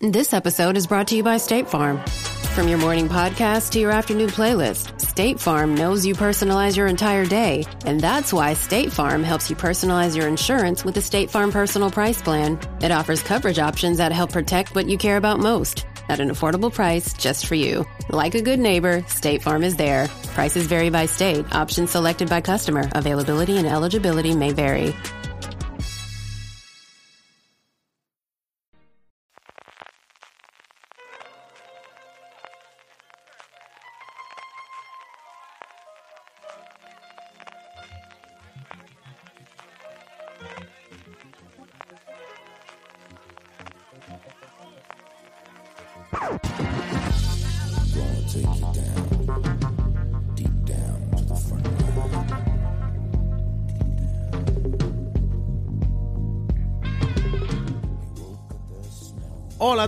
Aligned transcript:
This 0.00 0.32
episode 0.32 0.76
is 0.76 0.86
brought 0.86 1.08
to 1.08 1.16
you 1.16 1.24
by 1.24 1.38
State 1.38 1.68
Farm. 1.68 1.98
From 2.54 2.68
your 2.68 2.78
morning 2.78 3.08
podcast 3.08 3.72
to 3.72 3.80
your 3.80 3.90
afternoon 3.90 4.28
playlist, 4.28 5.00
State 5.00 5.40
Farm 5.40 5.74
knows 5.74 6.06
you 6.06 6.14
personalize 6.14 6.76
your 6.76 6.86
entire 6.86 7.26
day, 7.26 7.64
and 7.84 8.00
that's 8.00 8.32
why 8.32 8.54
State 8.54 8.92
Farm 8.92 9.24
helps 9.24 9.50
you 9.50 9.56
personalize 9.56 10.14
your 10.14 10.28
insurance 10.28 10.84
with 10.84 10.94
the 10.94 11.02
State 11.02 11.30
Farm 11.30 11.50
Personal 11.50 11.90
Price 11.90 12.22
Plan. 12.22 12.60
It 12.80 12.92
offers 12.92 13.24
coverage 13.24 13.58
options 13.58 13.98
that 13.98 14.12
help 14.12 14.30
protect 14.30 14.76
what 14.76 14.88
you 14.88 14.98
care 14.98 15.16
about 15.16 15.40
most 15.40 15.84
at 16.08 16.20
an 16.20 16.30
affordable 16.30 16.72
price 16.72 17.12
just 17.14 17.46
for 17.46 17.56
you. 17.56 17.84
Like 18.08 18.36
a 18.36 18.42
good 18.42 18.60
neighbor, 18.60 19.04
State 19.08 19.42
Farm 19.42 19.64
is 19.64 19.74
there. 19.74 20.06
Prices 20.34 20.68
vary 20.68 20.90
by 20.90 21.06
state. 21.06 21.44
Options 21.52 21.90
selected 21.90 22.28
by 22.28 22.40
customer. 22.40 22.88
Availability 22.92 23.56
and 23.56 23.66
eligibility 23.66 24.36
may 24.36 24.52
vary. 24.52 24.94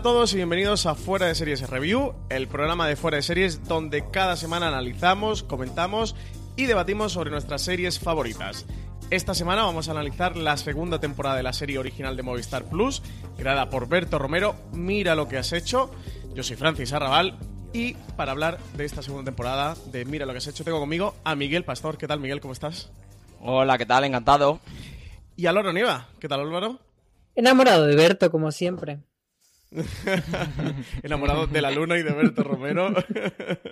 A 0.00 0.02
todos 0.02 0.32
y 0.32 0.36
bienvenidos 0.36 0.86
a 0.86 0.94
Fuera 0.94 1.26
de 1.26 1.34
Series 1.34 1.68
Review, 1.68 2.14
el 2.30 2.48
programa 2.48 2.88
de 2.88 2.96
Fuera 2.96 3.16
de 3.18 3.22
Series 3.22 3.68
donde 3.68 4.10
cada 4.10 4.34
semana 4.34 4.68
analizamos, 4.68 5.42
comentamos 5.42 6.16
y 6.56 6.64
debatimos 6.64 7.12
sobre 7.12 7.30
nuestras 7.30 7.60
series 7.60 8.00
favoritas. 8.00 8.64
Esta 9.10 9.34
semana 9.34 9.62
vamos 9.62 9.88
a 9.88 9.90
analizar 9.90 10.38
la 10.38 10.56
segunda 10.56 11.00
temporada 11.00 11.36
de 11.36 11.42
la 11.42 11.52
serie 11.52 11.78
original 11.78 12.16
de 12.16 12.22
Movistar 12.22 12.64
Plus, 12.64 13.02
creada 13.36 13.68
por 13.68 13.90
Berto 13.90 14.18
Romero, 14.18 14.54
Mira 14.72 15.14
lo 15.14 15.28
que 15.28 15.36
has 15.36 15.52
hecho. 15.52 15.90
Yo 16.32 16.42
soy 16.44 16.56
Francis 16.56 16.94
Arrabal 16.94 17.38
y 17.74 17.92
para 18.16 18.32
hablar 18.32 18.58
de 18.78 18.86
esta 18.86 19.02
segunda 19.02 19.30
temporada 19.30 19.76
de 19.92 20.06
Mira 20.06 20.24
lo 20.24 20.32
que 20.32 20.38
has 20.38 20.46
hecho 20.46 20.64
tengo 20.64 20.80
conmigo 20.80 21.14
a 21.24 21.34
Miguel 21.34 21.64
Pastor. 21.64 21.98
¿Qué 21.98 22.08
tal 22.08 22.20
Miguel? 22.20 22.40
¿Cómo 22.40 22.54
estás? 22.54 22.90
Hola, 23.42 23.76
¿qué 23.76 23.84
tal? 23.84 24.04
Encantado. 24.04 24.60
Y 25.36 25.44
a 25.44 25.50
Álvaro 25.50 25.74
Nieva. 25.74 26.08
¿Qué 26.18 26.26
tal 26.26 26.40
Álvaro? 26.40 26.78
Enamorado 27.34 27.86
de 27.86 27.96
Berto, 27.96 28.30
como 28.30 28.50
siempre. 28.50 29.00
Enamorado 31.02 31.46
de 31.46 31.62
la 31.62 31.70
luna 31.70 31.96
y 31.96 32.02
de 32.02 32.12
Berto 32.12 32.42
Romero. 32.42 32.92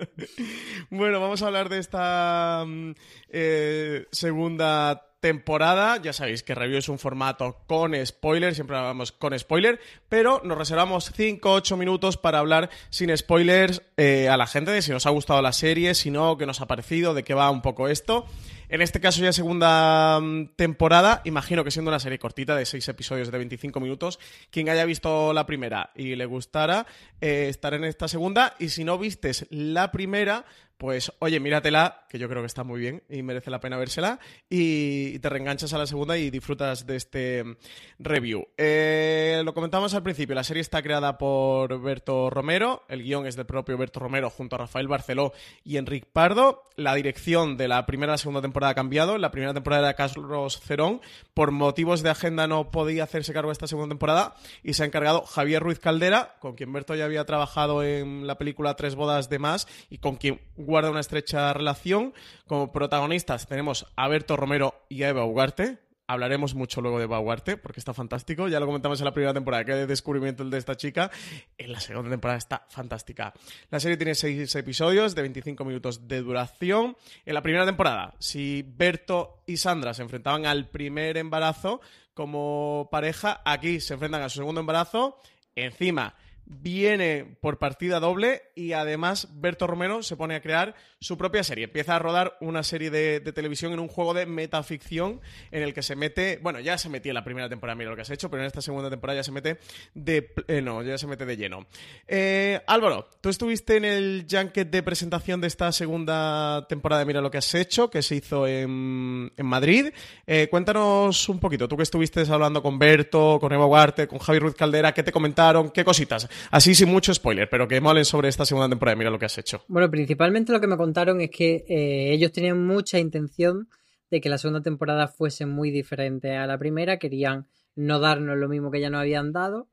bueno, 0.91 1.20
vamos 1.20 1.42
a 1.42 1.47
hablar 1.47 1.69
de 1.69 1.78
esta 1.78 2.64
mm, 2.66 2.92
eh, 3.31 4.06
segunda 4.12 5.08
temporada. 5.20 6.00
Ya 6.00 6.12
sabéis 6.12 6.42
que 6.42 6.54
review 6.54 6.78
es 6.78 6.88
un 6.88 6.98
formato 6.98 7.62
con 7.66 7.94
spoiler, 8.06 8.54
siempre 8.54 8.76
hablamos 8.76 9.12
con 9.12 9.37
spoiler, 9.38 9.81
pero 10.08 10.41
nos 10.44 10.56
reservamos 10.56 11.12
5-8 11.12 11.76
minutos 11.76 12.16
para 12.16 12.38
hablar 12.38 12.70
sin 12.91 13.16
spoilers 13.16 13.82
eh, 13.97 14.28
a 14.28 14.37
la 14.37 14.47
gente 14.47 14.70
de 14.70 14.82
si 14.82 14.92
nos 14.92 15.06
ha 15.06 15.10
gustado 15.10 15.42
la 15.42 15.53
serie, 15.53 15.94
si 15.94 16.10
no, 16.10 16.38
qué 16.38 16.47
nos 16.47 16.60
ha 16.60 16.66
parecido, 16.66 17.14
de 17.14 17.25
qué 17.25 17.34
va 17.34 17.50
un 17.50 17.62
poco 17.62 17.88
esto. 17.88 18.26
En 18.70 18.82
este 18.82 19.00
caso 19.00 19.22
ya 19.22 19.32
segunda 19.32 20.20
mm, 20.20 20.48
temporada, 20.56 21.22
imagino 21.24 21.64
que 21.64 21.70
siendo 21.70 21.90
una 21.90 22.00
serie 22.00 22.18
cortita 22.18 22.54
de 22.54 22.66
6 22.66 22.86
episodios 22.88 23.30
de 23.30 23.38
25 23.38 23.80
minutos, 23.80 24.18
quien 24.50 24.68
haya 24.68 24.84
visto 24.84 25.32
la 25.32 25.46
primera 25.46 25.90
y 25.94 26.16
le 26.16 26.26
gustara, 26.26 26.86
eh, 27.22 27.46
estar 27.48 27.72
en 27.72 27.84
esta 27.84 28.08
segunda, 28.08 28.54
y 28.58 28.68
si 28.68 28.84
no 28.84 28.98
vistes 28.98 29.46
la 29.48 29.90
primera, 29.90 30.44
pues 30.78 31.12
oye, 31.18 31.40
míratela, 31.40 32.06
que 32.08 32.18
yo 32.18 32.28
creo 32.28 32.40
que 32.40 32.46
está 32.46 32.62
muy 32.62 32.80
bien 32.80 33.02
y 33.10 33.22
merece 33.22 33.50
la 33.50 33.60
pena 33.60 33.76
vérsela, 33.76 34.20
y 34.48 35.18
te 35.18 35.28
reenganchas 35.28 35.72
a 35.74 35.78
la 35.78 35.86
segunda 35.86 36.16
y 36.16 36.30
disfrutas 36.30 36.86
de 36.86 36.96
este 36.96 37.44
mm, 37.44 37.56
review. 37.98 38.46
Eh, 38.56 39.42
lo 39.44 39.54
comentamos 39.54 39.94
al 39.94 40.04
principio, 40.04 40.36
la 40.36 40.44
serie 40.44 40.60
está 40.60 40.80
creada 40.80 41.18
por 41.18 41.80
Berto 41.82 42.30
Romero, 42.30 42.84
el 42.88 43.02
guion 43.02 43.26
es 43.26 43.34
del 43.34 43.46
propio 43.46 43.76
Berto 43.76 43.98
Romero 43.98 44.30
junto 44.30 44.54
a 44.54 44.60
Rafael 44.60 44.86
Barceló 44.86 45.32
y 45.64 45.76
Enric 45.76 46.06
Pardo, 46.06 46.68
la 46.76 46.94
dirección 46.94 47.56
de 47.56 47.66
la 47.66 47.84
primera 47.84 48.12
a 48.12 48.14
la 48.14 48.18
segunda 48.18 48.40
temporada 48.40 48.70
ha 48.70 48.76
cambiado, 48.76 49.18
la 49.18 49.32
primera 49.32 49.52
temporada 49.52 49.88
era 49.88 49.94
Carlos 49.94 50.60
Cerón, 50.60 51.00
por 51.34 51.50
motivos 51.50 52.02
de 52.02 52.10
agenda 52.10 52.46
no 52.46 52.70
podía 52.70 53.02
hacerse 53.02 53.32
cargo 53.32 53.50
de 53.50 53.54
esta 53.54 53.66
segunda 53.66 53.90
temporada 53.90 54.36
y 54.62 54.74
se 54.74 54.84
ha 54.84 54.86
encargado 54.86 55.22
Javier 55.22 55.60
Ruiz 55.60 55.80
Caldera, 55.80 56.36
con 56.38 56.54
quien 56.54 56.72
Berto 56.72 56.94
ya 56.94 57.04
había 57.04 57.24
trabajado 57.24 57.82
en 57.82 58.26
la 58.26 58.38
película 58.38 58.76
Tres 58.76 58.94
bodas 58.94 59.28
de 59.28 59.38
más 59.38 59.66
y 59.90 59.98
con 59.98 60.16
quien 60.16 60.40
guarda 60.68 60.90
una 60.90 61.00
estrecha 61.00 61.54
relación. 61.54 62.12
Como 62.46 62.72
protagonistas 62.72 63.46
tenemos 63.46 63.86
a 63.96 64.06
Berto 64.06 64.36
Romero 64.36 64.84
y 64.90 65.02
a 65.02 65.08
Eva 65.08 65.24
Ugarte. 65.24 65.78
Hablaremos 66.06 66.54
mucho 66.54 66.82
luego 66.82 66.98
de 66.98 67.04
Eva 67.04 67.20
Ugarte 67.20 67.56
porque 67.56 67.80
está 67.80 67.94
fantástico. 67.94 68.48
Ya 68.48 68.60
lo 68.60 68.66
comentamos 68.66 69.00
en 69.00 69.06
la 69.06 69.14
primera 69.14 69.32
temporada, 69.32 69.64
que 69.64 69.72
descubrimiento 69.86 70.42
el 70.42 70.50
de 70.50 70.58
esta 70.58 70.76
chica. 70.76 71.10
En 71.56 71.72
la 71.72 71.81
segunda 71.81 72.10
temporada 72.10 72.37
está 72.37 72.66
fantástica. 72.69 73.32
La 73.70 73.81
serie 73.81 73.96
tiene 73.96 74.14
seis 74.14 74.54
episodios 74.56 75.14
de 75.14 75.22
25 75.22 75.64
minutos 75.64 76.06
de 76.06 76.20
duración. 76.20 76.98
En 77.25 77.32
la 77.32 77.43
primera 77.43 77.64
temporada, 77.64 78.14
si 78.19 78.62
Berto 78.62 79.43
y 79.46 79.56
Sandra 79.56 79.94
se 79.94 80.02
enfrentaban 80.02 80.44
al 80.44 80.69
primer 80.69 81.16
embarazo 81.16 81.81
como 82.12 82.88
pareja, 82.93 83.40
aquí 83.46 83.81
se 83.81 83.94
enfrentan 83.94 84.20
a 84.20 84.28
su 84.28 84.40
segundo 84.40 84.60
embarazo. 84.60 85.19
Encima 85.54 86.14
viene 86.48 87.36
por 87.40 87.58
partida 87.58 88.00
doble 88.00 88.42
y 88.54 88.72
además 88.72 89.28
Berto 89.34 89.66
Romero 89.66 90.02
se 90.02 90.16
pone 90.16 90.34
a 90.34 90.40
crear 90.40 90.74
su 90.98 91.18
propia 91.18 91.44
serie. 91.44 91.64
Empieza 91.64 91.94
a 91.94 91.98
rodar 91.98 92.36
una 92.40 92.62
serie 92.62 92.90
de, 92.90 93.20
televisión 93.32 93.72
en 93.72 93.78
un 93.78 93.88
juego 93.88 94.14
de 94.14 94.24
metaficción 94.24 95.20
en 95.50 95.62
el 95.62 95.74
que 95.74 95.82
se 95.82 95.94
mete, 95.94 96.38
bueno, 96.42 96.58
ya 96.60 96.78
se 96.78 96.88
metía 96.88 97.10
en 97.10 97.14
la 97.14 97.24
primera 97.24 97.48
temporada, 97.48 97.76
mira 97.76 97.90
lo 97.90 97.96
que 97.96 98.02
has 98.02 98.10
hecho, 98.10 98.30
pero 98.30 98.42
en 98.42 98.46
esta 98.46 98.62
segunda 98.62 98.88
temporada 98.88 99.18
ya 99.18 99.24
se 99.24 99.30
mete 99.30 99.58
de, 99.94 100.32
eh, 100.48 100.62
no, 100.62 100.82
ya 100.82 100.96
se 100.96 101.06
mete 101.06 101.26
de 101.26 101.36
lleno. 101.36 101.66
Eh, 102.06 102.60
Álvaro, 102.66 103.08
tú 103.20 103.28
estuviste 103.28 103.76
en 103.76 103.84
el 103.84 104.26
junket 104.28 104.70
de 104.70 104.82
presentación 104.82 105.40
de 105.40 105.48
esta 105.48 105.70
segunda 105.70 106.66
temporada 106.66 107.00
de 107.00 107.06
Mira 107.06 107.20
lo 107.20 107.30
que 107.30 107.38
has 107.38 107.54
hecho, 107.54 107.90
que 107.90 108.02
se 108.02 108.16
hizo 108.16 108.46
en, 108.46 109.30
Madrid. 109.38 109.92
Eh, 110.26 110.48
cuéntanos 110.50 111.28
un 111.28 111.38
poquito, 111.38 111.68
tú 111.68 111.76
que 111.76 111.82
estuviste 111.82 112.22
hablando 112.28 112.62
con 112.62 112.78
Berto, 112.78 113.38
con 113.40 113.52
Eva 113.52 113.66
Ugarte, 113.66 114.08
con 114.08 114.18
Javi 114.18 114.38
Ruiz 114.38 114.54
Caldera, 114.54 114.92
¿qué 114.92 115.02
te 115.02 115.12
comentaron? 115.12 115.70
¿Qué 115.70 115.84
cositas? 115.84 116.28
Así 116.50 116.75
sin 116.75 116.88
mucho 116.88 117.12
spoiler, 117.14 117.49
pero 117.49 117.69
que 117.69 117.81
molen 117.81 118.05
sobre 118.05 118.29
esta 118.29 118.44
segunda 118.44 118.69
temporada. 118.69 118.96
Mira 118.96 119.11
lo 119.11 119.19
que 119.19 119.26
has 119.26 119.38
hecho. 119.38 119.64
Bueno, 119.69 119.90
principalmente 119.90 120.52
lo 120.52 120.61
que 120.61 120.67
me 120.67 120.76
contaron 120.76 121.20
es 121.20 121.31
que 121.31 121.64
eh, 121.69 122.12
ellos 122.12 122.32
tenían 122.32 122.67
mucha 122.67 122.99
intención 122.99 123.69
de 124.11 124.20
que 124.20 124.29
la 124.29 124.38
segunda 124.38 124.62
temporada 124.62 125.08
fuese 125.08 125.46
muy 125.46 125.70
diferente 125.70 126.37
a 126.37 126.46
la 126.46 126.58
primera. 126.58 126.99
Querían 126.99 127.46
no 127.75 128.00
darnos 128.00 128.37
lo 128.37 128.49
mismo 128.49 128.70
que 128.70 128.81
ya 128.81 128.90
nos 128.90 129.00
habían 129.00 129.32
dado. 129.32 129.69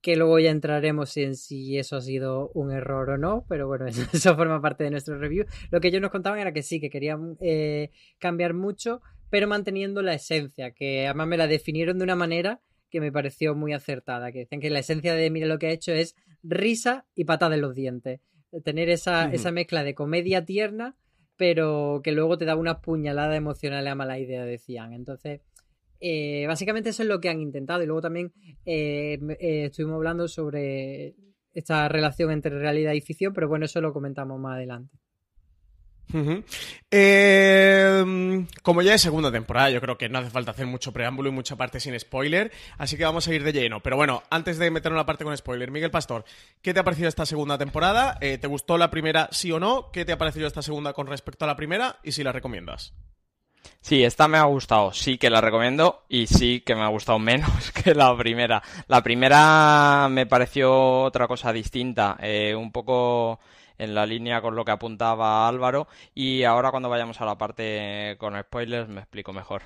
Que 0.00 0.16
luego 0.16 0.38
ya 0.38 0.50
entraremos 0.50 1.16
en 1.16 1.34
si 1.34 1.78
eso 1.78 1.96
ha 1.96 2.00
sido 2.02 2.50
un 2.50 2.70
error 2.70 3.08
o 3.10 3.18
no, 3.18 3.46
pero 3.48 3.66
bueno, 3.66 3.86
eso, 4.12 4.36
forma 4.36 4.60
parte 4.60 4.84
de 4.84 4.90
nuestro 4.90 5.18
review. 5.18 5.46
Lo 5.70 5.80
que 5.80 5.88
ellos 5.88 6.02
nos 6.02 6.10
contaban 6.10 6.38
era 6.38 6.52
que 6.52 6.62
sí, 6.62 6.78
que 6.78 6.90
querían 6.90 7.38
eh, 7.40 7.90
cambiar 8.18 8.52
mucho, 8.52 9.00
pero 9.30 9.48
manteniendo 9.48 10.02
la 10.02 10.14
esencia, 10.14 10.72
que 10.72 11.06
además 11.06 11.26
me 11.26 11.38
la 11.38 11.46
definieron 11.46 11.98
de 11.98 12.04
una 12.04 12.16
manera 12.16 12.60
que 12.94 13.00
me 13.00 13.10
pareció 13.10 13.56
muy 13.56 13.72
acertada, 13.72 14.30
que 14.30 14.38
decían 14.38 14.60
que 14.60 14.70
la 14.70 14.78
esencia 14.78 15.14
de 15.14 15.28
Mira 15.28 15.48
lo 15.48 15.58
que 15.58 15.66
ha 15.66 15.72
hecho 15.72 15.90
es 15.90 16.14
risa 16.44 17.06
y 17.16 17.24
patada 17.24 17.56
en 17.56 17.60
los 17.60 17.74
dientes. 17.74 18.20
Tener 18.62 18.88
esa, 18.88 19.32
esa 19.32 19.50
mezcla 19.50 19.82
de 19.82 19.96
comedia 19.96 20.44
tierna, 20.44 20.94
pero 21.36 22.02
que 22.04 22.12
luego 22.12 22.38
te 22.38 22.44
da 22.44 22.54
una 22.54 22.80
puñalada 22.80 23.34
emocional 23.34 23.88
a 23.88 23.96
mala 23.96 24.20
idea, 24.20 24.44
decían. 24.44 24.92
Entonces, 24.92 25.40
eh, 25.98 26.44
básicamente 26.46 26.90
eso 26.90 27.02
es 27.02 27.08
lo 27.08 27.20
que 27.20 27.30
han 27.30 27.40
intentado. 27.40 27.82
Y 27.82 27.86
luego 27.86 28.00
también 28.00 28.32
eh, 28.64 29.18
eh, 29.40 29.64
estuvimos 29.64 29.96
hablando 29.96 30.28
sobre 30.28 31.16
esta 31.52 31.88
relación 31.88 32.30
entre 32.30 32.56
realidad 32.56 32.92
y 32.92 33.00
ficción, 33.00 33.32
pero 33.32 33.48
bueno, 33.48 33.64
eso 33.64 33.80
lo 33.80 33.92
comentamos 33.92 34.38
más 34.38 34.54
adelante. 34.54 34.96
Eh, 36.90 38.46
como 38.62 38.82
ya 38.82 38.94
es 38.94 39.02
segunda 39.02 39.32
temporada, 39.32 39.70
yo 39.70 39.80
creo 39.80 39.98
que 39.98 40.08
no 40.08 40.18
hace 40.18 40.30
falta 40.30 40.52
hacer 40.52 40.66
mucho 40.66 40.92
preámbulo 40.92 41.28
y 41.28 41.32
mucha 41.32 41.56
parte 41.56 41.80
sin 41.80 41.98
spoiler, 41.98 42.52
así 42.78 42.96
que 42.96 43.04
vamos 43.04 43.26
a 43.26 43.34
ir 43.34 43.42
de 43.42 43.52
lleno. 43.52 43.80
Pero 43.80 43.96
bueno, 43.96 44.22
antes 44.30 44.58
de 44.58 44.70
meternos 44.70 44.96
en 44.96 44.98
la 44.98 45.06
parte 45.06 45.24
con 45.24 45.36
spoiler, 45.36 45.70
Miguel 45.70 45.90
Pastor, 45.90 46.24
¿qué 46.62 46.72
te 46.72 46.80
ha 46.80 46.84
parecido 46.84 47.08
esta 47.08 47.26
segunda 47.26 47.58
temporada? 47.58 48.18
Eh, 48.20 48.38
¿Te 48.38 48.46
gustó 48.46 48.78
la 48.78 48.90
primera, 48.90 49.28
sí 49.32 49.50
o 49.50 49.58
no? 49.58 49.90
¿Qué 49.92 50.04
te 50.04 50.12
ha 50.12 50.18
parecido 50.18 50.46
esta 50.46 50.62
segunda 50.62 50.92
con 50.92 51.06
respecto 51.06 51.44
a 51.44 51.48
la 51.48 51.56
primera? 51.56 51.98
Y 52.02 52.12
si 52.12 52.22
la 52.22 52.32
recomiendas. 52.32 52.94
Sí, 53.80 54.02
esta 54.02 54.28
me 54.28 54.38
ha 54.38 54.44
gustado, 54.44 54.92
sí 54.92 55.18
que 55.18 55.30
la 55.30 55.40
recomiendo 55.40 56.04
y 56.08 56.26
sí 56.26 56.60
que 56.60 56.74
me 56.74 56.82
ha 56.82 56.88
gustado 56.88 57.18
menos 57.18 57.70
que 57.84 57.94
la 57.94 58.16
primera. 58.16 58.62
La 58.88 59.02
primera 59.02 60.08
me 60.10 60.26
pareció 60.26 61.02
otra 61.02 61.26
cosa 61.26 61.52
distinta, 61.52 62.16
eh, 62.20 62.54
un 62.54 62.72
poco 62.72 63.40
en 63.78 63.94
la 63.94 64.06
línea 64.06 64.40
con 64.40 64.54
lo 64.54 64.64
que 64.64 64.72
apuntaba 64.72 65.48
Álvaro 65.48 65.86
y 66.14 66.44
ahora 66.44 66.70
cuando 66.70 66.88
vayamos 66.88 67.20
a 67.20 67.24
la 67.24 67.38
parte 67.38 68.16
con 68.18 68.38
spoilers 68.40 68.88
me 68.88 69.00
explico 69.00 69.32
mejor. 69.32 69.62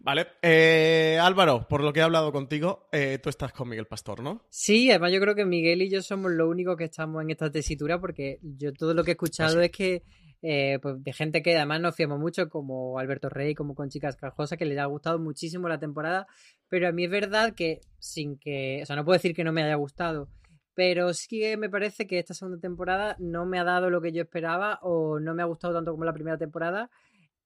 Vale. 0.00 0.26
Eh, 0.42 1.18
Álvaro, 1.20 1.66
por 1.68 1.82
lo 1.82 1.92
que 1.92 2.00
he 2.00 2.02
hablado 2.02 2.32
contigo, 2.32 2.88
eh, 2.92 3.18
tú 3.22 3.30
estás 3.30 3.52
con 3.52 3.68
Miguel 3.68 3.86
Pastor, 3.86 4.22
¿no? 4.22 4.42
Sí, 4.50 4.90
además 4.90 5.12
yo 5.12 5.20
creo 5.20 5.34
que 5.34 5.44
Miguel 5.44 5.82
y 5.82 5.90
yo 5.90 6.02
somos 6.02 6.32
los 6.32 6.48
únicos 6.48 6.76
que 6.76 6.84
estamos 6.84 7.22
en 7.22 7.30
esta 7.30 7.50
tesitura 7.50 8.00
porque 8.00 8.38
yo 8.42 8.72
todo 8.72 8.94
lo 8.94 9.04
que 9.04 9.12
he 9.12 9.14
escuchado 9.14 9.60
es 9.60 9.70
que 9.70 10.02
eh, 10.46 10.78
pues 10.82 11.02
de 11.02 11.14
gente 11.14 11.42
que 11.42 11.56
además 11.56 11.80
nos 11.80 11.96
fiamos 11.96 12.20
mucho, 12.20 12.50
como 12.50 12.98
Alberto 12.98 13.30
Rey, 13.30 13.54
como 13.54 13.74
con 13.74 13.88
Chicas 13.88 14.14
Cajosas, 14.14 14.58
que 14.58 14.66
les 14.66 14.76
ha 14.76 14.84
gustado 14.84 15.18
muchísimo 15.18 15.70
la 15.70 15.78
temporada, 15.78 16.26
pero 16.68 16.86
a 16.86 16.92
mí 16.92 17.04
es 17.04 17.10
verdad 17.10 17.54
que 17.54 17.80
sin 17.98 18.36
que, 18.36 18.80
o 18.82 18.84
sea, 18.84 18.94
no 18.94 19.06
puedo 19.06 19.16
decir 19.16 19.34
que 19.34 19.42
no 19.42 19.52
me 19.52 19.62
haya 19.62 19.76
gustado, 19.76 20.28
pero 20.74 21.14
sí 21.14 21.38
que 21.40 21.56
me 21.56 21.70
parece 21.70 22.06
que 22.06 22.18
esta 22.18 22.34
segunda 22.34 22.60
temporada 22.60 23.16
no 23.18 23.46
me 23.46 23.58
ha 23.58 23.64
dado 23.64 23.90
lo 23.90 24.00
que 24.00 24.12
yo 24.12 24.22
esperaba 24.22 24.78
o 24.82 25.20
no 25.20 25.34
me 25.34 25.42
ha 25.42 25.46
gustado 25.46 25.74
tanto 25.74 25.92
como 25.92 26.04
la 26.04 26.12
primera 26.12 26.36
temporada 26.36 26.90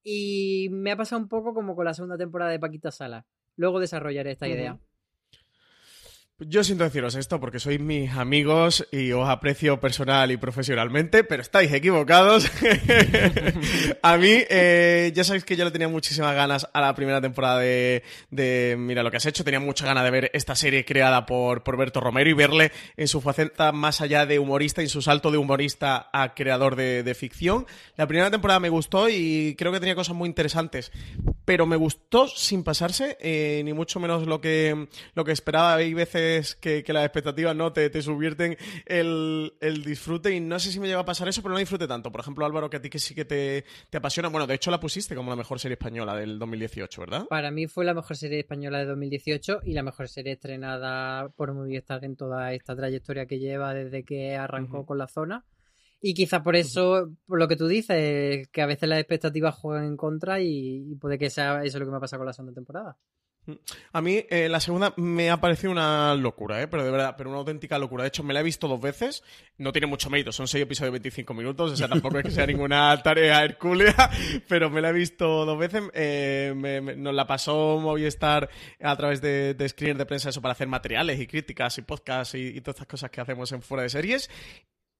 y 0.03 0.69
me 0.71 0.93
ha 0.93 0.97
pasado 0.97 1.21
un 1.21 1.29
poco 1.29 1.53
como 1.55 1.77
con 1.77 1.85
la 1.85 1.95
segunda 1.95 2.17
temporada 2.17 2.51
de 2.51 2.59
Paquita 2.59 2.91
Sala. 2.91 3.27
Luego 3.57 3.81
desarrollaré 3.81 4.31
esta 4.31 4.49
idea. 4.49 4.79
Yo 6.41 6.63
siento 6.63 6.85
deciros 6.85 7.17
esto 7.17 7.41
porque 7.41 7.59
sois 7.59 7.81
mis 7.81 8.13
amigos 8.13 8.87
y 8.93 9.11
os 9.11 9.29
aprecio 9.29 9.81
personal 9.81 10.31
y 10.31 10.37
profesionalmente, 10.37 11.25
pero 11.25 11.43
estáis 11.43 11.73
equivocados. 11.73 12.49
a 14.03 14.17
mí, 14.19 14.45
eh, 14.49 15.11
ya 15.17 15.25
sabéis 15.25 15.43
que 15.43 15.57
yo 15.57 15.65
le 15.65 15.73
tenía 15.73 15.89
muchísimas 15.89 16.37
ganas 16.37 16.69
a 16.73 16.81
la 16.81 16.95
primera 16.95 17.21
temporada 17.21 17.59
de, 17.59 18.05
de 18.31 18.77
Mira 18.79 19.03
lo 19.03 19.11
que 19.11 19.17
has 19.17 19.27
hecho. 19.27 19.43
Tenía 19.43 19.59
mucha 19.59 19.85
ganas 19.85 20.05
de 20.05 20.13
ver 20.13 20.31
esta 20.33 20.55
serie 20.55 20.85
creada 20.85 21.27
por, 21.27 21.65
por 21.65 21.77
Berto 21.77 21.99
Romero 21.99 22.31
y 22.31 22.35
verle 22.35 22.71
en 22.97 23.09
su 23.09 23.21
faceta 23.21 23.73
más 23.73 24.01
allá 24.01 24.25
de 24.25 24.39
humorista 24.39 24.81
en 24.81 24.89
su 24.89 25.03
salto 25.03 25.33
de 25.33 25.39
humorista 25.39 26.09
a 26.13 26.35
creador 26.35 26.77
de, 26.77 27.03
de 27.03 27.15
ficción. 27.17 27.67
La 27.97 28.07
primera 28.07 28.31
temporada 28.31 28.61
me 28.61 28.69
gustó 28.69 29.09
y 29.09 29.57
creo 29.59 29.73
que 29.73 29.81
tenía 29.81 29.97
cosas 29.97 30.15
muy 30.15 30.29
interesantes, 30.29 30.93
pero 31.45 31.67
me 31.67 31.75
gustó 31.75 32.29
sin 32.29 32.63
pasarse, 32.63 33.17
eh, 33.21 33.61
ni 33.65 33.73
mucho 33.73 33.99
menos 33.99 34.25
lo 34.29 34.41
que, 34.41 34.87
lo 35.15 35.25
que 35.25 35.33
esperaba. 35.33 35.75
Hay 35.75 35.95
veces 35.95 36.28
que, 36.61 36.83
que 36.83 36.93
las 36.93 37.05
expectativas 37.05 37.55
no 37.55 37.73
te, 37.73 37.91
te 37.91 38.03
subvierten 38.03 38.57
el, 38.87 39.55
el 39.61 39.85
disfrute 39.85 40.35
y 40.35 40.41
no 40.41 40.59
sé 40.59 40.71
si 40.71 40.81
me 40.81 40.87
llega 40.87 41.01
a 41.01 41.05
pasar 41.05 41.29
eso, 41.29 41.43
pero 41.43 41.53
no 41.53 41.59
disfrute 41.59 41.87
tanto. 41.87 42.11
Por 42.11 42.21
ejemplo, 42.21 42.45
Álvaro, 42.45 42.71
que 42.71 42.79
a 42.79 42.83
ti 42.83 42.91
que 42.91 42.99
sí 42.99 43.15
que 43.15 43.25
te, 43.25 43.65
te 43.91 43.99
apasiona. 43.99 44.29
Bueno, 44.29 44.47
de 44.47 44.55
hecho 44.55 44.71
la 44.71 44.81
pusiste 44.81 45.15
como 45.15 45.31
la 45.31 45.37
mejor 45.37 45.59
serie 45.59 45.75
española 45.75 46.17
del 46.17 46.39
2018, 46.39 47.01
¿verdad? 47.01 47.27
Para 47.29 47.51
mí 47.51 47.67
fue 47.67 47.85
la 47.85 47.95
mejor 47.95 48.17
serie 48.17 48.41
española 48.41 48.79
de 48.79 48.87
2018 48.87 49.61
y 49.65 49.73
la 49.73 49.83
mejor 49.83 50.09
serie 50.09 50.33
estrenada 50.33 51.29
por 51.31 51.53
Movistar 51.53 52.05
en 52.05 52.17
toda 52.17 52.53
esta 52.53 52.77
trayectoria 52.77 53.27
que 53.27 53.39
lleva 53.39 53.75
desde 53.75 54.05
que 54.05 54.37
arrancó 54.37 54.87
con 54.87 54.99
la 54.99 55.09
zona. 55.09 55.45
Y 56.01 56.15
quizá 56.15 56.43
por 56.43 56.55
eso, 56.55 57.11
por 57.27 57.41
lo 57.41 57.49
que 57.49 57.57
tú 57.57 57.67
dices, 57.67 58.49
que 58.49 58.63
a 58.63 58.67
veces 58.67 58.89
las 58.89 59.01
expectativas 59.01 59.57
juegan 59.57 59.85
en 59.85 59.97
contra 59.97 60.41
y, 60.41 60.93
y 60.93 60.95
puede 60.95 61.19
que 61.19 61.29
sea 61.29 61.65
eso 61.65 61.79
lo 61.81 61.87
que 61.87 61.91
me 61.91 61.97
ha 61.97 62.01
pasado 62.01 62.21
con 62.21 62.27
la 62.27 62.33
segunda 62.33 62.55
temporada. 62.55 62.97
A 63.93 64.01
mí 64.01 64.25
eh, 64.31 64.49
la 64.49 64.61
segunda 64.61 64.93
me 64.97 65.31
ha 65.31 65.41
parecido 65.41 65.71
una 65.73 66.15
locura, 66.15 66.61
¿eh? 66.63 66.69
pero 66.69 66.85
de 66.85 66.91
verdad, 66.91 67.15
pero 67.17 67.31
una 67.31 67.39
auténtica 67.39 67.79
locura. 67.79 68.03
De 68.05 68.09
hecho, 68.09 68.23
me 68.23 68.35
la 68.35 68.41
he 68.41 68.43
visto 68.43 68.69
dos 68.69 68.81
veces. 68.81 69.23
No 69.57 69.73
tiene 69.73 69.87
mucho 69.87 70.11
mérito, 70.11 70.33
son 70.33 70.47
seis 70.49 70.63
episodios 70.63 70.93
de 70.93 70.99
25 70.99 71.35
minutos, 71.35 71.73
o 71.73 71.77
sea, 71.77 71.89
tampoco 71.89 72.19
es 72.19 72.25
que 72.25 72.31
sea 72.31 72.47
ninguna 72.47 72.97
tarea 73.03 73.43
hercúlea, 73.45 74.11
pero 74.49 74.71
me 74.71 74.81
la 74.81 74.91
he 74.91 74.93
visto 74.93 75.45
dos 75.45 75.59
veces. 75.59 75.83
Eh, 75.95 76.53
me- 76.57 76.81
me- 76.81 76.97
nos 76.97 77.15
la 77.15 77.27
pasó 77.27 77.79
Movistar 77.81 78.49
a 78.83 78.97
través 78.97 79.21
de, 79.21 79.55
de 79.55 79.69
screeners 79.69 79.99
de 79.99 80.07
prensa 80.07 80.29
eso 80.29 80.41
para 80.43 80.53
hacer 80.53 80.69
materiales 80.69 81.19
y 81.21 81.27
críticas 81.27 81.77
y 81.79 81.83
podcasts 81.83 82.35
y, 82.35 82.49
y 82.49 82.61
todas 82.61 82.77
estas 82.77 82.87
cosas 82.89 83.11
que 83.11 83.21
hacemos 83.21 83.51
en 83.53 83.63
Fuera 83.63 83.83
de 83.83 83.89
Series. 83.89 84.31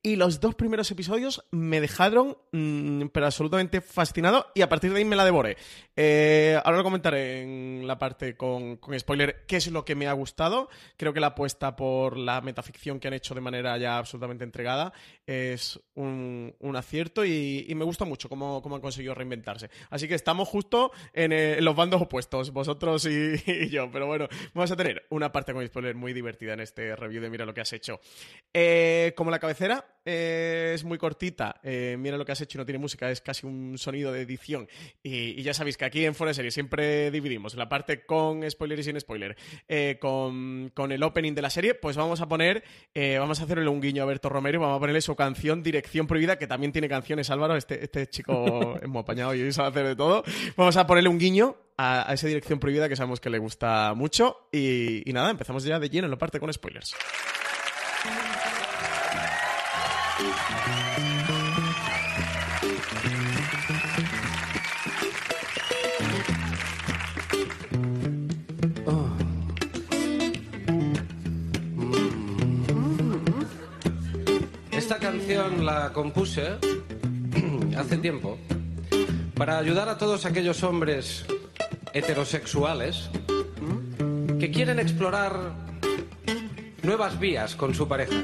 Y 0.01 0.15
los 0.15 0.41
dos 0.41 0.55
primeros 0.55 0.91
episodios 0.93 1.45
me 1.51 1.81
dejaron, 1.81 2.39
mm, 2.53 3.07
pero 3.13 3.27
absolutamente 3.27 3.81
fascinado, 3.81 4.47
y 4.55 4.63
a 4.63 4.69
partir 4.69 4.93
de 4.93 4.99
ahí 4.99 5.05
me 5.05 5.17
la 5.17 5.25
devoré. 5.25 5.57
Eh, 5.97 6.57
ahora 6.65 6.79
lo 6.79 6.85
comentaré 6.85 7.43
en 7.43 7.85
la 7.85 7.99
parte 7.99 8.37
con, 8.37 8.77
con 8.77 8.99
spoiler 8.99 9.45
qué 9.49 9.57
es 9.57 9.67
lo 9.73 9.85
que 9.85 9.97
me 9.97 10.07
ha 10.07 10.13
gustado. 10.13 10.69
Creo 10.97 11.13
que 11.13 11.19
la 11.19 11.29
apuesta 11.29 11.75
por 11.75 12.17
la 12.17 12.41
metaficción 12.41 13.01
que 13.01 13.09
han 13.09 13.15
hecho 13.15 13.35
de 13.35 13.41
manera 13.41 13.77
ya 13.77 13.99
absolutamente 13.99 14.45
entregada 14.45 14.93
es 15.27 15.81
un, 15.95 16.55
un 16.61 16.77
acierto 16.77 17.25
y, 17.25 17.67
me 17.75 17.85
gusta 17.85 18.05
mucho 18.05 18.29
cómo, 18.29 18.63
cómo 18.63 18.77
han 18.77 18.83
conseguido 18.83 19.15
reinventarse. 19.15 19.71
Así 19.91 20.09
que 20.09 20.15
estamos 20.15 20.49
justo 20.49 20.93
en, 21.13 21.33
eh, 21.33 21.61
los 21.61 21.75
bandos 21.75 22.01
opuestos, 22.01 22.53
vosotros 22.53 23.05
y, 23.07 23.35
y 23.47 23.69
yo. 23.69 23.91
Pero 23.91 24.07
bueno, 24.07 24.29
vamos 24.55 24.71
a 24.71 24.77
tener 24.77 25.07
una 25.11 25.33
parte 25.33 25.53
con 25.53 25.67
spoiler 25.67 25.97
muy 25.97 26.13
divertida 26.13 26.53
en 26.53 26.61
este 26.61 26.95
review 26.95 27.21
de 27.21 27.31
Mira 27.31 27.45
lo 27.45 27.55
que 27.55 27.63
has 27.63 27.73
hecho. 27.73 28.01
Eh, 28.55 29.13
como 29.17 29.31
la 29.31 29.39
cabecera 29.39 29.88
eh, 30.05 30.73
es 30.75 30.85
muy 30.85 30.97
cortita, 30.97 31.61
eh, 31.63 31.97
mira 31.99 32.17
lo 32.17 32.25
que 32.25 32.33
has 32.33 32.41
hecho 32.41 32.57
y 32.57 32.61
no 32.61 32.65
tiene 32.65 32.79
música, 32.79 33.11
es 33.11 33.21
casi 33.21 33.47
un 33.47 33.77
sonido 33.77 34.11
de 34.11 34.23
edición. 34.23 34.69
Y, 35.03 35.39
y 35.39 35.43
ya 35.43 35.53
sabéis 35.53 35.77
que 35.77 35.85
aquí 35.85 36.05
en 36.05 36.15
Fuera 36.15 36.31
de 36.31 36.35
Serie 36.35 36.51
siempre 36.51 37.11
dividimos 37.11 37.55
la 37.57 37.69
parte 37.69 38.07
con 38.07 38.49
spoiler 38.51 38.79
y 38.79 38.85
sin 38.85 38.99
spoiler. 38.99 39.37
Eh, 39.69 39.99
con, 40.01 40.71
con 40.75 40.93
el 40.93 41.03
opening 41.03 41.35
de 41.35 41.43
la 41.43 41.51
serie, 41.51 41.75
pues 41.75 41.97
vamos 41.97 42.21
a 42.23 42.29
poner, 42.29 42.65
vamos 42.95 43.41
a 43.41 43.45
hacerle 43.45 43.69
un 43.69 43.81
guiño 43.83 44.03
a 44.03 44.07
Berto 44.07 44.31
Romero 44.31 44.59
y 44.59 44.61
vamos 44.63 44.77
a 44.77 44.81
ponerle 44.81 45.03
su 45.03 45.15
canción 45.15 45.63
Dirección 45.63 46.07
Prohibida, 46.07 46.39
que 46.39 46.47
también 46.47 46.73
tiene 46.73 46.89
canciones, 46.89 47.29
Álvaro. 47.29 47.57
Este, 47.57 47.85
este 47.85 48.07
chico 48.09 48.79
es 48.83 48.89
muy 48.89 49.01
apañado 49.01 49.35
y 49.35 49.53
sabe 49.53 49.69
hacer 49.69 49.87
de 49.89 49.97
todo. 49.97 50.25
Vamos 50.57 50.77
a 50.79 50.87
ponerle 50.87 51.11
un 51.11 51.19
guiño 51.19 51.57
a, 51.77 52.11
a 52.11 52.15
esa 52.15 52.27
Dirección 52.27 52.59
Prohibida 52.59 52.89
que 52.89 52.97
sabemos 52.97 53.21
que 53.21 53.29
le 53.29 53.39
gusta 53.39 53.93
mucho. 53.95 54.49
Y, 54.53 55.09
y 55.09 55.13
nada, 55.13 55.31
empezamos 55.31 55.65
ya 55.65 55.79
de 55.79 55.91
lleno 55.91 56.07
en 56.07 56.13
la 56.13 56.19
parte 56.19 56.41
con 56.41 56.51
spoilers. 56.53 56.95
Esta 74.73 74.99
canción 74.99 75.67
la 75.67 75.93
compuse 75.93 76.57
hace 77.77 77.99
tiempo 77.99 78.39
para 79.35 79.59
ayudar 79.59 79.89
a 79.89 79.99
todos 79.99 80.25
aquellos 80.25 80.63
hombres 80.63 81.27
heterosexuales 81.93 83.11
que 84.41 84.51
quieren 84.51 84.79
explorar 84.79 85.53
nuevas 86.83 87.21
vías 87.21 87.55
con 87.55 87.75
su 87.75 87.87
pareja. 87.87 88.23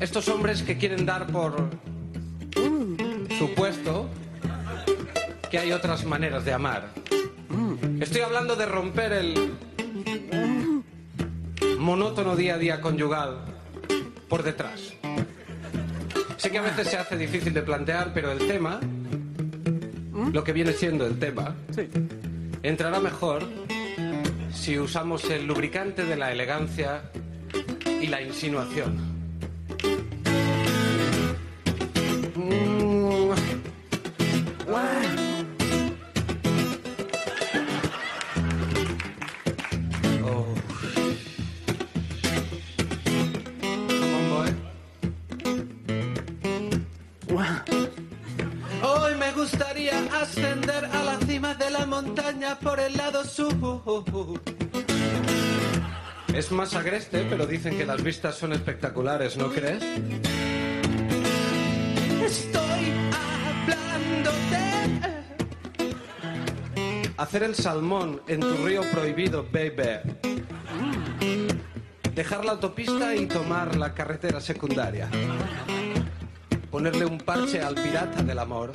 Estos 0.00 0.28
hombres 0.28 0.62
que 0.62 0.78
quieren 0.78 1.04
dar 1.04 1.26
por 1.26 1.68
supuesto 3.38 4.08
que 5.50 5.58
hay 5.58 5.72
otras 5.72 6.06
maneras 6.06 6.42
de 6.46 6.54
amar. 6.54 6.88
Estoy 8.00 8.22
hablando 8.22 8.56
de 8.56 8.64
romper 8.64 9.12
el 9.12 9.52
monótono 11.78 12.34
día 12.34 12.54
a 12.54 12.58
día 12.58 12.80
conyugal 12.80 13.44
por 14.26 14.42
detrás. 14.42 14.94
Sé 16.38 16.50
que 16.50 16.56
a 16.56 16.62
veces 16.62 16.88
se 16.88 16.96
hace 16.96 17.18
difícil 17.18 17.52
de 17.52 17.60
plantear, 17.60 18.12
pero 18.14 18.32
el 18.32 18.38
tema, 18.46 18.80
lo 20.32 20.42
que 20.42 20.54
viene 20.54 20.72
siendo 20.72 21.06
el 21.06 21.18
tema, 21.18 21.54
entrará 22.62 23.00
mejor 23.00 23.46
si 24.50 24.78
usamos 24.78 25.28
el 25.28 25.46
lubricante 25.46 26.06
de 26.06 26.16
la 26.16 26.32
elegancia 26.32 27.02
y 28.00 28.06
la 28.06 28.22
insinuación. 28.22 29.09
Más 56.60 56.74
agreste, 56.74 57.24
pero 57.30 57.46
dicen 57.46 57.78
que 57.78 57.86
las 57.86 58.02
vistas 58.02 58.36
son 58.36 58.52
espectaculares, 58.52 59.34
¿no 59.38 59.48
crees? 59.48 59.82
Estoy 62.22 62.92
hablando 63.64 64.30
de 64.50 65.94
hacer 67.16 67.44
el 67.44 67.54
salmón 67.54 68.20
en 68.28 68.40
tu 68.40 68.54
río 68.58 68.82
prohibido, 68.92 69.46
baby. 69.50 70.00
Dejar 72.14 72.44
la 72.44 72.52
autopista 72.52 73.16
y 73.16 73.24
tomar 73.24 73.76
la 73.76 73.94
carretera 73.94 74.38
secundaria. 74.42 75.08
Ponerle 76.70 77.06
un 77.06 77.16
parche 77.16 77.62
al 77.62 77.74
pirata 77.76 78.22
del 78.22 78.38
amor. 78.38 78.72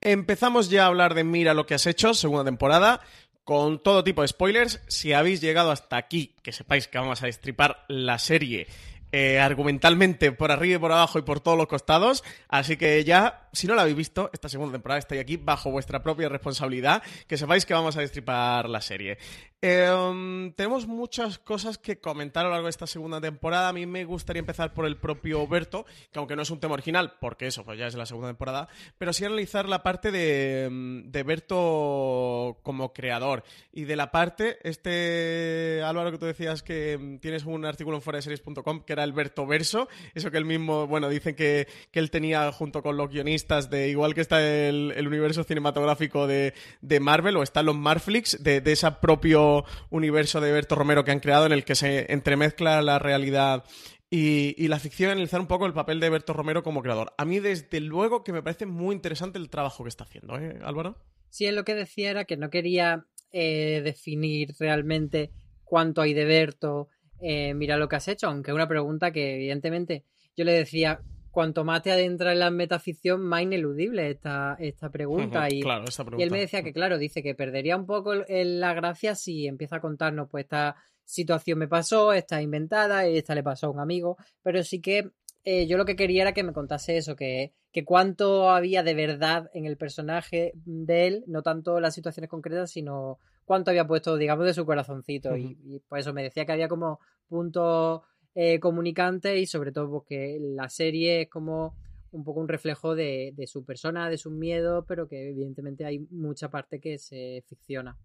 Empezamos 0.00 0.70
ya 0.70 0.84
a 0.84 0.86
hablar 0.86 1.14
de 1.14 1.24
Mira 1.24 1.52
lo 1.52 1.66
que 1.66 1.74
has 1.74 1.86
hecho, 1.86 2.14
segunda 2.14 2.44
temporada, 2.44 3.00
con 3.46 3.78
todo 3.78 4.02
tipo 4.02 4.22
de 4.22 4.28
spoilers. 4.28 4.82
Si 4.88 5.12
habéis 5.12 5.40
llegado 5.40 5.70
hasta 5.70 5.96
aquí, 5.96 6.34
que 6.42 6.50
sepáis 6.50 6.88
que 6.88 6.98
vamos 6.98 7.22
a 7.22 7.26
destripar 7.26 7.84
la 7.86 8.18
serie 8.18 8.66
eh, 9.12 9.38
argumentalmente 9.38 10.32
por 10.32 10.50
arriba 10.50 10.74
y 10.74 10.78
por 10.80 10.90
abajo 10.90 11.20
y 11.20 11.22
por 11.22 11.38
todos 11.38 11.56
los 11.56 11.68
costados. 11.68 12.24
Así 12.48 12.76
que 12.76 13.04
ya, 13.04 13.45
si 13.56 13.66
no 13.66 13.74
la 13.74 13.82
habéis 13.82 13.96
visto, 13.96 14.30
esta 14.32 14.48
segunda 14.48 14.72
temporada 14.72 14.98
estáis 14.98 15.20
aquí 15.20 15.38
bajo 15.38 15.70
vuestra 15.70 16.02
propia 16.02 16.28
responsabilidad, 16.28 17.02
que 17.26 17.38
sepáis 17.38 17.64
que 17.64 17.72
vamos 17.72 17.96
a 17.96 18.00
destripar 18.00 18.68
la 18.68 18.82
serie. 18.82 19.16
Eh, 19.62 20.52
tenemos 20.54 20.86
muchas 20.86 21.38
cosas 21.38 21.78
que 21.78 21.98
comentar 21.98 22.44
a 22.44 22.48
lo 22.48 22.52
largo 22.52 22.66
de 22.66 22.70
esta 22.70 22.86
segunda 22.86 23.20
temporada. 23.20 23.70
A 23.70 23.72
mí 23.72 23.86
me 23.86 24.04
gustaría 24.04 24.40
empezar 24.40 24.74
por 24.74 24.84
el 24.84 24.98
propio 24.98 25.46
Berto, 25.48 25.86
que 26.12 26.18
aunque 26.18 26.36
no 26.36 26.42
es 26.42 26.50
un 26.50 26.60
tema 26.60 26.74
original, 26.74 27.14
porque 27.18 27.46
eso 27.46 27.64
pues 27.64 27.78
ya 27.78 27.86
es 27.86 27.94
la 27.94 28.04
segunda 28.04 28.28
temporada, 28.28 28.68
pero 28.98 29.14
sí 29.14 29.24
analizar 29.24 29.68
la 29.68 29.82
parte 29.82 30.10
de, 30.10 30.68
de 31.06 31.22
Berto 31.22 32.58
como 32.62 32.92
creador 32.92 33.44
y 33.72 33.84
de 33.84 33.96
la 33.96 34.10
parte, 34.10 34.58
este 34.62 35.82
Álvaro 35.82 36.12
que 36.12 36.18
tú 36.18 36.26
decías 36.26 36.62
que 36.62 36.98
mm, 36.98 37.18
tienes 37.18 37.44
un 37.46 37.64
artículo 37.64 37.96
en 37.96 38.02
foraseries.com 38.02 38.84
que 38.84 38.92
era 38.92 39.04
el 39.04 39.12
Berto 39.12 39.46
Verso, 39.46 39.88
eso 40.14 40.30
que 40.30 40.36
él 40.36 40.44
mismo, 40.44 40.86
bueno, 40.86 41.08
dicen 41.08 41.34
que 41.34 41.66
él 41.92 42.10
tenía 42.10 42.52
junto 42.52 42.82
con 42.82 42.98
los 42.98 43.08
guionistas 43.08 43.45
de, 43.46 43.88
igual 43.88 44.14
que 44.14 44.20
está 44.20 44.40
el, 44.40 45.06
universo 45.06 45.44
cinematográfico 45.44 46.26
de, 46.26 46.54
de, 46.80 47.00
Marvel 47.00 47.36
o 47.36 47.42
están 47.42 47.66
los 47.66 47.76
Marflix, 47.76 48.42
de, 48.42 48.60
de 48.60 48.72
ese 48.72 48.90
propio 49.00 49.64
universo 49.90 50.40
de 50.40 50.52
Berto 50.52 50.74
Romero 50.74 51.04
que 51.04 51.12
han 51.12 51.20
creado 51.20 51.46
en 51.46 51.52
el 51.52 51.64
que 51.64 51.74
se 51.74 52.12
entremezcla 52.12 52.82
la 52.82 52.98
realidad 52.98 53.64
y, 54.08 54.68
la 54.68 54.78
ficción, 54.78 55.10
analizar 55.10 55.40
un 55.40 55.46
poco 55.46 55.66
el 55.66 55.72
papel 55.72 56.00
de 56.00 56.10
Berto 56.10 56.32
Romero 56.32 56.62
como 56.62 56.82
creador. 56.82 57.12
A 57.18 57.24
mí, 57.24 57.40
desde 57.40 57.80
luego, 57.80 58.22
que 58.22 58.32
me 58.32 58.42
parece 58.42 58.66
muy 58.66 58.94
interesante 58.94 59.38
el 59.38 59.50
trabajo 59.50 59.82
que 59.82 59.88
está 59.88 60.04
haciendo, 60.04 60.38
¿eh, 60.38 60.58
Álvaro? 60.62 60.96
Sí, 61.28 61.50
lo 61.50 61.64
que 61.64 61.74
decía 61.74 62.10
era 62.10 62.24
que 62.24 62.36
no 62.36 62.48
quería 62.48 63.04
eh, 63.32 63.82
definir 63.84 64.54
realmente 64.58 65.32
cuánto 65.64 66.02
hay 66.02 66.14
de 66.14 66.24
Berto, 66.24 66.88
eh, 67.20 67.54
mira 67.54 67.76
lo 67.76 67.88
que 67.88 67.96
has 67.96 68.08
hecho, 68.08 68.28
aunque 68.28 68.52
es 68.52 68.54
una 68.54 68.68
pregunta 68.68 69.10
que 69.10 69.34
evidentemente 69.34 70.04
yo 70.36 70.44
le 70.44 70.52
decía, 70.52 71.00
cuanto 71.36 71.64
más 71.66 71.82
te 71.82 71.92
adentra 71.92 72.32
en 72.32 72.38
la 72.38 72.50
metaficción, 72.50 73.20
más 73.20 73.42
ineludible 73.42 74.08
esta, 74.08 74.56
esta, 74.58 74.88
pregunta. 74.88 75.40
Uh 75.40 75.42
-huh, 75.42 75.52
y, 75.52 75.60
claro, 75.60 75.84
esta 75.86 76.02
pregunta. 76.02 76.22
y 76.22 76.24
él 76.24 76.30
me 76.30 76.40
decía 76.40 76.62
que, 76.62 76.72
claro, 76.72 76.96
dice 76.96 77.22
que 77.22 77.34
perdería 77.34 77.76
un 77.76 77.84
poco 77.84 78.14
la 78.14 78.72
gracia 78.72 79.14
si 79.14 79.46
empieza 79.46 79.76
a 79.76 79.80
contarnos, 79.82 80.30
pues 80.30 80.44
esta 80.44 80.76
situación 81.04 81.58
me 81.58 81.68
pasó, 81.68 82.14
esta 82.14 82.40
inventada, 82.40 83.06
y 83.06 83.18
esta 83.18 83.34
le 83.34 83.42
pasó 83.42 83.66
a 83.66 83.70
un 83.70 83.80
amigo, 83.80 84.16
pero 84.42 84.62
sí 84.62 84.80
que 84.80 85.10
eh, 85.44 85.66
yo 85.66 85.76
lo 85.76 85.84
que 85.84 85.94
quería 85.94 86.22
era 86.22 86.32
que 86.32 86.42
me 86.42 86.54
contase 86.54 86.96
eso, 86.96 87.16
que, 87.16 87.52
que 87.70 87.84
cuánto 87.84 88.48
había 88.48 88.82
de 88.82 88.94
verdad 88.94 89.50
en 89.52 89.66
el 89.66 89.76
personaje 89.76 90.52
de 90.64 91.06
él, 91.06 91.24
no 91.26 91.42
tanto 91.42 91.80
las 91.80 91.94
situaciones 91.94 92.30
concretas, 92.30 92.70
sino 92.70 93.18
cuánto 93.44 93.70
había 93.70 93.86
puesto, 93.86 94.16
digamos, 94.16 94.46
de 94.46 94.54
su 94.54 94.64
corazoncito. 94.64 95.32
Uh 95.32 95.34
-huh. 95.34 95.56
y, 95.66 95.74
y, 95.74 95.80
por 95.80 95.98
eso 95.98 96.14
me 96.14 96.22
decía 96.22 96.46
que 96.46 96.52
había 96.52 96.68
como 96.68 96.98
puntos 97.28 98.00
eh, 98.38 98.60
comunicantes 98.60 99.38
y 99.38 99.46
sobre 99.46 99.72
todo 99.72 99.90
porque 99.90 100.36
la 100.38 100.68
serie 100.68 101.22
es 101.22 101.30
como 101.30 101.74
un 102.10 102.22
poco 102.22 102.40
un 102.40 102.48
reflejo 102.48 102.94
de, 102.94 103.32
su 103.46 103.64
persona, 103.64 104.10
de 104.10 104.18
sus 104.18 104.32
miedos, 104.32 104.84
pero 104.86 105.08
que 105.08 105.30
evidentemente 105.30 105.86
hay 105.86 106.00
mucha 106.10 106.50
parte 106.50 106.78
que 106.78 106.98
se 106.98 107.42
ficciona. 107.48 107.96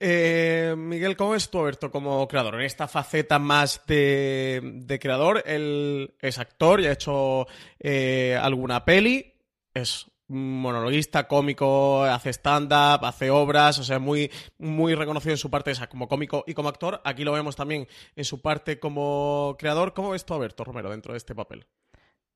Eh, 0.00 0.74
Miguel, 0.78 1.14
¿cómo 1.14 1.34
es 1.34 1.50
tu 1.50 1.58
Alberto 1.58 1.90
como 1.90 2.26
creador? 2.26 2.54
En 2.54 2.62
esta 2.62 2.88
faceta 2.88 3.38
más 3.38 3.82
de, 3.86 4.62
de 4.62 4.98
creador, 4.98 5.42
él 5.44 6.14
es 6.18 6.38
actor 6.38 6.80
y 6.80 6.86
ha 6.86 6.92
hecho 6.92 7.46
eh, 7.78 8.34
alguna 8.40 8.86
peli, 8.86 9.34
es 9.74 10.06
monologuista, 10.28 11.26
cómico, 11.26 12.04
hace 12.04 12.30
stand-up, 12.30 13.04
hace 13.04 13.30
obras, 13.30 13.78
o 13.78 13.84
sea, 13.84 13.98
muy, 13.98 14.30
muy 14.58 14.94
reconocido 14.94 15.32
en 15.32 15.38
su 15.38 15.50
parte 15.50 15.70
esa 15.70 15.88
como 15.88 16.08
cómico 16.08 16.44
y 16.46 16.54
como 16.54 16.68
actor. 16.68 17.00
Aquí 17.04 17.24
lo 17.24 17.32
vemos 17.32 17.56
también 17.56 17.88
en 18.14 18.24
su 18.24 18.40
parte 18.40 18.78
como 18.78 19.56
creador. 19.58 19.94
¿Cómo 19.94 20.10
ves 20.10 20.24
tú, 20.24 20.34
Alberto 20.34 20.64
Romero, 20.64 20.90
dentro 20.90 21.12
de 21.12 21.18
este 21.18 21.34
papel? 21.34 21.66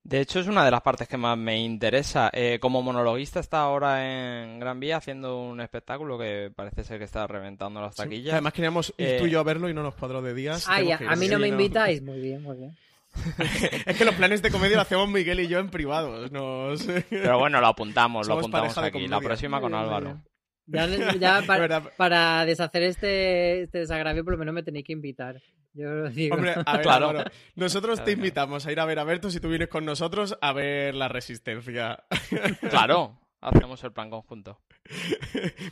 De 0.03 0.19
hecho, 0.19 0.41
es 0.41 0.47
una 0.47 0.65
de 0.65 0.71
las 0.71 0.81
partes 0.81 1.07
que 1.07 1.15
más 1.15 1.37
me 1.37 1.57
interesa. 1.57 2.29
Eh, 2.33 2.57
como 2.59 2.81
monologuista 2.81 3.39
está 3.39 3.61
ahora 3.61 4.43
en 4.43 4.59
Gran 4.59 4.77
Vía 4.77 4.97
haciendo 4.97 5.39
un 5.39 5.61
espectáculo 5.61 6.19
que 6.19 6.51
parece 6.53 6.83
ser 6.83 6.99
que 6.99 7.05
está 7.05 7.25
reventando 7.25 7.79
las 7.79 7.95
taquillas. 7.95 8.25
Sí. 8.25 8.31
Además 8.31 8.51
queríamos 8.51 8.93
ir 8.97 9.07
eh... 9.07 9.17
tú 9.17 9.27
y 9.27 9.29
yo 9.29 9.39
a 9.39 9.43
verlo 9.43 9.69
y 9.69 9.73
no 9.73 9.81
nos 9.81 9.95
cuadró 9.95 10.21
de 10.21 10.33
días. 10.33 10.65
Ah, 10.67 10.81
ya, 10.81 10.99
a 11.07 11.15
mí 11.15 11.29
no 11.29 11.39
me 11.39 11.47
invitáis. 11.47 12.01
Muy 12.01 12.19
bien, 12.19 12.43
muy 12.43 12.57
bien. 12.57 12.75
es 13.85 13.97
que 13.97 14.05
los 14.05 14.15
planes 14.15 14.41
de 14.41 14.51
comedia 14.51 14.75
lo 14.75 14.81
hacemos 14.81 15.07
Miguel 15.09 15.39
y 15.39 15.47
yo 15.47 15.59
en 15.59 15.69
privado. 15.69 16.27
Nos... 16.29 16.83
Pero 17.09 17.39
bueno, 17.39 17.61
lo 17.61 17.67
apuntamos, 17.67 18.27
lo 18.27 18.35
apuntamos 18.35 18.77
aquí. 18.77 19.07
La 19.07 19.19
próxima 19.19 19.61
con 19.61 19.73
Álvaro. 19.73 20.21
Ya, 20.65 20.87
ya 21.17 21.43
para, 21.47 21.81
para, 21.97 22.45
deshacer 22.45 22.83
este, 22.83 23.63
este, 23.63 23.79
desagravio, 23.79 24.23
por 24.23 24.33
lo 24.33 24.39
menos 24.39 24.53
me 24.53 24.63
tenéis 24.63 24.85
que 24.85 24.93
invitar. 24.93 25.41
Yo 25.73 25.89
lo 25.89 26.09
digo. 26.09 26.35
Hombre, 26.35 26.53
a 26.65 26.73
ver, 26.73 26.81
claro. 26.83 27.09
Álvaro, 27.09 27.31
nosotros 27.55 28.03
te 28.03 28.11
invitamos 28.11 28.65
a 28.65 28.71
ir 28.71 28.79
a 28.79 28.85
ver 28.85 28.99
a 28.99 29.03
Berto 29.03 29.31
si 29.31 29.39
tú 29.39 29.49
vienes 29.49 29.69
con 29.69 29.85
nosotros 29.85 30.37
a 30.39 30.53
ver 30.53 30.95
la 30.95 31.07
resistencia. 31.07 32.03
Claro, 32.69 33.19
hacemos 33.41 33.83
el 33.83 33.91
plan 33.91 34.09
conjunto. 34.09 34.61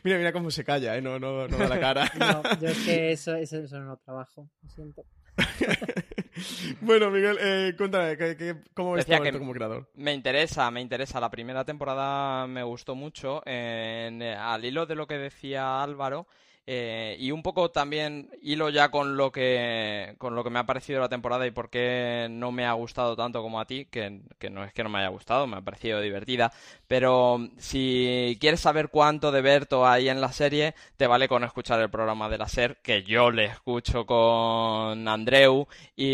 mira, 0.03 0.17
mira 0.17 0.33
cómo 0.33 0.51
se 0.51 0.63
calla, 0.63 0.97
¿eh? 0.97 1.01
No, 1.01 1.19
no, 1.19 1.47
no 1.47 1.57
da 1.57 1.67
la 1.67 1.79
cara. 1.79 2.11
no, 2.19 2.43
yo 2.59 2.69
es 2.69 2.79
que 2.79 3.11
eso, 3.11 3.35
eso, 3.35 3.57
eso 3.59 3.79
no 3.79 3.97
trabajo, 3.97 4.49
lo 4.61 4.69
siento. 4.69 5.05
bueno, 6.81 7.09
Miguel, 7.09 7.37
eh, 7.39 7.73
cuéntame, 7.77 8.17
¿qué, 8.17 8.35
qué, 8.37 8.55
cómo 8.73 8.93
ves 8.93 9.05
tú 9.05 9.13
como 9.39 9.53
creador? 9.53 9.89
Me 9.95 10.13
interesa, 10.13 10.69
me 10.71 10.81
interesa. 10.81 11.19
La 11.19 11.29
primera 11.29 11.63
temporada 11.65 12.47
me 12.47 12.63
gustó 12.63 12.95
mucho. 12.95 13.41
En, 13.45 14.21
al 14.21 14.65
hilo 14.65 14.85
de 14.85 14.95
lo 14.95 15.07
que 15.07 15.17
decía 15.17 15.81
Álvaro, 15.81 16.27
eh, 16.67 17.15
y 17.19 17.31
un 17.31 17.43
poco 17.43 17.71
también 17.71 18.29
hilo 18.41 18.69
ya 18.69 18.89
con 18.89 19.17
lo 19.17 19.31
que 19.31 20.15
con 20.17 20.35
lo 20.35 20.43
que 20.43 20.49
me 20.49 20.59
ha 20.59 20.65
parecido 20.65 20.99
la 20.99 21.09
temporada 21.09 21.45
y 21.47 21.51
por 21.51 21.69
qué 21.69 22.27
no 22.29 22.51
me 22.51 22.65
ha 22.65 22.73
gustado 22.73 23.15
tanto 23.15 23.41
como 23.41 23.59
a 23.59 23.65
ti, 23.65 23.85
que, 23.85 24.21
que, 24.39 24.49
no 24.49 24.63
es 24.63 24.73
que 24.73 24.83
no 24.83 24.89
me 24.89 24.99
haya 24.99 25.09
gustado, 25.09 25.47
me 25.47 25.57
ha 25.57 25.61
parecido 25.61 26.01
divertida, 26.01 26.51
pero 26.87 27.49
si 27.57 28.37
quieres 28.39 28.59
saber 28.59 28.89
cuánto 28.89 29.31
de 29.31 29.41
Berto 29.41 29.87
hay 29.87 30.09
en 30.09 30.21
la 30.21 30.31
serie, 30.31 30.75
te 30.97 31.07
vale 31.07 31.27
con 31.27 31.43
escuchar 31.43 31.79
el 31.81 31.89
programa 31.89 32.29
de 32.29 32.37
la 32.37 32.47
SER, 32.47 32.77
que 32.81 33.03
yo 33.03 33.31
le 33.31 33.45
escucho 33.45 34.05
con 34.05 35.07
Andreu 35.07 35.67
y, 35.95 36.05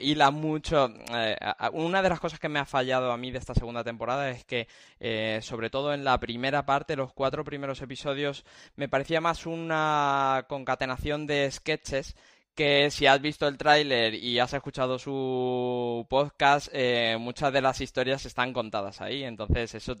y 0.00 0.14
la 0.14 0.30
mucho... 0.30 0.88
Eh, 1.14 1.36
una 1.72 2.02
de 2.02 2.08
las 2.08 2.20
cosas 2.20 2.38
que 2.38 2.48
me 2.48 2.58
ha 2.58 2.64
fallado 2.64 3.12
a 3.12 3.16
mí 3.16 3.30
de 3.30 3.38
esta 3.38 3.54
segunda 3.54 3.84
temporada 3.84 4.30
es 4.30 4.44
que, 4.44 4.68
eh, 5.00 5.40
sobre 5.42 5.70
todo 5.70 5.92
en 5.92 6.04
la 6.04 6.18
primera 6.18 6.64
parte, 6.64 6.96
los 6.96 7.12
cuatro 7.12 7.44
primeros 7.44 7.82
episodios, 7.82 8.44
me 8.76 8.88
parecía 8.88 9.20
más 9.20 9.46
un 9.46 9.67
una 9.68 10.46
concatenación 10.48 11.26
de 11.26 11.50
sketches 11.50 12.16
que 12.54 12.90
si 12.90 13.06
has 13.06 13.20
visto 13.20 13.46
el 13.46 13.56
tráiler 13.56 14.14
y 14.14 14.38
has 14.40 14.52
escuchado 14.52 14.98
su 14.98 16.06
podcast, 16.08 16.68
eh, 16.72 17.16
muchas 17.20 17.52
de 17.52 17.62
las 17.62 17.80
historias 17.80 18.26
están 18.26 18.52
contadas 18.52 19.00
ahí. 19.00 19.22
Entonces 19.22 19.74
eso 19.74 19.96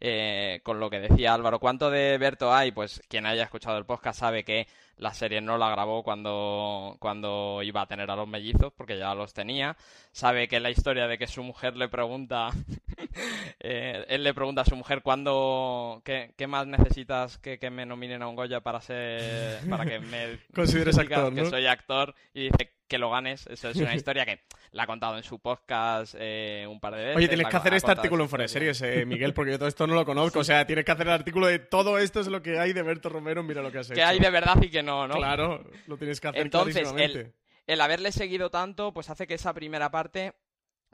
eh, 0.00 0.60
con 0.62 0.80
lo 0.80 0.90
que 0.90 1.00
decía 1.00 1.32
Álvaro. 1.32 1.58
¿Cuánto 1.58 1.90
de 1.90 2.18
Berto 2.18 2.52
hay? 2.52 2.72
Pues 2.72 3.00
quien 3.08 3.24
haya 3.24 3.44
escuchado 3.44 3.78
el 3.78 3.86
podcast 3.86 4.20
sabe 4.20 4.44
que 4.44 4.66
la 4.96 5.12
serie 5.14 5.40
no 5.40 5.58
la 5.58 5.70
grabó 5.70 6.02
cuando, 6.02 6.96
cuando 6.98 7.62
iba 7.62 7.82
a 7.82 7.86
tener 7.86 8.10
a 8.10 8.16
los 8.16 8.28
mellizos, 8.28 8.72
porque 8.72 8.98
ya 8.98 9.14
los 9.14 9.32
tenía. 9.32 9.76
Sabe 10.12 10.48
que 10.48 10.60
la 10.60 10.70
historia 10.70 11.06
de 11.06 11.18
que 11.18 11.26
su 11.26 11.42
mujer 11.42 11.76
le 11.76 11.88
pregunta, 11.88 12.50
eh, 13.60 14.04
él 14.08 14.22
le 14.22 14.34
pregunta 14.34 14.62
a 14.62 14.66
su 14.66 14.76
mujer 14.76 15.02
cuándo, 15.02 16.02
qué, 16.04 16.34
qué 16.36 16.46
más 16.46 16.66
necesitas 16.66 17.38
que, 17.38 17.58
que, 17.58 17.70
me 17.70 17.86
nominen 17.86 18.22
a 18.22 18.28
un 18.28 18.36
Goya 18.36 18.60
para 18.60 18.80
ser, 18.80 19.68
para 19.68 19.84
que 19.84 19.98
me 19.98 20.38
consideres 20.54 20.98
actor, 20.98 21.34
que 21.34 21.46
soy 21.46 21.66
actor 21.66 22.14
y 22.34 22.44
dice 22.44 22.72
que 22.92 22.98
lo 22.98 23.10
ganes. 23.10 23.46
Eso 23.46 23.70
es 23.70 23.76
una 23.76 23.94
historia 23.94 24.26
que 24.26 24.40
la 24.72 24.82
ha 24.82 24.86
contado 24.86 25.16
en 25.16 25.22
su 25.22 25.38
podcast 25.38 26.14
eh, 26.18 26.66
un 26.68 26.78
par 26.78 26.94
de 26.94 27.00
veces. 27.00 27.16
Oye, 27.16 27.28
tienes 27.28 27.48
que 27.48 27.56
hacer 27.56 27.72
este 27.72 27.90
artículo 27.90 28.24
en 28.24 28.28
Fuera 28.28 28.42
de 28.42 28.48
Series, 28.48 28.82
eh, 28.82 29.06
Miguel, 29.06 29.32
porque 29.32 29.52
yo 29.52 29.58
todo 29.58 29.68
esto 29.68 29.86
no 29.86 29.94
lo 29.94 30.04
conozco. 30.04 30.40
O 30.42 30.44
sea, 30.44 30.66
tienes 30.66 30.84
que 30.84 30.90
hacer 30.90 31.06
el 31.06 31.12
artículo 31.12 31.46
de 31.46 31.60
todo 31.60 31.98
esto 31.98 32.18
es 32.18 32.26
lo 32.26 32.42
que 32.42 32.58
hay 32.58 32.72
de 32.72 32.82
Berto 32.82 33.08
Romero, 33.08 33.44
mira 33.44 33.62
lo 33.62 33.70
que 33.70 33.78
has 33.78 33.86
hecho. 33.86 33.94
Que 33.94 34.02
hay 34.02 34.18
de 34.18 34.28
verdad 34.28 34.60
y 34.60 34.70
que 34.70 34.82
no, 34.82 35.06
¿no? 35.06 35.14
Claro, 35.14 35.64
lo 35.86 35.96
tienes 35.96 36.20
que 36.20 36.28
hacer 36.28 36.42
Entonces, 36.42 36.92
el, 36.96 37.32
el 37.68 37.80
haberle 37.80 38.10
seguido 38.10 38.50
tanto, 38.50 38.92
pues 38.92 39.08
hace 39.08 39.28
que 39.28 39.34
esa 39.34 39.54
primera 39.54 39.88
parte 39.92 40.34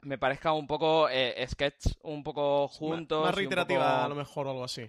me 0.03 0.19
parezca 0.19 0.53
un 0.53 0.67
poco 0.67 1.09
eh, 1.09 1.43
sketch, 1.47 1.87
un 2.03 2.23
poco 2.23 2.67
juntos. 2.67 3.25
Más 3.25 3.35
reiterativa, 3.35 4.05
a 4.05 4.07
lo 4.07 4.15
mejor, 4.15 4.47
o 4.47 4.51
algo 4.51 4.63
así. 4.63 4.87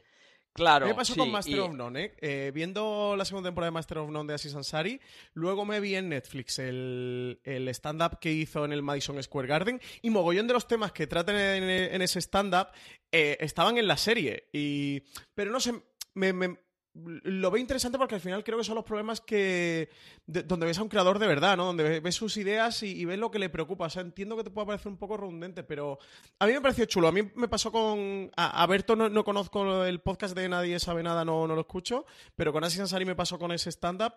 Claro. 0.53 0.87
¿Qué 0.87 0.95
pasó 0.95 1.15
sí, 1.15 1.19
con 1.19 1.31
Master 1.31 1.55
y... 1.55 1.59
of 1.59 1.75
None? 1.75 2.05
Eh? 2.05 2.15
Eh, 2.21 2.53
viendo 2.53 3.15
la 3.17 3.25
segunda 3.25 3.49
temporada 3.49 3.69
de 3.69 3.75
Master 3.75 3.99
of 3.99 4.11
None 4.11 4.27
de 4.29 4.35
Aziz 4.35 4.55
Ansari, 4.55 5.01
luego 5.33 5.65
me 5.65 5.81
vi 5.81 5.95
en 5.95 6.09
Netflix 6.09 6.59
el, 6.59 7.41
el 7.45 7.69
stand-up 7.69 8.19
que 8.21 8.33
hizo 8.33 8.65
en 8.65 8.73
el 8.73 8.83
Madison 8.83 9.23
Square 9.23 9.49
Garden 9.49 9.81
y 10.03 10.11
mogollón 10.11 10.47
de 10.47 10.55
los 10.55 10.67
temas 10.67 10.93
que 10.93 11.07
tratan 11.07 11.37
en, 11.37 11.63
en 11.71 12.03
ese 12.03 12.21
stand-up 12.21 12.69
eh, 13.13 13.37
estaban 13.41 13.79
en 13.79 13.87
la 13.87 13.97
serie. 13.97 14.49
Y... 14.53 15.03
Pero 15.35 15.51
no 15.53 15.61
sé, 15.61 15.75
me, 16.15 16.33
me, 16.33 16.59
lo 16.95 17.51
veo 17.51 17.61
interesante 17.61 17.99
porque 17.99 18.17
al 18.17 18.21
final 18.21 18.43
creo 18.43 18.59
que 18.59 18.65
son 18.65 18.75
los 18.75 18.85
problemas 18.85 19.21
que 19.21 19.91
de, 20.27 20.43
donde 20.43 20.67
ves 20.67 20.79
a 20.79 20.83
un 20.83 20.89
creador 20.89 21.19
de 21.19 21.27
verdad, 21.27 21.57
¿no? 21.57 21.67
Donde 21.67 22.01
ves 22.01 22.15
sus 22.15 22.37
ideas 22.37 22.83
y, 22.83 23.05
ves 23.05 23.19
lo 23.19 23.31
que 23.31 23.39
le 23.39 23.49
preocupa. 23.49 23.87
O 23.87 23.91
sea, 23.91 24.03
entiendo 24.03 24.37
que 24.37 24.45
te 24.45 24.51
pueda 24.51 24.67
parecer 24.67 24.91
un 24.91 24.99
poco 24.99 25.17
redundante, 25.17 25.63
pero 25.63 25.99
a 26.39 26.47
mí 26.47 26.53
me 26.53 26.61
pareció 26.61 26.85
chulo. 26.87 27.09
A 27.09 27.13
mí 27.13 27.23
me 27.35 27.49
pasó 27.49 27.71
con... 27.71 28.31
A, 28.37 28.67
Berto 28.67 28.97
no, 28.97 29.09
no, 29.09 29.25
conozco 29.25 29.85
el 29.85 30.01
podcast 30.01 30.35
de 30.35 30.49
Nadie 30.49 30.81
Sabe 30.81 31.03
Nada, 31.03 31.25
no, 31.25 31.47
no 31.47 31.55
lo 31.55 31.61
escucho, 31.61 32.07
pero 32.35 32.53
con 32.53 32.65
Asis 32.65 32.81
Ansari 32.81 33.05
me 33.05 33.15
pasó 33.15 33.39
con 33.39 33.53
ese 33.53 33.71
stand-up 33.71 34.15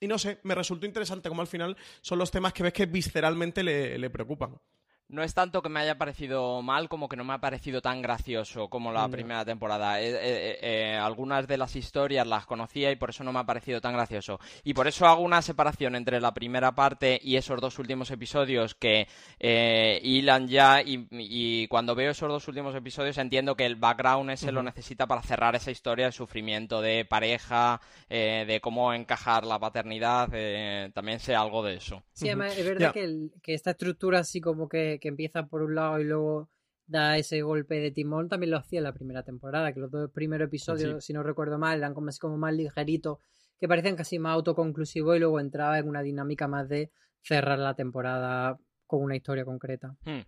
y 0.00 0.08
no 0.08 0.18
sé, 0.18 0.40
me 0.42 0.54
resultó 0.54 0.86
interesante 0.86 1.28
como 1.28 1.40
al 1.40 1.46
final 1.46 1.76
son 2.00 2.18
los 2.18 2.30
temas 2.30 2.52
que 2.52 2.62
ves 2.62 2.72
que 2.72 2.86
visceralmente 2.86 3.62
le, 3.62 3.98
le 3.98 4.10
preocupan. 4.10 4.58
No 5.08 5.22
es 5.22 5.34
tanto 5.34 5.62
que 5.62 5.68
me 5.68 5.78
haya 5.78 5.96
parecido 5.98 6.62
mal 6.62 6.88
como 6.88 7.08
que 7.08 7.14
no 7.16 7.22
me 7.22 7.32
ha 7.32 7.38
parecido 7.38 7.80
tan 7.80 8.02
gracioso 8.02 8.68
como 8.68 8.90
la 8.90 9.02
No. 9.02 9.10
primera 9.12 9.44
temporada. 9.44 10.00
Eh, 10.00 10.08
eh, 10.10 10.58
eh, 10.62 10.96
algunas 10.96 11.46
de 11.46 11.56
las 11.58 11.76
historias 11.76 12.26
las 12.26 12.44
conocía 12.44 12.90
y 12.90 12.96
por 12.96 13.10
eso 13.10 13.22
no 13.22 13.32
me 13.32 13.38
ha 13.38 13.44
parecido 13.44 13.80
tan 13.80 13.92
gracioso. 13.92 14.40
Y 14.64 14.74
por 14.74 14.88
eso 14.88 15.06
hago 15.06 15.22
una 15.22 15.42
separación 15.42 15.94
entre 15.94 16.20
la 16.20 16.34
primera 16.34 16.74
parte 16.74 17.20
y 17.22 17.36
esos 17.36 17.60
dos 17.60 17.78
últimos 17.78 18.10
episodios 18.10 18.74
que 18.74 19.06
eh, 19.38 20.00
hilan 20.02 20.48
ya 20.48 20.82
y, 20.82 21.06
y 21.12 21.68
cuando 21.68 21.94
veo 21.94 22.10
esos 22.10 22.28
dos 22.28 22.48
últimos 22.48 22.74
episodios 22.74 23.16
entiendo 23.18 23.54
que 23.54 23.64
el 23.66 23.76
background 23.76 24.30
ese 24.30 24.50
lo 24.50 24.64
necesita 24.64 25.06
para 25.06 25.22
cerrar 25.22 25.54
esa 25.54 25.70
historia 25.70 26.06
de 26.06 26.12
sufrimiento 26.12 26.80
de 26.80 27.04
pareja, 27.04 27.80
eh, 28.10 28.44
de 28.44 28.60
cómo 28.60 28.92
encajar 28.92 29.44
la 29.46 29.60
paternidad, 29.60 30.30
eh, 30.32 30.90
también 30.94 31.20
sé 31.20 31.36
algo 31.36 31.62
de 31.62 31.74
eso. 31.74 32.02
Sí, 32.12 32.26
además 32.28 32.58
es 32.58 32.66
verdad 32.66 32.96
el- 32.96 33.30
que 33.40 33.54
esta 33.54 33.70
estructura 33.70 34.18
así 34.18 34.40
como 34.40 34.68
que, 34.68 34.95
que 34.98 35.08
empieza 35.08 35.46
por 35.46 35.62
un 35.62 35.74
lado 35.74 36.00
y 36.00 36.04
luego 36.04 36.50
da 36.86 37.18
ese 37.18 37.42
golpe 37.42 37.80
de 37.80 37.90
timón 37.90 38.28
también 38.28 38.50
lo 38.50 38.58
hacía 38.58 38.78
en 38.78 38.84
la 38.84 38.94
primera 38.94 39.22
temporada, 39.22 39.72
que 39.72 39.80
los 39.80 39.90
dos 39.90 40.10
primeros 40.10 40.46
episodios, 40.46 41.04
si 41.04 41.12
no 41.12 41.22
recuerdo 41.22 41.58
mal, 41.58 41.78
eran 41.78 41.94
como 41.94 42.08
así 42.08 42.18
como 42.18 42.36
más 42.36 42.54
ligeritos, 42.54 43.18
que 43.58 43.68
parecían 43.68 43.96
casi 43.96 44.18
más 44.18 44.34
autoconclusivos 44.34 45.16
y 45.16 45.20
luego 45.20 45.40
entraba 45.40 45.78
en 45.78 45.88
una 45.88 46.02
dinámica 46.02 46.46
más 46.46 46.68
de 46.68 46.90
cerrar 47.22 47.58
la 47.58 47.74
temporada 47.74 48.58
con 48.86 49.02
una 49.02 49.16
historia 49.16 49.44
concreta. 49.44 49.96
Hmm. 50.04 50.20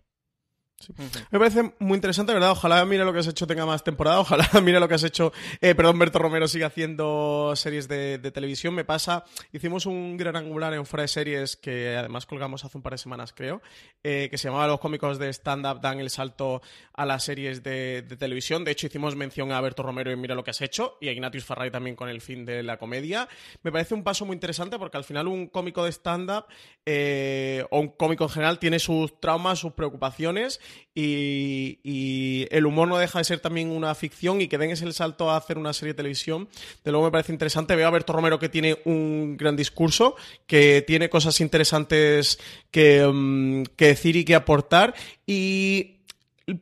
Me 1.31 1.39
parece 1.39 1.73
muy 1.79 1.95
interesante, 1.95 2.33
¿verdad? 2.33 2.51
Ojalá 2.51 2.83
mira 2.85 3.03
lo 3.03 3.11
que 3.11 3.19
has 3.19 3.27
hecho 3.27 3.45
tenga 3.45 3.65
más 3.65 3.83
temporada, 3.83 4.19
ojalá 4.19 4.47
mira 4.63 4.79
lo 4.79 4.87
que 4.87 4.95
has 4.95 5.03
hecho, 5.03 5.33
eh, 5.61 5.75
perdón, 5.75 5.99
Berto 5.99 6.19
Romero 6.19 6.47
sigue 6.47 6.65
haciendo 6.65 7.53
series 7.55 7.87
de, 7.87 8.17
de 8.17 8.31
televisión. 8.31 8.73
Me 8.73 8.85
pasa, 8.85 9.25
hicimos 9.51 9.85
un 9.85 10.17
gran 10.17 10.35
angular 10.35 10.73
en 10.73 10.85
fuera 10.85 11.01
de 11.01 11.07
series 11.09 11.57
que 11.57 11.97
además 11.97 12.25
colgamos 12.25 12.63
hace 12.63 12.77
un 12.77 12.81
par 12.81 12.93
de 12.93 12.97
semanas, 12.97 13.33
creo, 13.33 13.61
eh, 14.03 14.29
que 14.31 14.37
se 14.37 14.47
llamaba 14.47 14.67
Los 14.67 14.79
cómicos 14.79 15.19
de 15.19 15.29
stand-up 15.29 15.81
dan 15.81 15.99
el 15.99 16.09
salto 16.09 16.61
a 16.93 17.05
las 17.05 17.23
series 17.23 17.61
de, 17.61 18.01
de 18.01 18.17
televisión. 18.17 18.63
De 18.63 18.71
hecho, 18.71 18.87
hicimos 18.87 19.15
mención 19.15 19.51
a 19.51 19.61
Berto 19.61 19.83
Romero 19.83 20.11
y 20.11 20.15
mira 20.15 20.35
lo 20.35 20.43
que 20.43 20.51
has 20.51 20.61
hecho, 20.61 20.97
y 21.01 21.09
a 21.09 21.11
Ignatius 21.11 21.43
Farray 21.43 21.71
también 21.71 21.95
con 21.95 22.09
el 22.09 22.21
fin 22.21 22.45
de 22.45 22.63
la 22.63 22.77
comedia. 22.77 23.27
Me 23.63 23.71
parece 23.71 23.93
un 23.93 24.03
paso 24.03 24.25
muy 24.25 24.35
interesante 24.35 24.79
porque 24.79 24.97
al 24.97 25.03
final 25.03 25.27
un 25.27 25.47
cómico 25.47 25.83
de 25.83 25.91
stand-up 25.91 26.45
eh, 26.85 27.65
o 27.69 27.79
un 27.79 27.89
cómico 27.89 28.23
en 28.23 28.29
general 28.29 28.59
tiene 28.59 28.79
sus 28.79 29.19
traumas, 29.19 29.59
sus 29.59 29.73
preocupaciones 29.73 30.59
y, 30.95 32.47
el 32.51 32.65
humor 32.65 32.87
no 32.87 32.97
deja 32.97 33.19
de 33.19 33.25
ser 33.25 33.39
también 33.39 33.69
una 33.69 33.93
ficción 33.95 34.41
y 34.41 34.47
que 34.47 34.57
den 34.57 34.71
ese 34.71 34.91
salto 34.91 35.29
a 35.29 35.37
hacer 35.37 35.57
una 35.57 35.73
serie 35.73 35.93
de 35.93 35.97
televisión. 35.97 36.49
De 36.83 36.91
luego 36.91 37.05
me 37.05 37.11
parece 37.11 37.31
interesante. 37.31 37.75
Veo 37.75 37.87
a 37.87 37.91
Berto 37.91 38.13
Romero 38.13 38.39
que 38.39 38.49
tiene 38.49 38.79
un 38.85 39.37
gran 39.37 39.55
discurso, 39.55 40.15
que 40.47 40.83
tiene 40.85 41.09
cosas 41.09 41.39
interesantes 41.41 42.39
que, 42.71 43.65
que 43.75 43.87
decir 43.87 44.15
y 44.15 44.25
que 44.25 44.35
aportar 44.35 44.93
y 45.25 45.99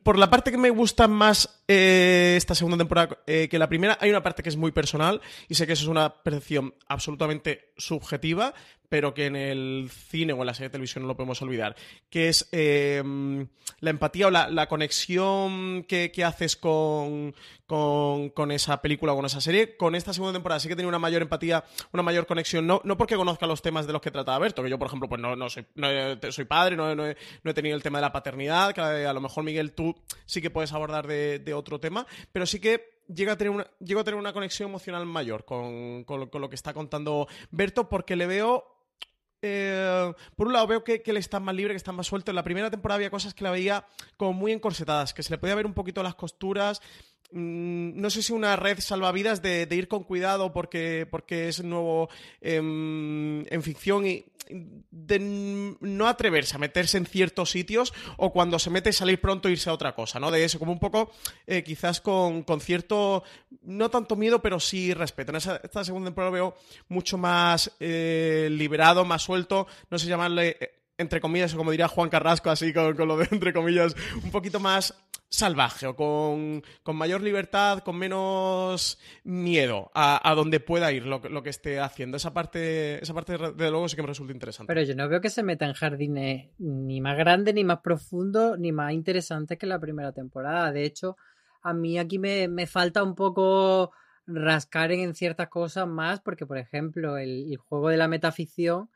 por 0.02 0.18
la 0.18 0.30
parte 0.30 0.50
que 0.50 0.58
me 0.58 0.70
gusta 0.70 1.08
más 1.08 1.62
eh, 1.66 2.34
esta 2.36 2.54
segunda 2.54 2.76
temporada 2.76 3.18
eh, 3.26 3.48
que 3.48 3.58
la 3.58 3.68
primera, 3.68 3.96
hay 4.00 4.10
una 4.10 4.22
parte 4.22 4.42
que 4.42 4.48
es 4.48 4.56
muy 4.56 4.72
personal 4.72 5.20
y 5.48 5.54
sé 5.54 5.66
que 5.66 5.72
eso 5.72 5.84
es 5.84 5.88
una 5.88 6.22
percepción 6.22 6.74
absolutamente 6.88 7.72
subjetiva, 7.76 8.54
pero 8.88 9.14
que 9.14 9.26
en 9.26 9.36
el 9.36 9.90
cine 9.90 10.32
o 10.32 10.40
en 10.40 10.46
la 10.46 10.54
serie 10.54 10.68
de 10.68 10.72
televisión 10.72 11.02
no 11.02 11.08
lo 11.08 11.16
podemos 11.16 11.40
olvidar, 11.42 11.76
que 12.10 12.28
es 12.28 12.48
eh, 12.52 13.02
la 13.80 13.90
empatía 13.90 14.28
o 14.28 14.30
la, 14.30 14.48
la 14.48 14.66
conexión 14.66 15.84
que, 15.84 16.10
que 16.10 16.24
haces 16.24 16.56
con, 16.56 17.34
con, 17.66 18.30
con, 18.30 18.50
esa 18.50 18.80
película 18.80 19.12
o 19.12 19.16
con 19.16 19.26
esa 19.26 19.40
serie. 19.40 19.76
Con 19.76 19.94
esta 19.94 20.12
segunda 20.12 20.32
temporada 20.32 20.60
sí 20.60 20.68
que 20.68 20.76
tenía 20.76 20.88
una 20.88 20.98
mayor 20.98 21.22
empatía, 21.22 21.64
una 21.92 22.02
mayor 22.02 22.26
conexión, 22.26 22.66
no, 22.66 22.80
no 22.84 22.96
porque 22.96 23.16
conozca 23.16 23.46
los 23.46 23.62
temas 23.62 23.86
de 23.86 23.92
los 23.92 24.02
que 24.02 24.10
trata 24.10 24.38
Berto, 24.38 24.62
que 24.62 24.70
yo, 24.70 24.78
por 24.78 24.88
ejemplo, 24.88 25.08
pues 25.08 25.20
no, 25.20 25.36
no, 25.36 25.48
soy, 25.50 25.66
no 25.74 25.88
soy 26.30 26.44
padre, 26.44 26.76
no, 26.76 26.94
no, 26.94 27.06
he, 27.06 27.54
tenido 27.54 27.76
el 27.76 27.82
tema 27.82 27.98
de 27.98 28.02
la 28.02 28.12
paternidad, 28.12 28.72
que 28.72 28.80
a 28.80 29.12
lo 29.12 29.20
mejor, 29.20 29.44
Miguel, 29.44 29.72
tú 29.72 29.94
sí 30.26 30.40
que 30.40 30.50
puedes 30.50 30.72
abordar 30.72 31.06
de, 31.06 31.54
otro 31.58 31.80
tema, 31.80 32.06
pero 32.30 32.46
sí 32.46 32.60
que 32.60 32.98
llega 33.12 33.32
a 33.32 33.36
tener 33.36 33.50
una, 33.50 33.66
llego 33.80 34.00
a 34.00 34.04
tener 34.04 34.20
una 34.20 34.32
conexión 34.32 34.68
emocional 34.68 35.06
mayor 35.06 35.44
con, 35.44 36.04
con, 36.04 36.28
con 36.28 36.40
lo 36.40 36.48
que 36.48 36.54
está 36.54 36.72
contando 36.72 37.26
Berto, 37.50 37.88
porque 37.88 38.14
le 38.14 38.26
veo 38.26 38.77
eh, 39.42 40.12
por 40.36 40.46
un 40.46 40.52
lado 40.52 40.66
veo 40.66 40.84
que, 40.84 41.02
que, 41.02 41.10
él 41.10 41.16
está 41.16 41.40
más 41.40 41.54
libre, 41.54 41.72
que 41.72 41.78
está 41.78 41.92
más 41.92 42.06
suelto. 42.06 42.30
En 42.30 42.36
la 42.36 42.44
primera 42.44 42.70
temporada 42.70 42.96
había 42.96 43.10
cosas 43.10 43.34
que 43.34 43.44
la 43.44 43.50
veía 43.50 43.86
como 44.16 44.32
muy 44.32 44.52
encorsetadas, 44.52 45.14
que 45.14 45.22
se 45.22 45.30
le 45.30 45.38
podía 45.38 45.54
ver 45.54 45.66
un 45.66 45.74
poquito 45.74 46.02
las 46.02 46.14
costuras. 46.14 46.80
Mm, 47.30 48.00
no 48.00 48.08
sé 48.10 48.22
si 48.22 48.32
una 48.32 48.56
red 48.56 48.80
salvavidas 48.80 49.42
de, 49.42 49.66
de 49.66 49.76
ir 49.76 49.88
con 49.88 50.04
cuidado 50.04 50.52
porque, 50.52 51.06
porque 51.10 51.48
es 51.48 51.62
nuevo 51.62 52.08
eh, 52.40 52.56
en 52.56 53.62
ficción 53.62 54.06
y 54.06 54.24
de 54.90 55.18
no 55.80 56.08
atreverse 56.08 56.56
a 56.56 56.58
meterse 56.58 56.96
en 56.96 57.06
ciertos 57.06 57.50
sitios 57.50 57.92
o 58.16 58.32
cuando 58.32 58.58
se 58.58 58.70
mete 58.70 58.92
salir 58.92 59.20
pronto 59.20 59.48
irse 59.48 59.70
a 59.70 59.72
otra 59.72 59.94
cosa, 59.94 60.18
¿no? 60.20 60.30
De 60.30 60.44
eso, 60.44 60.58
como 60.58 60.72
un 60.72 60.78
poco 60.78 61.12
eh, 61.46 61.62
quizás 61.62 62.00
con, 62.00 62.42
con, 62.42 62.60
cierto, 62.60 63.22
no 63.62 63.90
tanto 63.90 64.16
miedo, 64.16 64.40
pero 64.40 64.60
sí 64.60 64.94
respeto. 64.94 65.32
En 65.32 65.36
esa, 65.36 65.60
esta 65.62 65.84
segunda 65.84 66.08
temporada 66.08 66.32
veo 66.32 66.56
mucho 66.88 67.18
más 67.18 67.76
eh, 67.80 68.48
liberado, 68.50 69.04
más 69.04 69.22
suelto, 69.22 69.66
no 69.90 69.98
sé 69.98 70.06
llamarle 70.06 70.56
eh, 70.60 70.74
entre 70.98 71.20
comillas, 71.20 71.54
o 71.54 71.56
como 71.56 71.70
diría 71.70 71.86
Juan 71.86 72.10
Carrasco, 72.10 72.50
así 72.50 72.72
con, 72.72 72.96
lo 72.96 73.16
de 73.16 73.28
entre 73.30 73.52
comillas, 73.52 73.94
un 74.22 74.30
poquito 74.30 74.58
más 74.60 74.94
salvaje 75.30 75.86
o 75.86 75.94
con, 75.94 76.62
con 76.82 76.96
mayor 76.96 77.22
libertad, 77.22 77.80
con 77.80 77.98
menos 77.98 78.98
miedo 79.24 79.90
a, 79.94 80.28
a 80.28 80.34
donde 80.34 80.60
pueda 80.60 80.90
ir 80.92 81.06
lo, 81.06 81.20
lo, 81.28 81.42
que 81.42 81.50
esté 81.50 81.80
haciendo. 81.80 82.16
Esa 82.16 82.32
parte, 82.32 83.02
esa 83.02 83.14
parte, 83.14 83.36
de 83.36 83.70
luego, 83.70 83.88
sí 83.88 83.96
que 83.96 84.02
me 84.02 84.08
resulta 84.08 84.32
interesante. 84.32 84.72
Pero 84.72 84.86
yo 84.86 84.94
no 84.94 85.08
veo 85.08 85.20
que 85.20 85.30
se 85.30 85.42
meta 85.42 85.66
en 85.66 85.74
jardines 85.74 86.50
ni 86.58 87.00
más 87.00 87.16
grandes, 87.16 87.54
ni 87.54 87.64
más 87.64 87.80
profundos, 87.80 88.58
ni 88.58 88.72
más 88.72 88.92
interesantes 88.92 89.58
que 89.58 89.66
la 89.66 89.78
primera 89.78 90.12
temporada. 90.12 90.72
De 90.72 90.84
hecho, 90.84 91.16
a 91.62 91.74
mí 91.74 91.98
aquí 91.98 92.18
me, 92.18 92.48
me 92.48 92.66
falta 92.66 93.02
un 93.02 93.14
poco 93.14 93.92
rascar 94.26 94.92
en 94.92 95.14
ciertas 95.14 95.48
cosas 95.48 95.86
más, 95.86 96.20
porque, 96.20 96.46
por 96.46 96.58
ejemplo, 96.58 97.18
el, 97.18 97.50
el 97.50 97.56
juego 97.58 97.90
de 97.90 97.96
la 97.96 98.08
metaficción 98.08 98.88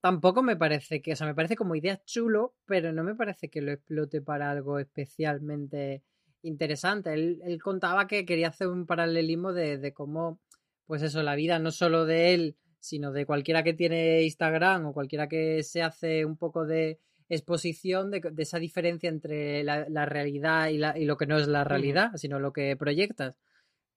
tampoco 0.00 0.42
me 0.42 0.56
parece 0.56 1.02
que, 1.02 1.12
o 1.12 1.16
sea, 1.16 1.26
me 1.26 1.34
parece 1.34 1.56
como 1.56 1.74
idea 1.74 2.02
chulo, 2.04 2.54
pero 2.64 2.92
no 2.92 3.04
me 3.04 3.14
parece 3.14 3.48
que 3.48 3.60
lo 3.60 3.72
explote 3.72 4.22
para 4.22 4.50
algo 4.50 4.78
especialmente 4.78 6.02
interesante. 6.42 7.12
Él, 7.12 7.40
él 7.44 7.60
contaba 7.60 8.06
que 8.06 8.24
quería 8.24 8.48
hacer 8.48 8.68
un 8.68 8.86
paralelismo 8.86 9.52
de, 9.52 9.78
de, 9.78 9.92
cómo, 9.92 10.40
pues 10.86 11.02
eso, 11.02 11.22
la 11.22 11.34
vida 11.34 11.58
no 11.58 11.70
solo 11.70 12.06
de 12.06 12.34
él, 12.34 12.56
sino 12.78 13.12
de 13.12 13.26
cualquiera 13.26 13.62
que 13.62 13.74
tiene 13.74 14.22
Instagram 14.22 14.86
o 14.86 14.92
cualquiera 14.92 15.28
que 15.28 15.62
se 15.62 15.82
hace 15.82 16.24
un 16.24 16.36
poco 16.36 16.66
de 16.66 17.00
exposición 17.28 18.10
de, 18.10 18.20
de 18.20 18.42
esa 18.42 18.58
diferencia 18.58 19.08
entre 19.08 19.64
la, 19.64 19.88
la 19.88 20.06
realidad 20.06 20.68
y, 20.68 20.78
la, 20.78 20.96
y, 20.96 21.04
lo 21.04 21.16
que 21.16 21.26
no 21.26 21.38
es 21.38 21.48
la 21.48 21.64
realidad, 21.64 22.12
sino 22.14 22.38
lo 22.38 22.52
que 22.52 22.76
proyectas. 22.76 23.34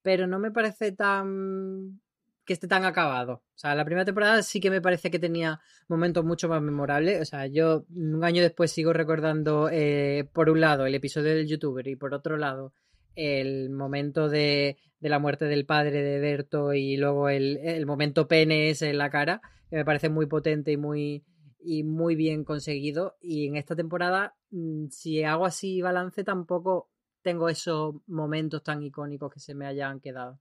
Pero 0.02 0.26
no 0.26 0.40
me 0.40 0.52
parece 0.52 0.92
tan 0.92 2.02
que 2.50 2.54
esté 2.54 2.68
tan 2.68 2.84
acabado. 2.84 3.34
O 3.34 3.58
sea, 3.60 3.76
la 3.76 3.86
primera 3.86 4.06
temporada 4.06 4.42
sí 4.42 4.60
que 4.60 4.72
me 4.72 4.82
parece 4.82 5.12
que 5.12 5.20
tenía 5.20 5.60
momentos 5.88 6.26
mucho 6.26 6.50
más 6.50 6.64
memorables. 6.64 7.22
O 7.22 7.26
sea, 7.26 7.46
yo 7.46 7.86
un 7.96 8.24
año 8.24 8.42
después 8.42 8.72
sigo 8.72 8.92
recordando, 8.92 9.70
eh, 9.72 10.28
por 10.34 10.50
un 10.50 10.60
lado, 10.60 10.88
el 10.88 10.96
episodio 10.96 11.36
del 11.36 11.48
youtuber 11.48 11.88
y 11.88 11.96
por 11.96 12.12
otro 12.16 12.38
lado, 12.38 12.74
el 13.14 13.70
momento 13.70 14.30
de, 14.30 14.78
la 15.00 15.20
muerte 15.20 15.46
del 15.46 15.68
padre 15.68 16.02
de 16.02 16.20
Berto 16.20 16.74
y 16.74 16.98
luego 16.98 17.30
el, 17.30 17.86
momento 17.86 18.28
penes 18.28 18.82
en 18.82 18.98
la 18.98 19.12
cara, 19.12 19.42
que 19.70 19.76
me 19.76 19.86
parece 19.86 20.10
muy 20.10 20.26
potente 20.26 20.72
y 20.72 20.78
muy, 20.78 21.24
y 21.60 21.84
muy 21.84 22.16
bien 22.16 22.44
conseguido. 22.44 23.16
Y 23.22 23.46
en 23.46 23.58
esta 23.58 23.76
temporada, 23.76 24.36
mm, 24.50 24.88
si 24.90 25.24
hago 25.24 25.46
así 25.46 25.84
balance, 25.84 26.24
tampoco 26.24 26.90
tengo 27.22 27.48
esos 27.48 27.94
momentos 28.08 28.64
tan 28.64 28.82
icónicos 28.82 29.32
que 29.32 29.40
se 29.40 29.54
me 29.54 29.68
hayan 29.68 30.00
quedado. 30.00 30.40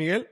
Miguel. 0.00 0.30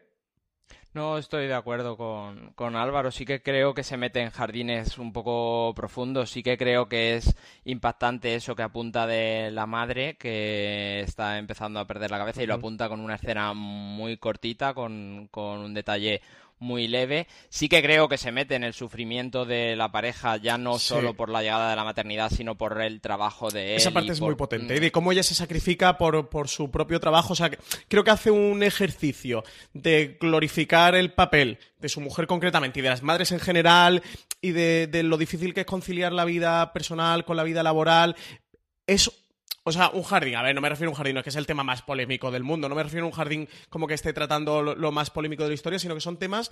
No 0.94 1.18
estoy 1.18 1.46
de 1.46 1.52
acuerdo 1.52 1.98
con, 1.98 2.54
con, 2.54 2.74
Álvaro. 2.74 3.10
Sí 3.10 3.26
que 3.26 3.42
creo 3.42 3.74
que 3.74 3.84
se 3.84 3.98
mete 3.98 4.20
en 4.20 4.30
jardines 4.30 4.96
un 4.96 5.12
poco 5.12 5.74
profundos. 5.74 6.30
Sí 6.30 6.42
que 6.42 6.56
creo 6.56 6.88
que 6.88 7.16
es 7.16 7.36
impactante 7.64 8.34
eso 8.34 8.56
que 8.56 8.62
apunta 8.62 9.06
de 9.06 9.50
la 9.50 9.66
madre, 9.66 10.16
que 10.16 11.00
está 11.00 11.36
empezando 11.36 11.80
a 11.80 11.86
perder 11.86 12.10
la 12.10 12.16
cabeza 12.16 12.42
y 12.42 12.46
lo 12.46 12.54
apunta 12.54 12.88
con 12.88 13.00
una 13.00 13.16
escena 13.16 13.52
muy 13.52 14.16
cortita, 14.16 14.72
con, 14.72 15.28
con 15.30 15.58
un 15.58 15.74
detalle 15.74 16.22
muy 16.58 16.88
leve. 16.88 17.26
Sí 17.48 17.68
que 17.68 17.82
creo 17.82 18.08
que 18.08 18.18
se 18.18 18.32
mete 18.32 18.54
en 18.54 18.64
el 18.64 18.74
sufrimiento 18.74 19.44
de 19.44 19.76
la 19.76 19.90
pareja, 19.90 20.36
ya 20.36 20.58
no 20.58 20.78
sí. 20.78 20.88
solo 20.88 21.14
por 21.14 21.28
la 21.28 21.42
llegada 21.42 21.70
de 21.70 21.76
la 21.76 21.84
maternidad, 21.84 22.30
sino 22.30 22.56
por 22.56 22.80
el 22.80 23.00
trabajo 23.00 23.50
de 23.50 23.72
él. 23.72 23.76
Esa 23.76 23.90
parte 23.90 24.12
es 24.12 24.20
por... 24.20 24.28
muy 24.28 24.36
potente, 24.36 24.76
¿eh? 24.76 24.80
de 24.80 24.92
cómo 24.92 25.12
ella 25.12 25.22
se 25.22 25.34
sacrifica 25.34 25.98
por, 25.98 26.28
por 26.28 26.48
su 26.48 26.70
propio 26.70 27.00
trabajo. 27.00 27.32
O 27.32 27.36
sea, 27.36 27.50
creo 27.88 28.04
que 28.04 28.10
hace 28.10 28.30
un 28.30 28.62
ejercicio 28.62 29.44
de 29.72 30.16
glorificar 30.20 30.94
el 30.94 31.12
papel 31.12 31.58
de 31.78 31.88
su 31.88 32.00
mujer 32.00 32.26
concretamente 32.26 32.80
y 32.80 32.82
de 32.82 32.90
las 32.90 33.02
madres 33.02 33.32
en 33.32 33.40
general 33.40 34.02
y 34.40 34.52
de, 34.52 34.86
de 34.86 35.02
lo 35.02 35.16
difícil 35.16 35.54
que 35.54 35.60
es 35.60 35.66
conciliar 35.66 36.12
la 36.12 36.24
vida 36.24 36.72
personal 36.72 37.24
con 37.24 37.36
la 37.36 37.44
vida 37.44 37.62
laboral. 37.62 38.16
Es 38.86 39.10
o 39.68 39.72
sea, 39.72 39.90
un 39.90 40.02
jardín, 40.02 40.36
a 40.36 40.42
ver, 40.42 40.54
no 40.54 40.60
me 40.60 40.68
refiero 40.68 40.90
a 40.90 40.92
un 40.92 40.96
jardín, 40.96 41.14
no 41.14 41.20
es 41.20 41.24
que 41.24 41.30
es 41.30 41.36
el 41.36 41.46
tema 41.46 41.62
más 41.62 41.82
polémico 41.82 42.30
del 42.30 42.42
mundo, 42.42 42.68
no 42.68 42.74
me 42.74 42.82
refiero 42.82 43.04
a 43.04 43.08
un 43.08 43.14
jardín 43.14 43.48
como 43.68 43.86
que 43.86 43.94
esté 43.94 44.12
tratando 44.12 44.62
lo, 44.62 44.74
lo 44.74 44.92
más 44.92 45.10
polémico 45.10 45.42
de 45.42 45.50
la 45.50 45.54
historia, 45.54 45.78
sino 45.78 45.94
que 45.94 46.00
son 46.00 46.16
temas 46.16 46.50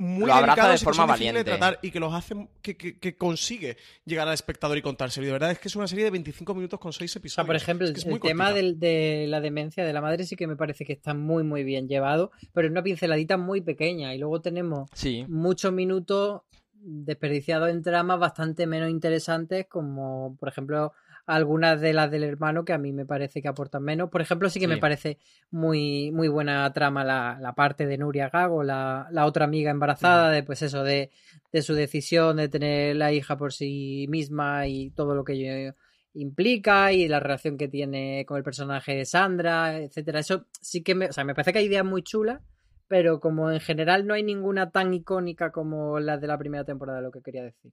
muy 0.00 0.26
lo 0.26 0.34
delicados 0.34 0.80
de 0.80 0.84
forma 0.84 1.04
valiente. 1.04 1.40
de 1.40 1.44
tratar 1.44 1.78
y 1.82 1.90
que 1.90 2.00
los 2.00 2.14
hace 2.14 2.34
que, 2.62 2.74
que, 2.74 2.98
que, 2.98 3.16
consigue 3.16 3.76
llegar 4.06 4.26
al 4.26 4.32
espectador 4.32 4.78
y 4.78 4.82
contárselo. 4.82 5.24
Y 5.24 5.26
de 5.26 5.32
verdad 5.32 5.50
es 5.50 5.58
que 5.58 5.68
es 5.68 5.76
una 5.76 5.86
serie 5.86 6.04
de 6.04 6.10
25 6.10 6.54
minutos 6.54 6.80
con 6.80 6.94
6 6.94 7.16
episodios. 7.16 7.34
O 7.34 7.42
sea, 7.42 7.44
por 7.44 7.54
ejemplo, 7.54 7.86
es 7.86 7.92
que 7.92 8.00
es 8.00 8.06
el 8.06 8.18
tema 8.18 8.54
del, 8.54 8.80
de 8.80 9.26
la 9.28 9.42
demencia 9.42 9.84
de 9.84 9.92
la 9.92 10.00
madre 10.00 10.24
sí 10.24 10.36
que 10.36 10.46
me 10.46 10.56
parece 10.56 10.86
que 10.86 10.94
está 10.94 11.12
muy, 11.12 11.42
muy 11.42 11.64
bien 11.64 11.86
llevado, 11.86 12.30
pero 12.54 12.66
es 12.66 12.70
una 12.70 12.82
pinceladita 12.82 13.36
muy 13.36 13.60
pequeña. 13.60 14.14
Y 14.14 14.18
luego 14.18 14.40
tenemos 14.40 14.88
sí. 14.94 15.26
muchos 15.28 15.70
minutos 15.70 16.40
desperdiciados 16.72 17.68
en 17.68 17.82
tramas 17.82 18.18
bastante 18.18 18.66
menos 18.66 18.88
interesantes, 18.88 19.66
como 19.68 20.34
por 20.40 20.48
ejemplo 20.48 20.94
algunas 21.30 21.80
de 21.80 21.92
las 21.92 22.10
del 22.10 22.24
hermano 22.24 22.64
que 22.64 22.72
a 22.72 22.78
mí 22.78 22.92
me 22.92 23.06
parece 23.06 23.40
que 23.40 23.48
aportan 23.48 23.82
menos. 23.82 24.10
Por 24.10 24.20
ejemplo, 24.20 24.50
sí 24.50 24.58
que 24.58 24.66
sí. 24.66 24.70
me 24.70 24.78
parece 24.78 25.18
muy, 25.50 26.10
muy 26.10 26.28
buena 26.28 26.72
trama 26.72 27.04
la, 27.04 27.38
la 27.40 27.54
parte 27.54 27.86
de 27.86 27.98
Nuria 27.98 28.28
Gago, 28.28 28.62
la, 28.62 29.08
la 29.12 29.26
otra 29.26 29.44
amiga 29.44 29.70
embarazada, 29.70 30.30
sí. 30.30 30.36
de 30.36 30.42
pues 30.42 30.62
eso, 30.62 30.82
de, 30.82 31.10
de, 31.52 31.62
su 31.62 31.74
decisión 31.74 32.36
de 32.36 32.48
tener 32.48 32.96
la 32.96 33.12
hija 33.12 33.36
por 33.36 33.52
sí 33.52 34.06
misma 34.08 34.66
y 34.66 34.90
todo 34.90 35.14
lo 35.14 35.24
que 35.24 35.34
ello 35.34 35.74
implica 36.14 36.92
y 36.92 37.06
la 37.06 37.20
relación 37.20 37.56
que 37.56 37.68
tiene 37.68 38.24
con 38.26 38.36
el 38.36 38.42
personaje 38.42 38.96
de 38.96 39.04
Sandra, 39.04 39.78
etcétera. 39.78 40.20
Eso 40.20 40.46
sí 40.60 40.82
que 40.82 40.94
me, 40.94 41.06
o 41.06 41.12
sea, 41.12 41.24
me 41.24 41.34
parece 41.34 41.52
que 41.52 41.60
hay 41.60 41.66
ideas 41.66 41.84
muy 41.84 42.02
chulas, 42.02 42.40
pero 42.88 43.20
como 43.20 43.50
en 43.50 43.60
general 43.60 44.06
no 44.06 44.14
hay 44.14 44.24
ninguna 44.24 44.70
tan 44.70 44.92
icónica 44.92 45.52
como 45.52 46.00
la 46.00 46.18
de 46.18 46.26
la 46.26 46.38
primera 46.38 46.64
temporada, 46.64 47.00
lo 47.00 47.12
que 47.12 47.22
quería 47.22 47.44
decir. 47.44 47.72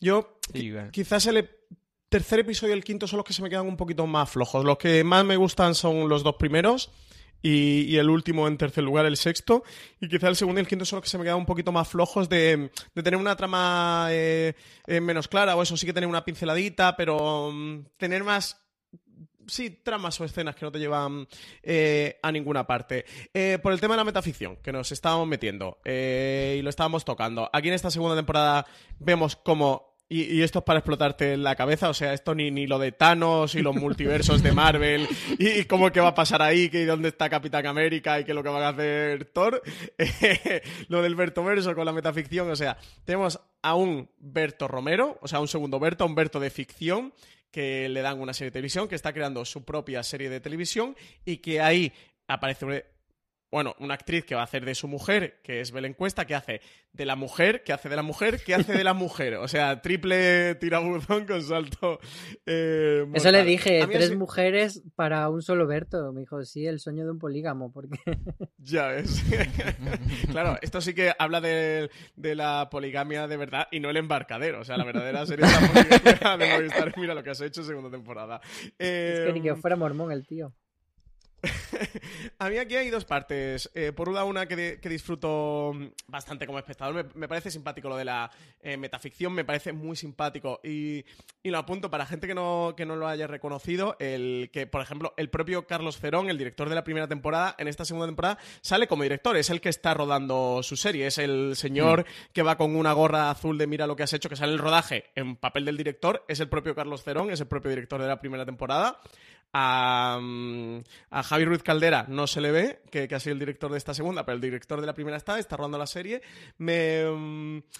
Yo, 0.00 0.38
sí, 0.52 0.72
bueno. 0.72 0.90
quizás 0.90 1.26
el 1.26 1.48
tercer 2.08 2.40
episodio 2.40 2.74
y 2.74 2.78
el 2.78 2.84
quinto 2.84 3.06
son 3.06 3.18
los 3.18 3.26
que 3.26 3.32
se 3.32 3.42
me 3.42 3.50
quedan 3.50 3.66
un 3.66 3.76
poquito 3.76 4.06
más 4.06 4.30
flojos. 4.30 4.64
Los 4.64 4.78
que 4.78 5.04
más 5.04 5.24
me 5.24 5.36
gustan 5.36 5.74
son 5.74 6.08
los 6.08 6.22
dos 6.22 6.36
primeros. 6.36 6.90
Y, 7.40 7.82
y, 7.82 7.98
el 7.98 8.10
último 8.10 8.48
en 8.48 8.58
tercer 8.58 8.82
lugar, 8.82 9.06
el 9.06 9.16
sexto. 9.16 9.62
Y 10.00 10.08
quizá 10.08 10.28
el 10.28 10.34
segundo 10.34 10.60
y 10.60 10.62
el 10.62 10.66
quinto 10.66 10.84
son 10.84 10.96
los 10.96 11.04
que 11.04 11.10
se 11.10 11.18
me 11.18 11.24
quedan 11.24 11.36
un 11.36 11.46
poquito 11.46 11.70
más 11.70 11.86
flojos 11.86 12.28
de, 12.28 12.70
de 12.94 13.02
tener 13.02 13.18
una 13.18 13.36
trama 13.36 14.08
eh, 14.10 14.54
eh, 14.86 15.00
menos 15.00 15.28
clara, 15.28 15.54
o 15.54 15.62
eso 15.62 15.76
sí 15.76 15.86
que 15.86 15.92
tener 15.92 16.08
una 16.08 16.24
pinceladita, 16.24 16.96
pero 16.96 17.48
um, 17.48 17.84
tener 17.96 18.24
más 18.24 18.67
sí, 19.48 19.70
tramas 19.82 20.20
o 20.20 20.24
escenas 20.24 20.54
que 20.54 20.64
no 20.64 20.72
te 20.72 20.78
llevan 20.78 21.26
eh, 21.62 22.18
a 22.22 22.30
ninguna 22.30 22.66
parte. 22.66 23.04
Eh, 23.34 23.58
por 23.62 23.72
el 23.72 23.80
tema 23.80 23.94
de 23.94 23.98
la 23.98 24.04
metaficción, 24.04 24.56
que 24.56 24.72
nos 24.72 24.92
estábamos 24.92 25.26
metiendo 25.26 25.78
eh, 25.84 26.56
y 26.58 26.62
lo 26.62 26.70
estábamos 26.70 27.04
tocando. 27.04 27.50
Aquí 27.52 27.68
en 27.68 27.74
esta 27.74 27.90
segunda 27.90 28.16
temporada 28.16 28.66
vemos 28.98 29.36
como 29.36 29.88
y, 30.10 30.22
y, 30.22 30.42
esto 30.42 30.60
es 30.60 30.64
para 30.64 30.78
explotarte 30.78 31.36
la 31.36 31.54
cabeza, 31.54 31.90
o 31.90 31.94
sea, 31.94 32.14
esto 32.14 32.34
ni, 32.34 32.50
ni 32.50 32.66
lo 32.66 32.78
de 32.78 32.92
Thanos 32.92 33.54
y 33.54 33.60
los 33.60 33.74
multiversos 33.76 34.42
de 34.42 34.52
Marvel 34.52 35.06
y, 35.38 35.48
y 35.48 35.64
cómo 35.64 35.92
que 35.92 36.00
va 36.00 36.08
a 36.08 36.14
pasar 36.14 36.40
ahí, 36.40 36.70
que 36.70 36.86
dónde 36.86 37.08
está 37.08 37.28
Capitán 37.28 37.66
América 37.66 38.18
y 38.18 38.24
qué 38.24 38.30
es 38.30 38.34
lo 38.34 38.42
que 38.42 38.48
va 38.48 38.66
a 38.66 38.70
hacer 38.70 39.26
Thor, 39.26 39.62
eh, 39.98 40.62
lo 40.88 41.02
del 41.02 41.14
Berto 41.14 41.44
Verso 41.44 41.74
con 41.74 41.84
la 41.84 41.92
metaficción, 41.92 42.50
o 42.50 42.56
sea, 42.56 42.78
tenemos 43.04 43.38
a 43.60 43.74
un 43.74 44.08
Berto 44.18 44.66
Romero, 44.66 45.18
o 45.20 45.28
sea, 45.28 45.40
un 45.40 45.48
segundo 45.48 45.78
Berto, 45.78 46.06
un 46.06 46.14
Berto 46.14 46.40
de 46.40 46.48
ficción, 46.48 47.12
que 47.50 47.88
le 47.88 48.02
dan 48.02 48.20
una 48.20 48.32
serie 48.34 48.50
de 48.50 48.54
televisión, 48.54 48.88
que 48.88 48.94
está 48.94 49.12
creando 49.12 49.44
su 49.44 49.64
propia 49.64 50.02
serie 50.02 50.30
de 50.30 50.40
televisión 50.40 50.96
y 51.24 51.38
que 51.38 51.60
ahí 51.60 51.92
aparece 52.26 52.86
bueno, 53.50 53.74
una 53.78 53.94
actriz 53.94 54.24
que 54.24 54.34
va 54.34 54.42
a 54.42 54.44
hacer 54.44 54.64
de 54.64 54.74
su 54.74 54.88
mujer, 54.88 55.40
que 55.42 55.60
es 55.60 55.72
Belén 55.72 55.94
Cuesta, 55.94 56.26
que 56.26 56.34
hace 56.34 56.60
de 56.92 57.06
la 57.06 57.16
mujer, 57.16 57.62
que 57.62 57.72
hace 57.72 57.88
de 57.88 57.96
la 57.96 58.02
mujer, 58.02 58.42
que 58.44 58.54
hace 58.54 58.72
de 58.72 58.84
la 58.84 58.92
mujer. 58.92 59.34
O 59.36 59.48
sea, 59.48 59.80
triple 59.80 60.54
tirabuzón 60.56 61.26
con 61.26 61.42
salto. 61.42 61.98
Eh, 62.44 63.06
Eso 63.14 63.30
le 63.30 63.44
dije, 63.44 63.86
tres 63.90 64.06
así... 64.06 64.16
mujeres 64.16 64.82
para 64.96 65.28
un 65.30 65.42
solo 65.42 65.66
Berto. 65.66 66.12
Me 66.12 66.20
dijo, 66.20 66.44
sí, 66.44 66.66
el 66.66 66.80
sueño 66.80 67.04
de 67.04 67.12
un 67.12 67.18
polígamo, 67.18 67.72
porque... 67.72 67.98
ya 68.58 68.88
ves. 68.88 69.24
claro, 70.30 70.58
esto 70.60 70.80
sí 70.80 70.94
que 70.94 71.12
habla 71.18 71.40
de, 71.40 71.90
de, 72.16 72.34
la 72.34 72.68
poligamia 72.70 73.28
de 73.28 73.36
verdad 73.36 73.68
y 73.70 73.80
no 73.80 73.90
el 73.90 73.96
embarcadero. 73.96 74.60
O 74.60 74.64
sea, 74.64 74.76
la 74.76 74.84
verdadera 74.84 75.24
serie 75.24 75.46
de 75.46 75.52
la 75.52 75.60
poligamia 75.60 76.46
de 76.46 76.54
Movistar. 76.54 76.94
Mira 76.98 77.14
lo 77.14 77.22
que 77.22 77.30
has 77.30 77.40
hecho 77.40 77.62
segunda 77.62 77.90
temporada. 77.90 78.40
Eh, 78.78 79.14
es 79.14 79.26
que 79.26 79.32
ni 79.32 79.40
que 79.40 79.54
fuera 79.56 79.76
mormón 79.76 80.12
el 80.12 80.26
tío. 80.26 80.52
a 82.38 82.48
mí 82.48 82.58
aquí 82.58 82.76
hay 82.76 82.90
dos 82.90 83.04
partes. 83.04 83.70
Eh, 83.74 83.92
por 83.92 84.08
una, 84.08 84.24
una 84.24 84.46
que, 84.46 84.56
de, 84.56 84.80
que, 84.80 84.88
disfruto 84.88 85.72
bastante 86.06 86.46
como 86.46 86.58
espectador. 86.58 86.94
Me, 86.94 87.04
me 87.14 87.28
parece 87.28 87.50
simpático 87.50 87.88
lo 87.88 87.96
de 87.96 88.04
la 88.04 88.30
eh, 88.60 88.76
metaficción, 88.76 89.32
me 89.32 89.44
parece 89.44 89.72
muy 89.72 89.96
simpático. 89.96 90.60
Y, 90.64 91.04
y, 91.42 91.50
lo 91.50 91.58
apunto 91.58 91.90
para 91.90 92.06
gente 92.06 92.26
que 92.26 92.34
no, 92.34 92.74
que 92.76 92.86
no 92.86 92.96
lo 92.96 93.06
haya 93.06 93.26
reconocido. 93.26 93.96
El 94.00 94.50
que, 94.52 94.66
por 94.66 94.82
ejemplo, 94.82 95.14
el 95.16 95.30
propio 95.30 95.66
Carlos 95.66 95.98
Cerón, 95.98 96.28
el 96.28 96.38
director 96.38 96.68
de 96.68 96.74
la 96.74 96.84
primera 96.84 97.06
temporada, 97.06 97.54
en 97.58 97.68
esta 97.68 97.84
segunda 97.84 98.06
temporada, 98.06 98.38
sale 98.60 98.88
como 98.88 99.04
director. 99.04 99.36
Es 99.36 99.50
el 99.50 99.60
que 99.60 99.68
está 99.68 99.94
rodando 99.94 100.62
su 100.62 100.76
serie. 100.76 101.06
Es 101.06 101.18
el 101.18 101.54
señor 101.54 102.00
mm. 102.00 102.32
que 102.32 102.42
va 102.42 102.56
con 102.56 102.74
una 102.74 102.92
gorra 102.92 103.30
azul 103.30 103.58
de 103.58 103.66
mira 103.66 103.86
lo 103.86 103.96
que 103.96 104.02
has 104.02 104.12
hecho, 104.12 104.28
que 104.28 104.36
sale 104.36 104.52
el 104.52 104.58
rodaje 104.58 105.10
en 105.14 105.36
papel 105.36 105.64
del 105.64 105.76
director. 105.76 106.24
Es 106.26 106.40
el 106.40 106.48
propio 106.48 106.74
Carlos 106.74 107.04
Cerón, 107.04 107.30
es 107.30 107.40
el 107.40 107.46
propio 107.46 107.70
director 107.70 108.00
de 108.00 108.08
la 108.08 108.20
primera 108.20 108.44
temporada. 108.44 109.00
A, 109.52 110.20
a, 111.10 111.22
Javi 111.22 111.44
Ruiz 111.44 111.62
Caldera 111.62 112.04
no 112.08 112.26
se 112.26 112.40
le 112.40 112.50
ve, 112.50 112.80
que, 112.90 113.08
que, 113.08 113.14
ha 113.14 113.20
sido 113.20 113.32
el 113.32 113.38
director 113.38 113.70
de 113.70 113.78
esta 113.78 113.94
segunda, 113.94 114.24
pero 114.24 114.36
el 114.36 114.42
director 114.42 114.80
de 114.80 114.86
la 114.86 114.94
primera 114.94 115.16
está, 115.16 115.38
está 115.38 115.56
rodando 115.56 115.78
la 115.78 115.86
serie. 115.86 116.20
Me, 116.58 117.04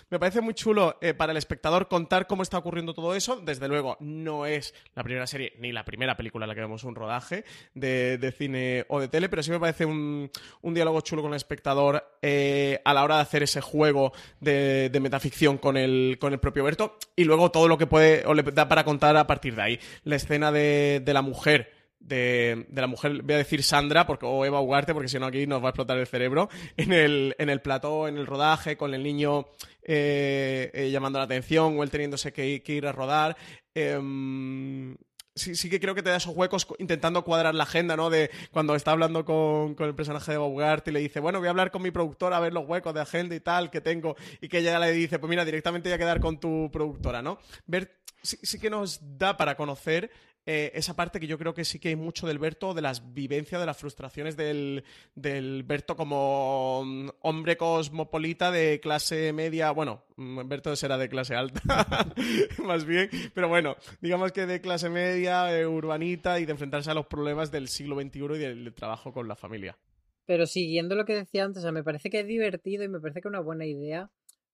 me 0.08 0.18
parece 0.18 0.40
muy 0.40 0.54
chulo 0.54 0.96
eh, 1.00 1.14
para 1.14 1.32
el 1.32 1.36
espectador 1.36 1.88
contar 1.88 2.26
cómo 2.26 2.42
está 2.42 2.58
ocurriendo 2.58 2.94
todo 2.94 3.14
eso. 3.14 3.40
Desde 3.40 3.68
luego, 3.68 3.96
no 4.00 4.46
es 4.46 4.74
la 4.94 5.02
primera 5.02 5.26
serie 5.26 5.54
ni 5.58 5.72
la 5.72 5.84
primera 5.84 6.16
película 6.16 6.44
en 6.44 6.48
la 6.48 6.54
que 6.54 6.60
vemos 6.60 6.84
un 6.84 6.94
rodaje 6.94 7.44
de, 7.74 8.18
de 8.18 8.32
cine 8.32 8.86
o 8.88 9.00
de 9.00 9.08
tele, 9.08 9.28
pero 9.28 9.42
sí 9.42 9.50
me 9.50 9.60
parece 9.60 9.84
un, 9.84 10.30
un 10.62 10.74
diálogo 10.74 11.00
chulo 11.02 11.22
con 11.22 11.32
el 11.32 11.36
espectador 11.36 12.18
eh, 12.22 12.80
a 12.84 12.94
la 12.94 13.04
hora 13.04 13.16
de 13.16 13.22
hacer 13.22 13.42
ese 13.42 13.60
juego 13.60 14.12
de, 14.40 14.88
de, 14.90 15.00
metaficción 15.00 15.58
con 15.58 15.76
el, 15.76 16.18
con 16.20 16.32
el 16.32 16.40
propio 16.40 16.64
Berto 16.64 16.98
y 17.14 17.24
luego 17.24 17.50
todo 17.50 17.68
lo 17.68 17.78
que 17.78 17.86
puede 17.86 18.24
o 18.26 18.34
le 18.34 18.42
da 18.42 18.68
para 18.68 18.84
contar 18.84 19.16
a 19.16 19.26
partir 19.26 19.54
de 19.54 19.62
ahí. 19.62 19.80
La 20.04 20.16
escena 20.16 20.52
de, 20.52 21.02
de 21.04 21.12
la 21.14 21.22
mujer 21.22 21.57
de, 22.00 22.66
la 22.72 22.86
mujer, 22.86 23.22
voy 23.22 23.34
a 23.34 23.38
decir 23.38 23.62
Sandra, 23.62 24.06
porque, 24.06 24.26
o 24.26 24.44
Eva 24.44 24.60
Ugarte, 24.60 24.94
porque 24.94 25.08
si 25.08 25.18
no 25.18 25.26
aquí 25.26 25.46
nos 25.46 25.62
va 25.62 25.68
a 25.68 25.70
explotar 25.70 25.98
el 25.98 26.06
cerebro, 26.06 26.48
en 26.76 26.92
el, 26.92 27.34
en 27.38 27.50
el 27.50 27.60
plató, 27.60 28.08
en 28.08 28.16
el 28.16 28.26
rodaje, 28.26 28.76
con 28.76 28.94
el 28.94 29.02
niño 29.02 29.46
eh, 29.82 30.70
eh, 30.72 30.90
llamando 30.90 31.18
la 31.18 31.24
atención, 31.24 31.78
o 31.78 31.82
él 31.82 31.90
teniéndose 31.90 32.32
que, 32.32 32.62
ir 32.66 32.86
a 32.86 32.92
rodar. 32.92 33.36
Eh, 33.74 33.98
sí, 35.34 35.54
sí 35.54 35.70
que 35.70 35.80
creo 35.80 35.94
que 35.94 36.02
te 36.02 36.10
da 36.10 36.16
esos 36.16 36.36
huecos 36.36 36.66
intentando 36.78 37.24
cuadrar 37.24 37.54
la 37.54 37.64
agenda, 37.64 37.96
¿no? 37.96 38.10
De 38.10 38.30
cuando 38.50 38.74
está 38.74 38.92
hablando 38.92 39.24
con, 39.24 39.74
con 39.74 39.88
el 39.88 39.94
personaje 39.94 40.32
de 40.32 40.38
Bogart 40.38 40.86
y 40.88 40.92
le 40.92 41.00
dice, 41.00 41.20
bueno, 41.20 41.38
voy 41.38 41.48
a 41.48 41.50
hablar 41.50 41.70
con 41.70 41.82
mi 41.82 41.90
productora 41.90 42.36
a 42.36 42.40
ver 42.40 42.52
los 42.52 42.66
huecos 42.66 42.94
de 42.94 43.00
agenda 43.00 43.34
y 43.34 43.40
tal 43.40 43.70
que 43.70 43.80
tengo. 43.80 44.16
Y 44.40 44.48
que 44.48 44.58
ella 44.58 44.78
le 44.78 44.92
dice, 44.92 45.18
pues 45.18 45.30
mira, 45.30 45.44
directamente 45.44 45.88
voy 45.88 45.94
a 45.94 45.98
quedar 45.98 46.20
con 46.20 46.38
tu 46.38 46.70
productora, 46.72 47.22
¿no? 47.22 47.38
Ver, 47.66 47.98
sí 48.22 48.58
que 48.58 48.68
nos 48.68 49.00
da 49.18 49.36
para 49.36 49.56
conocer 49.56 50.10
eh, 50.50 50.72
esa 50.72 50.96
parte 50.96 51.20
que 51.20 51.26
yo 51.26 51.36
creo 51.36 51.52
que 51.52 51.66
sí 51.66 51.78
que 51.78 51.90
hay 51.90 51.96
mucho 51.96 52.26
del 52.26 52.38
Berto, 52.38 52.72
de 52.72 52.80
las 52.80 53.12
vivencias, 53.12 53.60
de 53.60 53.66
las 53.66 53.76
frustraciones 53.76 54.34
del, 54.34 54.82
del 55.14 55.62
Berto 55.62 55.94
como 55.94 56.84
mm, 56.86 57.08
hombre 57.20 57.58
cosmopolita 57.58 58.50
de 58.50 58.80
clase 58.80 59.34
media, 59.34 59.72
bueno, 59.72 60.06
mm, 60.16 60.48
Berto 60.48 60.74
será 60.74 60.96
de 60.96 61.10
clase 61.10 61.34
alta, 61.34 61.60
más 62.64 62.86
bien, 62.86 63.10
pero 63.34 63.50
bueno, 63.50 63.76
digamos 64.00 64.32
que 64.32 64.46
de 64.46 64.62
clase 64.62 64.88
media, 64.88 65.54
eh, 65.54 65.66
urbanita 65.66 66.40
y 66.40 66.46
de 66.46 66.52
enfrentarse 66.52 66.90
a 66.90 66.94
los 66.94 67.04
problemas 67.04 67.50
del 67.50 67.68
siglo 67.68 68.00
XXI 68.00 68.18
y 68.18 68.38
del 68.38 68.72
trabajo 68.72 69.12
con 69.12 69.28
la 69.28 69.36
familia. 69.36 69.76
Pero 70.24 70.46
siguiendo 70.46 70.94
lo 70.94 71.04
que 71.04 71.14
decía 71.14 71.44
antes, 71.44 71.58
o 71.58 71.62
sea, 71.64 71.72
me 71.72 71.84
parece 71.84 72.08
que 72.08 72.20
es 72.20 72.26
divertido 72.26 72.84
y 72.84 72.88
me 72.88 73.00
parece 73.00 73.20
que 73.20 73.28
es 73.28 73.32
una 73.32 73.40
buena 73.40 73.66
idea, 73.66 74.10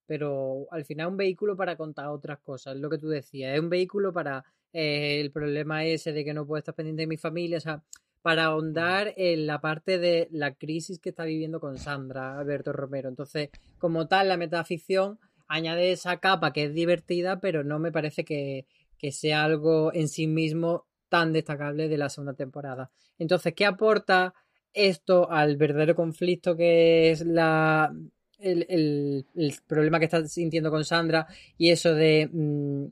pero 0.07 0.67
al 0.71 0.83
final 0.83 1.07
es 1.07 1.11
un 1.11 1.17
vehículo 1.17 1.55
para 1.55 1.77
contar 1.77 2.07
otras 2.07 2.39
cosas, 2.39 2.75
es 2.75 2.81
lo 2.81 2.89
que 2.89 2.97
tú 2.97 3.07
decías, 3.07 3.53
es 3.53 3.61
un 3.61 3.69
vehículo 3.69 4.11
para 4.11 4.43
eh, 4.75 5.19
el 5.21 5.31
problema 5.31 5.85
ese 5.85 6.11
de 6.13 6.23
que 6.25 6.33
no 6.33 6.45
puedo 6.45 6.59
estar 6.59 6.75
pendiente 6.75 7.03
de 7.03 7.07
mi 7.07 7.17
familia, 7.17 7.57
o 7.57 7.61
sea, 7.61 7.83
para 8.21 8.45
ahondar 8.45 9.13
en 9.17 9.45
la 9.47 9.61
parte 9.61 9.99
de 9.99 10.27
la 10.31 10.55
crisis 10.55 10.99
que 10.99 11.09
está 11.09 11.25
viviendo 11.25 11.59
con 11.59 11.77
Sandra, 11.77 12.37
Alberto 12.39 12.73
Romero. 12.73 13.07
Entonces, 13.09 13.49
como 13.77 14.07
tal, 14.07 14.27
la 14.29 14.37
metaficción 14.37 15.19
añade 15.47 15.91
esa 15.91 16.17
capa 16.17 16.51
que 16.51 16.65
es 16.65 16.73
divertida, 16.73 17.39
pero 17.39 17.63
no 17.63 17.77
me 17.79 17.91
parece 17.91 18.25
que, 18.25 18.65
que 18.97 19.11
sea 19.11 19.43
algo 19.43 19.93
en 19.93 20.07
sí 20.09 20.25
mismo 20.27 20.87
tan 21.09 21.33
destacable 21.33 21.87
de 21.87 21.97
la 21.97 22.09
segunda 22.09 22.33
temporada. 22.33 22.89
Entonces, 23.19 23.53
¿qué 23.53 23.65
aporta 23.65 24.33
esto 24.73 25.31
al 25.31 25.55
verdadero 25.57 25.95
conflicto 25.95 26.57
que 26.57 27.11
es 27.11 27.25
la, 27.25 27.93
el, 28.39 28.65
el- 28.69 29.25
el 29.35 29.53
problema 29.67 29.99
que 29.99 30.05
está 30.05 30.25
sintiendo 30.27 30.69
con 30.71 30.83
Sandra 30.83 31.27
y 31.57 31.69
eso 31.69 31.93
de, 31.93 32.29
mm, 32.31 32.85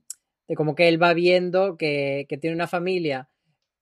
de 0.48 0.56
como 0.56 0.76
que 0.76 0.88
él 0.88 1.02
va 1.02 1.14
viendo 1.14 1.78
que, 1.78 2.26
que 2.28 2.38
tiene 2.38 2.56
una 2.56 2.68
familia 2.68 3.30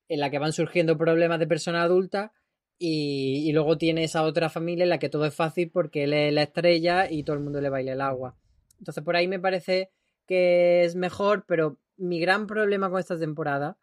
en 0.08 0.19
la 0.19 0.30
que 0.30 0.39
van 0.39 0.54
surgiendo 0.54 0.97
problemas 0.97 1.39
de 1.39 1.47
persona 1.47 1.84
adulta 1.84 2.34
y, 2.78 3.43
y 3.47 3.52
luego 3.54 3.78
tiene 3.78 4.04
esa 4.04 4.24
otra 4.24 4.50
familia 4.50 4.84
en 4.84 4.89
la 4.89 5.00
que 5.00 5.10
todo 5.10 5.26
es 5.26 5.36
fácil 5.36 5.71
porque 5.71 6.04
él 6.04 6.13
es 6.13 6.34
la 6.34 6.43
estrella 6.43 7.10
y 7.10 7.24
todo 7.24 7.36
el 7.36 7.43
mundo 7.43 7.62
le 7.62 7.69
baila 7.69 7.93
el 7.93 8.02
agua. 8.02 8.36
Entonces 8.80 9.04
por 9.04 9.15
ahí 9.15 9.28
me 9.28 9.39
parece 9.39 9.91
que 10.28 10.84
es 10.84 10.95
mejor, 10.95 11.45
pero 11.47 11.80
mi 11.97 12.19
gran 12.19 12.47
problema 12.47 12.89
con 12.89 13.00
esta 13.00 13.17
temporada 13.17 13.78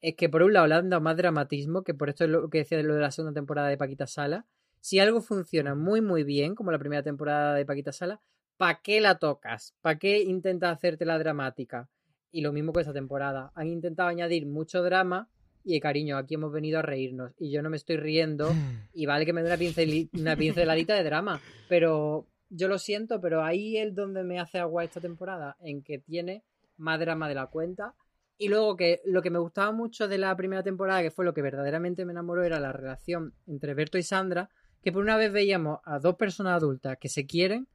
es 0.00 0.16
que 0.16 0.28
por 0.28 0.42
un 0.42 0.52
lado 0.52 0.66
le 0.66 0.74
han 0.74 0.90
dado 0.90 1.00
más 1.00 1.16
dramatismo, 1.16 1.84
que 1.84 1.94
por 1.94 2.08
esto 2.08 2.24
es 2.24 2.30
lo 2.30 2.50
que 2.50 2.58
decía 2.58 2.76
de 2.76 2.84
lo 2.84 2.94
de 2.94 3.00
la 3.00 3.12
segunda 3.12 3.32
temporada 3.32 3.68
de 3.68 3.78
Paquita 3.78 4.06
Sala. 4.06 4.46
Si 4.80 4.98
algo 4.98 5.20
funciona 5.20 5.76
muy 5.76 6.00
muy 6.00 6.24
bien, 6.24 6.56
como 6.56 6.72
la 6.72 6.78
primera 6.78 7.04
temporada 7.04 7.54
de 7.54 7.64
Paquita 7.64 7.92
Sala, 7.92 8.20
¿para 8.56 8.80
qué 8.82 9.00
la 9.00 9.18
tocas? 9.18 9.76
¿Para 9.80 9.98
qué 9.98 10.20
intentas 10.22 10.76
hacerte 10.76 11.04
la 11.04 11.18
dramática? 11.18 11.88
Y 12.32 12.40
lo 12.40 12.52
mismo 12.52 12.72
con 12.72 12.80
esta 12.80 12.92
temporada. 12.92 13.52
Han 13.54 13.68
intentado 13.68 14.08
añadir 14.08 14.46
mucho 14.46 14.82
drama 14.82 15.28
y 15.64 15.78
cariño, 15.78 16.16
aquí 16.16 16.34
hemos 16.34 16.52
venido 16.52 16.78
a 16.78 16.82
reírnos. 16.82 17.32
Y 17.38 17.52
yo 17.52 17.62
no 17.62 17.70
me 17.70 17.76
estoy 17.76 17.96
riendo 17.96 18.50
y 18.92 19.06
vale 19.06 19.24
que 19.24 19.32
me 19.32 19.42
dé 19.42 20.08
una 20.14 20.36
pinceladita 20.36 20.94
de 20.94 21.04
drama. 21.04 21.40
Pero 21.68 22.26
yo 22.48 22.68
lo 22.68 22.78
siento, 22.78 23.20
pero 23.20 23.44
ahí 23.44 23.76
es 23.76 23.94
donde 23.94 24.24
me 24.24 24.40
hace 24.40 24.58
agua 24.58 24.84
esta 24.84 25.00
temporada, 25.00 25.56
en 25.60 25.82
que 25.82 25.98
tiene 25.98 26.42
más 26.76 26.98
drama 26.98 27.28
de 27.28 27.34
la 27.34 27.46
cuenta. 27.46 27.94
Y 28.38 28.48
luego 28.48 28.76
que 28.76 29.00
lo 29.04 29.22
que 29.22 29.30
me 29.30 29.38
gustaba 29.38 29.72
mucho 29.72 30.08
de 30.08 30.18
la 30.18 30.34
primera 30.36 30.62
temporada, 30.62 31.02
que 31.02 31.10
fue 31.10 31.24
lo 31.24 31.34
que 31.34 31.42
verdaderamente 31.42 32.04
me 32.04 32.12
enamoró, 32.12 32.42
era 32.42 32.58
la 32.58 32.72
relación 32.72 33.34
entre 33.46 33.74
Berto 33.74 33.98
y 33.98 34.02
Sandra, 34.02 34.50
que 34.82 34.90
por 34.90 35.02
una 35.02 35.16
vez 35.16 35.32
veíamos 35.32 35.78
a 35.84 35.98
dos 35.98 36.16
personas 36.16 36.54
adultas 36.54 36.98
que 36.98 37.08
se 37.08 37.24
quieren, 37.24 37.68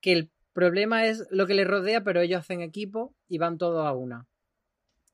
que 0.00 0.12
el 0.12 0.30
problema 0.52 1.06
es 1.06 1.26
lo 1.30 1.46
que 1.46 1.54
les 1.54 1.66
rodea, 1.66 2.04
pero 2.04 2.20
ellos 2.20 2.40
hacen 2.40 2.60
equipo 2.62 3.14
y 3.28 3.38
van 3.38 3.58
todos 3.58 3.86
a 3.86 3.92
una. 3.92 4.26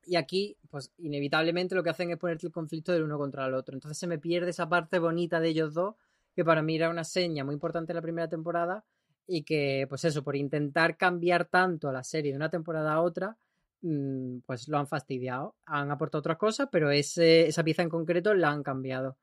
Y 0.05 0.16
aquí, 0.16 0.57
pues 0.70 0.92
inevitablemente 0.98 1.74
lo 1.74 1.83
que 1.83 1.90
hacen 1.90 2.11
es 2.11 2.18
ponerte 2.18 2.46
el 2.46 2.53
conflicto 2.53 2.92
del 2.92 3.03
uno 3.05 3.18
contra 3.18 3.46
el 3.46 3.55
otro. 3.55 3.74
Entonces 3.74 3.98
se 3.98 4.07
me 4.07 4.18
pierde 4.18 4.51
esa 4.51 4.68
parte 4.68 4.98
bonita 4.98 5.40
de 5.40 5.48
ellos 5.48 5.74
dos, 5.74 5.96
que 6.35 6.44
para 6.44 6.62
mí 6.62 6.77
era 6.77 6.90
una 6.90 7.05
seña 7.05 7.44
muy 7.44 7.55
importante 7.55 7.92
en 7.92 7.96
la 7.96 8.03
primera 8.03 8.29
temporada, 8.29 8.85
y 9.27 9.42
que, 9.44 9.87
pues 9.88 10.05
eso, 10.05 10.24
por 10.24 10.37
intentar 10.37 10.96
cambiar 10.96 11.44
tanto 11.46 11.92
la 11.92 12.03
serie 12.03 12.33
de 12.33 12.37
una 12.38 12.48
temporada 12.51 12.94
a 12.94 13.03
otra, 13.03 13.37
mm, 13.83 14.38
pues 14.46 14.68
lo 14.68 14.79
han 14.79 14.87
fastidiado. 14.87 15.55
Han 15.66 15.90
aportado 15.90 16.20
otras 16.20 16.38
cosas, 16.38 16.68
pero 16.72 16.90
ese, 16.90 17.46
esa 17.46 17.62
pieza 17.62 17.83
en 17.83 17.90
concreto 17.90 18.35
la 18.35 18.51
han 18.51 18.62
cambiado. 18.62 19.18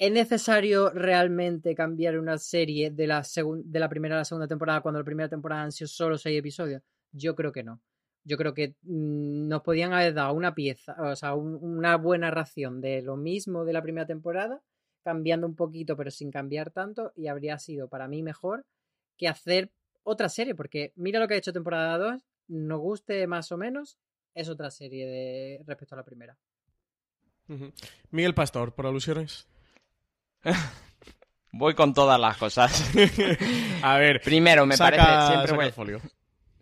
¿Es 0.00 0.10
necesario 0.10 0.88
realmente 0.88 1.74
cambiar 1.74 2.18
una 2.18 2.38
serie 2.38 2.90
de 2.90 3.06
la, 3.06 3.22
de 3.64 3.78
la 3.78 3.88
primera 3.90 4.14
a 4.14 4.18
la 4.20 4.24
segunda 4.24 4.48
temporada 4.48 4.80
cuando 4.80 4.98
la 4.98 5.04
primera 5.04 5.28
temporada 5.28 5.62
han 5.62 5.72
sido 5.72 5.88
solo 5.88 6.16
seis 6.16 6.38
episodios? 6.38 6.80
Yo 7.12 7.36
creo 7.36 7.52
que 7.52 7.62
no. 7.62 7.82
Yo 8.24 8.38
creo 8.38 8.54
que 8.54 8.76
mm, 8.80 9.46
nos 9.48 9.60
podían 9.60 9.92
haber 9.92 10.14
dado 10.14 10.32
una 10.32 10.54
pieza, 10.54 10.96
o 11.02 11.14
sea, 11.16 11.34
un- 11.34 11.58
una 11.62 11.96
buena 11.98 12.30
ración 12.30 12.80
de 12.80 13.02
lo 13.02 13.18
mismo 13.18 13.66
de 13.66 13.74
la 13.74 13.82
primera 13.82 14.06
temporada, 14.06 14.62
cambiando 15.04 15.46
un 15.46 15.54
poquito 15.54 15.98
pero 15.98 16.10
sin 16.10 16.30
cambiar 16.30 16.70
tanto, 16.70 17.12
y 17.14 17.26
habría 17.26 17.58
sido 17.58 17.88
para 17.88 18.08
mí 18.08 18.22
mejor 18.22 18.64
que 19.18 19.28
hacer 19.28 19.70
otra 20.02 20.30
serie, 20.30 20.54
porque 20.54 20.94
mira 20.96 21.20
lo 21.20 21.28
que 21.28 21.34
ha 21.34 21.36
hecho 21.36 21.52
temporada 21.52 21.98
2, 21.98 22.22
nos 22.48 22.80
guste 22.80 23.26
más 23.26 23.52
o 23.52 23.58
menos, 23.58 23.98
es 24.34 24.48
otra 24.48 24.70
serie 24.70 25.06
de 25.06 25.62
respecto 25.66 25.94
a 25.94 25.98
la 25.98 26.04
primera. 26.04 26.38
Miguel 28.10 28.32
Pastor, 28.34 28.74
por 28.74 28.86
alusiones. 28.86 29.46
Voy 31.52 31.74
con 31.74 31.92
todas 31.94 32.18
las 32.20 32.36
cosas. 32.36 32.90
A 33.82 33.96
ver, 33.98 34.20
Primero, 34.22 34.66
me 34.66 34.76
saca- 34.76 34.96
parece, 34.96 35.26
siempre 35.28 35.52
voy, 35.52 35.66
el 35.66 35.72
folio. 35.72 36.00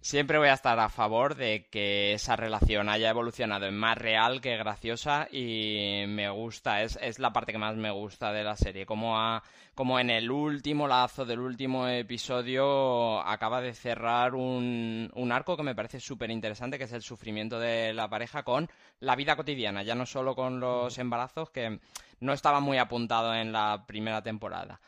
Siempre 0.09 0.39
voy 0.39 0.49
a 0.49 0.55
estar 0.55 0.79
a 0.81 0.89
favor 0.89 1.35
de 1.35 1.67
que 1.71 2.15
esa 2.15 2.35
relación 2.35 2.89
haya 2.89 3.11
evolucionado 3.11 3.67
en 3.67 3.77
más 3.77 3.99
real 3.99 4.41
que 4.41 4.57
graciosa 4.57 5.29
y 5.31 6.05
me 6.09 6.31
gusta, 6.31 6.81
es, 6.83 6.99
es 7.03 7.19
la 7.19 7.31
parte 7.35 7.53
que 7.53 7.59
más 7.59 7.77
me 7.77 7.91
gusta 7.91 8.33
de 8.33 8.43
la 8.43 8.57
serie, 8.57 8.87
como, 8.87 9.21
ha- 9.21 9.43
como 9.75 10.01
en 10.01 10.09
el 10.09 10.31
último 10.31 10.89
lazo 10.89 11.27
del 11.27 11.41
último 11.41 11.87
episodio 11.89 13.21
acaba 13.21 13.61
de 13.61 13.75
cerrar 13.75 14.35
un, 14.35 15.11
un 15.15 15.31
arco 15.31 15.59
que 15.59 15.63
me 15.63 15.75
parece 15.75 16.01
súper 16.01 16.31
interesante, 16.31 16.79
que 16.79 16.85
es 16.85 16.93
el 16.95 17.03
sufrimiento 17.03 17.61
de 17.61 17.93
la 17.93 18.09
pareja 18.09 18.45
con 18.45 18.67
la 19.01 19.15
vida 19.15 19.37
cotidiana, 19.37 19.83
ya 19.83 19.95
no 19.95 20.07
solo 20.07 20.35
con 20.35 20.59
los 20.59 20.97
embarazos, 20.97 21.51
que 21.51 21.81
no 22.21 22.33
estaba 22.33 22.61
muy 22.61 22.79
apuntado 22.79 23.35
en 23.35 23.53
la 23.53 23.85
primera 23.87 24.23
temporada. 24.23 24.81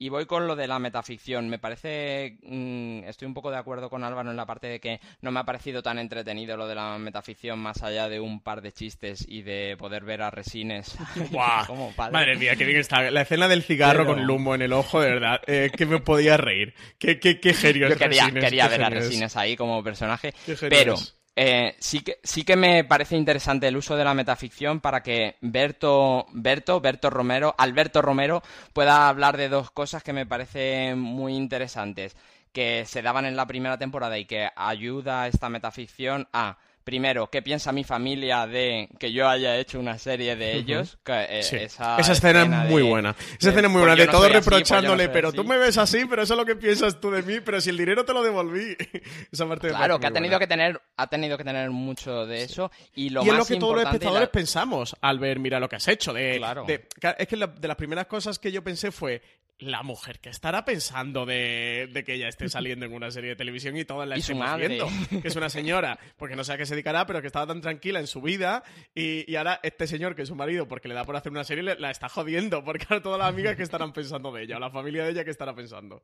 Y 0.00 0.10
voy 0.10 0.26
con 0.26 0.46
lo 0.46 0.54
de 0.54 0.68
la 0.68 0.78
metaficción. 0.78 1.48
Me 1.48 1.58
parece. 1.58 2.38
mm, 2.42 3.04
estoy 3.08 3.26
un 3.26 3.34
poco 3.34 3.50
de 3.50 3.56
acuerdo 3.56 3.90
con 3.90 4.04
Álvaro 4.04 4.30
en 4.30 4.36
la 4.36 4.46
parte 4.46 4.68
de 4.68 4.78
que 4.80 5.00
no 5.22 5.32
me 5.32 5.40
ha 5.40 5.44
parecido 5.44 5.82
tan 5.82 5.98
entretenido 5.98 6.56
lo 6.56 6.68
de 6.68 6.76
la 6.76 6.96
metaficción, 6.98 7.58
más 7.58 7.82
allá 7.82 8.08
de 8.08 8.20
un 8.20 8.40
par 8.40 8.62
de 8.62 8.70
chistes 8.72 9.24
y 9.28 9.42
de 9.42 9.76
poder 9.76 10.04
ver 10.04 10.22
a 10.22 10.30
Resines. 10.30 10.96
Como 11.66 11.92
padre. 11.96 12.12
Madre 12.12 12.36
mía, 12.36 12.54
qué 12.54 12.64
bien 12.64 12.78
está. 12.78 13.10
La 13.10 13.22
escena 13.22 13.48
del 13.48 13.62
cigarro 13.64 14.04
Pero- 14.04 14.10
con 14.14 14.18
el 14.20 14.30
humo 14.30 14.54
en 14.54 14.62
el 14.62 14.72
ojo, 14.72 15.00
de 15.00 15.10
verdad. 15.10 15.40
Eh, 15.48 15.70
que 15.76 15.84
me 15.86 15.98
podía 15.98 16.36
reír. 16.36 16.74
Qué, 16.98 17.18
qué, 17.18 17.40
qué 17.40 17.52
genio 17.52 17.88
Yo 17.88 17.96
quería, 17.96 18.22
Resines, 18.24 18.44
quería 18.44 18.68
ver 18.68 18.84
a. 18.84 18.90
Resines 18.90 19.36
ahí 19.36 19.56
como 19.56 19.82
personaje. 19.82 20.32
Pero 20.68 20.94
es. 20.94 21.17
Eh, 21.40 21.76
sí, 21.78 22.00
que, 22.00 22.18
sí 22.24 22.42
que 22.42 22.56
me 22.56 22.82
parece 22.82 23.16
interesante 23.16 23.68
el 23.68 23.76
uso 23.76 23.94
de 23.96 24.02
la 24.02 24.12
metaficción 24.12 24.80
para 24.80 25.04
que 25.04 25.36
Berto, 25.40 26.26
Berto, 26.32 26.80
Berto 26.80 27.10
Romero, 27.10 27.54
Alberto 27.56 28.02
Romero 28.02 28.42
pueda 28.72 29.08
hablar 29.08 29.36
de 29.36 29.48
dos 29.48 29.70
cosas 29.70 30.02
que 30.02 30.12
me 30.12 30.26
parecen 30.26 30.98
muy 30.98 31.36
interesantes 31.36 32.16
que 32.52 32.84
se 32.86 33.02
daban 33.02 33.24
en 33.24 33.36
la 33.36 33.46
primera 33.46 33.78
temporada 33.78 34.18
y 34.18 34.24
que 34.24 34.48
ayuda 34.56 35.28
esta 35.28 35.48
metaficción 35.48 36.26
a 36.32 36.58
Primero, 36.88 37.28
¿qué 37.28 37.42
piensa 37.42 37.70
mi 37.70 37.84
familia 37.84 38.46
de 38.46 38.88
que 38.98 39.12
yo 39.12 39.28
haya 39.28 39.58
hecho 39.58 39.78
una 39.78 39.98
serie 39.98 40.36
de 40.36 40.54
ellos? 40.56 40.96
Que, 41.04 41.26
eh, 41.28 41.42
Sí. 41.42 41.56
esa, 41.56 41.98
Esa, 41.98 42.12
escena 42.12 42.44
es 42.44 42.50
de- 42.50 42.70
muy 42.70 42.80
buena. 42.80 43.14
Esa 43.38 43.50
escena 43.50 43.68
es 43.68 43.72
muy 43.74 43.82
pues 43.82 43.88
buena. 43.90 43.96
De 43.96 44.06
no 44.06 44.12
todo 44.12 44.22
así, 44.24 44.32
pues 44.32 44.46
no 44.46 44.50
reprochándole, 44.52 45.08
pero 45.10 45.28
así. 45.28 45.36
tú 45.36 45.44
me 45.44 45.58
ves 45.58 45.76
así, 45.76 46.06
pero 46.08 46.22
eso 46.22 46.32
es 46.32 46.38
lo 46.38 46.46
que 46.46 46.56
piensas 46.56 46.98
tú 46.98 47.10
de 47.10 47.22
mí, 47.22 47.40
pero 47.44 47.60
si 47.60 47.68
el 47.68 47.76
dinero 47.76 48.06
te 48.06 48.14
lo 48.14 48.22
devolví. 48.22 48.74
Esa 49.30 49.46
parte 49.46 49.68
Claro, 49.68 50.00
que 50.00 50.06
ha 50.06 50.10
tenido 50.12 50.30
buena. 50.30 50.38
que 50.38 50.46
tener, 50.46 50.80
ha 50.96 51.06
tenido 51.08 51.36
que 51.36 51.44
tener 51.44 51.68
mucho 51.70 52.24
de 52.24 52.42
eso. 52.44 52.70
Y 52.94 53.10
lo 53.10 53.20
y 53.22 53.26
es 53.26 53.32
más 53.34 53.38
lo 53.40 53.44
que 53.44 53.60
todos 53.60 53.74
los 53.74 53.84
la- 53.84 53.90
espectadores 53.90 54.28
pensamos 54.30 54.96
al 55.02 55.18
ver, 55.18 55.40
mira 55.40 55.60
lo 55.60 55.68
que 55.68 55.76
has 55.76 55.88
hecho. 55.88 56.14
De, 56.14 56.38
Claro. 56.38 56.64
de- 56.64 56.88
es 57.18 57.28
que 57.28 57.36
la- 57.36 57.48
de 57.48 57.68
las 57.68 57.76
primeras 57.76 58.06
cosas 58.06 58.38
que 58.38 58.50
yo 58.50 58.64
pensé 58.64 58.90
fue 58.90 59.20
la 59.60 59.82
mujer 59.82 60.20
que 60.20 60.28
estará 60.28 60.64
pensando 60.64 61.26
de, 61.26 61.88
de 61.92 62.04
que 62.04 62.14
ella 62.14 62.28
esté 62.28 62.48
saliendo 62.48 62.86
en 62.86 62.92
una 62.92 63.10
serie 63.10 63.30
de 63.30 63.36
televisión 63.36 63.76
y 63.76 63.84
todas 63.84 64.08
la 64.08 64.16
Y 64.16 64.20
estemos 64.20 64.46
viendo. 64.56 64.86
Que 65.22 65.28
es 65.28 65.34
una 65.36 65.48
señora, 65.50 65.98
porque 66.16 66.36
no 66.36 66.44
sé 66.44 66.52
a 66.52 66.56
qué 66.58 66.64
se 66.64 66.74
dedicará, 66.74 67.06
pero 67.06 67.20
que 67.20 67.26
estaba 67.26 67.46
tan 67.46 67.60
tranquila 67.60 67.98
en 67.98 68.06
su 68.06 68.22
vida 68.22 68.62
y, 68.94 69.30
y 69.30 69.36
ahora 69.36 69.58
este 69.64 69.86
señor, 69.88 70.14
que 70.14 70.22
es 70.22 70.28
su 70.28 70.36
marido, 70.36 70.68
porque 70.68 70.86
le 70.88 70.94
da 70.94 71.04
por 71.04 71.16
hacer 71.16 71.32
una 71.32 71.42
serie, 71.44 71.64
le- 71.64 71.78
la 71.78 71.90
está 71.90 72.08
jodiendo, 72.08 72.62
porque 72.64 72.86
ahora 72.88 73.02
todas 73.02 73.18
las 73.18 73.28
amigas 73.28 73.56
que 73.56 73.64
estarán 73.64 73.92
pensando 73.92 74.30
de 74.32 74.44
ella, 74.44 74.58
o 74.58 74.60
la 74.60 74.70
familia 74.70 75.04
de 75.04 75.10
ella 75.10 75.24
que 75.24 75.30
estará 75.30 75.54
pensando. 75.54 76.02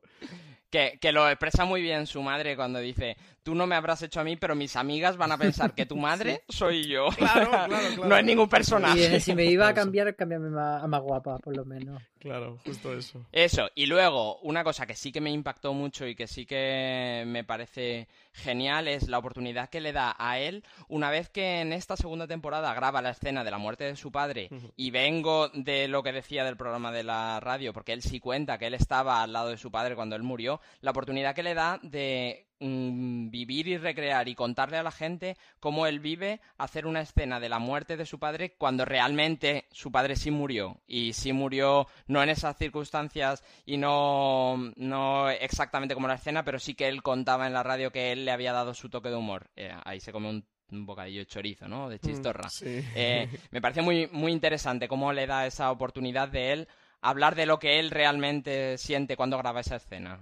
Que, 0.69 0.97
que 0.99 1.11
lo 1.11 1.29
expresa 1.29 1.63
muy 1.63 1.81
bien 1.81 2.05
su 2.05 2.21
madre 2.21 2.55
cuando 2.55 2.79
dice, 2.79 3.15
tú 3.43 3.53
no 3.53 3.67
me 3.67 3.75
habrás 3.75 4.01
hecho 4.01 4.19
a 4.19 4.23
mí, 4.23 4.35
pero 4.35 4.55
mis 4.55 4.75
amigas 4.75 5.15
van 5.17 5.31
a 5.31 5.37
pensar 5.37 5.73
que 5.73 5.85
tu 5.85 5.95
madre 5.95 6.43
soy 6.49 6.87
yo. 6.87 7.07
Claro, 7.15 7.49
claro, 7.49 7.67
claro. 7.67 8.05
no 8.07 8.17
es 8.17 8.25
ningún 8.25 8.49
personaje. 8.49 9.15
Y 9.15 9.19
si 9.19 9.33
me 9.35 9.45
iba 9.45 9.67
a 9.67 9.73
cambiar, 9.73 10.15
cámbiame 10.15 10.47
a 10.59 10.85
más 10.87 11.01
guapa, 11.01 11.37
por 11.37 11.55
lo 11.55 11.63
menos. 11.63 12.01
Claro, 12.19 12.57
justo 12.65 12.91
eso. 12.97 13.23
Eso, 13.31 13.69
y 13.75 13.85
luego, 13.85 14.39
una 14.39 14.63
cosa 14.63 14.87
que 14.87 14.95
sí 14.95 15.11
que 15.11 15.21
me 15.21 15.29
impactó 15.29 15.73
mucho 15.73 16.07
y 16.07 16.15
que 16.15 16.25
sí 16.25 16.47
que 16.47 17.23
me 17.27 17.43
parece 17.43 18.07
genial 18.33 18.87
es 18.87 19.07
la 19.07 19.19
oportunidad 19.19 19.69
que 19.69 19.79
le 19.79 19.93
da 19.93 20.15
a 20.17 20.39
él 20.39 20.63
una 20.89 21.09
vez 21.11 21.29
que 21.29 21.61
en 21.61 21.71
esta 21.71 21.95
segunda 21.95 22.27
temporada 22.27 22.73
graba 22.73 23.01
la 23.01 23.11
escena 23.11 23.43
de 23.43 23.51
la 23.51 23.59
muerte 23.59 23.83
de 23.83 23.95
su 23.95 24.11
padre 24.11 24.49
y 24.75 24.89
vengo 24.89 25.49
de 25.49 25.87
lo 25.87 26.01
que 26.03 26.11
decía 26.11 26.43
del 26.43 26.57
programa 26.57 26.91
de 26.91 27.03
la 27.03 27.39
radio, 27.39 27.73
porque 27.73 27.93
él 27.93 28.01
sí 28.01 28.19
cuenta 28.19 28.57
que 28.57 28.67
él 28.67 28.73
estaba 28.73 29.21
al 29.21 29.31
lado 29.31 29.49
de 29.49 29.57
su 29.57 29.69
padre 29.71 29.95
cuando 29.95 30.15
él 30.15 30.23
murió, 30.23 30.54
la 30.81 30.91
oportunidad 30.91 31.35
que 31.35 31.43
le 31.43 31.53
da 31.53 31.79
de 31.81 32.47
mm, 32.59 33.29
vivir 33.29 33.67
y 33.67 33.77
recrear 33.77 34.27
y 34.27 34.35
contarle 34.35 34.77
a 34.77 34.83
la 34.83 34.91
gente 34.91 35.37
cómo 35.59 35.87
él 35.87 35.99
vive 35.99 36.41
hacer 36.57 36.85
una 36.85 37.01
escena 37.01 37.39
de 37.39 37.49
la 37.49 37.59
muerte 37.59 37.97
de 37.97 38.05
su 38.05 38.19
padre 38.19 38.55
cuando 38.57 38.85
realmente 38.85 39.65
su 39.71 39.91
padre 39.91 40.15
sí 40.15 40.31
murió 40.31 40.81
y 40.87 41.13
sí 41.13 41.33
murió 41.33 41.87
no 42.07 42.21
en 42.23 42.29
esas 42.29 42.57
circunstancias 42.57 43.43
y 43.65 43.77
no, 43.77 44.73
no 44.75 45.29
exactamente 45.29 45.95
como 45.95 46.07
la 46.07 46.15
escena, 46.15 46.43
pero 46.43 46.59
sí 46.59 46.75
que 46.75 46.87
él 46.87 47.03
contaba 47.03 47.47
en 47.47 47.53
la 47.53 47.63
radio 47.63 47.91
que 47.91 48.11
él 48.11 48.25
le 48.25 48.31
había 48.31 48.53
dado 48.53 48.73
su 48.73 48.89
toque 48.89 49.09
de 49.09 49.15
humor. 49.15 49.49
Eh, 49.55 49.73
ahí 49.83 49.99
se 49.99 50.11
come 50.11 50.29
un, 50.29 50.45
un 50.71 50.85
bocadillo 50.85 51.19
de 51.19 51.25
chorizo, 51.27 51.67
¿no? 51.67 51.89
De 51.89 51.99
chistorra. 51.99 52.49
sí. 52.49 52.83
Eh, 52.95 53.29
me 53.51 53.61
parece 53.61 53.81
muy, 53.81 54.07
muy 54.11 54.31
interesante 54.31 54.87
cómo 54.87 55.13
le 55.13 55.27
da 55.27 55.45
esa 55.45 55.71
oportunidad 55.71 56.29
de 56.29 56.53
él 56.53 56.67
hablar 57.01 57.35
de 57.35 57.45
lo 57.45 57.59
que 57.59 57.79
él 57.79 57.91
realmente 57.91 58.77
siente 58.77 59.15
cuando 59.15 59.37
graba 59.37 59.61
esa 59.61 59.75
escena. 59.75 60.19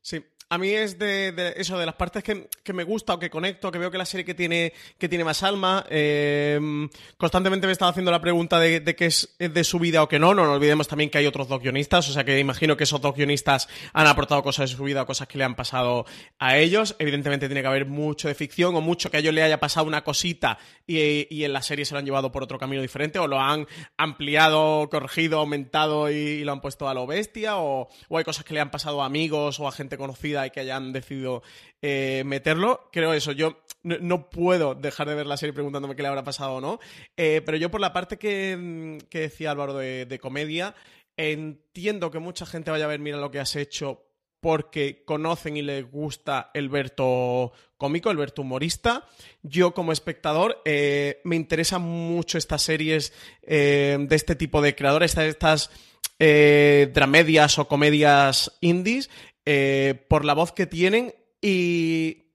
Sí, 0.00 0.24
a 0.48 0.58
mí 0.58 0.70
es 0.70 0.98
de, 0.98 1.54
eso, 1.56 1.76
de 1.76 1.86
las 1.86 1.96
partes 1.96 2.22
que, 2.22 2.48
que 2.62 2.72
me 2.72 2.84
gusta 2.84 3.14
o 3.14 3.18
que 3.18 3.30
conecto, 3.30 3.72
que 3.72 3.78
veo 3.78 3.90
que 3.90 3.98
la 3.98 4.04
serie 4.06 4.24
que 4.24 4.34
tiene, 4.34 4.72
que 4.98 5.08
tiene 5.08 5.24
más 5.24 5.42
alma. 5.42 5.84
eh, 5.90 6.88
constantemente 7.16 7.66
me 7.66 7.72
estaba 7.72 7.90
haciendo 7.90 8.12
la 8.12 8.20
pregunta 8.20 8.60
de, 8.60 8.80
de 8.80 8.94
que 8.94 9.06
es 9.06 9.34
de 9.38 9.64
su 9.64 9.78
vida 9.78 10.02
o 10.02 10.08
que 10.08 10.18
no. 10.18 10.34
No 10.34 10.44
nos 10.46 10.56
olvidemos 10.56 10.86
también 10.86 11.10
que 11.10 11.18
hay 11.18 11.26
otros 11.26 11.48
dos 11.48 11.60
guionistas, 11.60 12.08
o 12.08 12.12
sea 12.12 12.24
que 12.24 12.38
imagino 12.38 12.76
que 12.76 12.84
esos 12.84 13.00
dos 13.00 13.14
guionistas 13.14 13.68
han 13.92 14.06
aportado 14.06 14.42
cosas 14.42 14.70
de 14.70 14.76
su 14.76 14.84
vida 14.84 15.02
o 15.02 15.06
cosas 15.06 15.26
que 15.26 15.38
le 15.38 15.44
han 15.44 15.56
pasado 15.56 16.06
a 16.38 16.56
ellos. 16.58 16.94
Evidentemente 16.98 17.48
tiene 17.48 17.62
que 17.62 17.68
haber 17.68 17.86
mucho 17.86 18.28
de 18.28 18.34
ficción 18.34 18.76
o 18.76 18.80
mucho 18.80 19.10
que 19.10 19.16
a 19.16 19.20
ellos 19.20 19.34
le 19.34 19.42
haya 19.42 19.58
pasado 19.58 19.86
una 19.86 20.04
cosita 20.04 20.58
y, 20.86 21.26
y 21.34 21.44
en 21.44 21.52
la 21.52 21.62
serie 21.62 21.84
se 21.84 21.94
lo 21.94 21.98
han 21.98 22.04
llevado 22.04 22.30
por 22.30 22.42
otro 22.44 22.58
camino 22.58 22.82
diferente 22.82 23.18
o 23.18 23.26
lo 23.26 23.40
han 23.40 23.66
ampliado, 23.96 24.88
corregido, 24.90 25.40
aumentado 25.40 26.10
y, 26.10 26.14
y 26.14 26.44
lo 26.44 26.52
han 26.52 26.60
puesto 26.60 26.88
a 26.88 26.94
lo 26.94 27.06
bestia 27.06 27.56
o, 27.56 27.88
o 28.08 28.18
hay 28.18 28.24
cosas 28.24 28.44
que 28.44 28.54
le 28.54 28.60
han 28.60 28.70
pasado 28.70 29.02
a 29.02 29.06
amigos 29.06 29.58
o 29.58 29.66
a 29.66 29.72
gente 29.72 29.96
conocida 29.98 30.35
y 30.44 30.50
que 30.50 30.60
hayan 30.60 30.92
decidido 30.92 31.42
eh, 31.88 32.24
meterlo. 32.26 32.88
Creo 32.90 33.12
eso, 33.12 33.30
yo 33.30 33.62
no, 33.84 34.28
puedo 34.28 34.74
dejar 34.74 35.08
de 35.08 35.14
ver 35.14 35.26
la 35.26 35.36
serie 35.36 35.52
preguntándome 35.52 35.94
qué 35.94 36.02
le 36.02 36.08
habrá 36.08 36.24
pasado 36.24 36.54
o 36.54 36.60
no, 36.60 36.80
Eh, 37.16 37.42
pero 37.46 37.56
yo 37.56 37.70
por 37.70 37.80
la 37.80 37.92
parte 37.92 38.18
que, 38.18 38.56
mm, 38.56 39.06
que 39.08 39.20
decía 39.20 39.52
Álvaro 39.52 39.74
de, 39.74 40.18
comedia, 40.20 40.74
entiendo 41.16 42.10
que 42.10 42.18
mucha 42.18 42.44
gente 42.44 42.72
vaya 42.72 42.86
a 42.86 42.88
ver 42.88 42.98
Mira 42.98 43.18
lo 43.18 43.30
que 43.30 43.38
has 43.38 43.54
hecho 43.54 44.02
porque 44.40 45.04
conocen 45.04 45.56
y 45.56 45.62
les 45.62 45.88
gusta 45.88 46.50
el 46.54 46.68
Berto 46.68 47.52
cómico, 47.76 48.10
el 48.10 48.16
Berto 48.16 48.42
humorista. 48.42 49.06
Yo 49.42 49.72
como 49.74 49.92
espectador 49.92 50.60
eh, 50.64 51.20
me 51.24 51.36
interesan 51.36 51.82
mucho 51.82 52.38
estas 52.38 52.62
series 52.62 53.12
de 53.42 54.08
este 54.10 54.34
tipo 54.34 54.60
de 54.60 54.74
creadores, 54.74 55.16
estas, 55.16 55.70
dramedias 56.18 57.58
o 57.58 57.68
comedias 57.68 58.56
indies, 58.60 59.08
eh, 59.46 60.04
por 60.08 60.24
la 60.24 60.34
voz 60.34 60.52
que 60.52 60.66
tienen 60.66 61.14
y, 61.40 62.32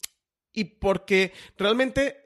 y 0.54 0.64
porque 0.64 1.34
realmente 1.58 2.21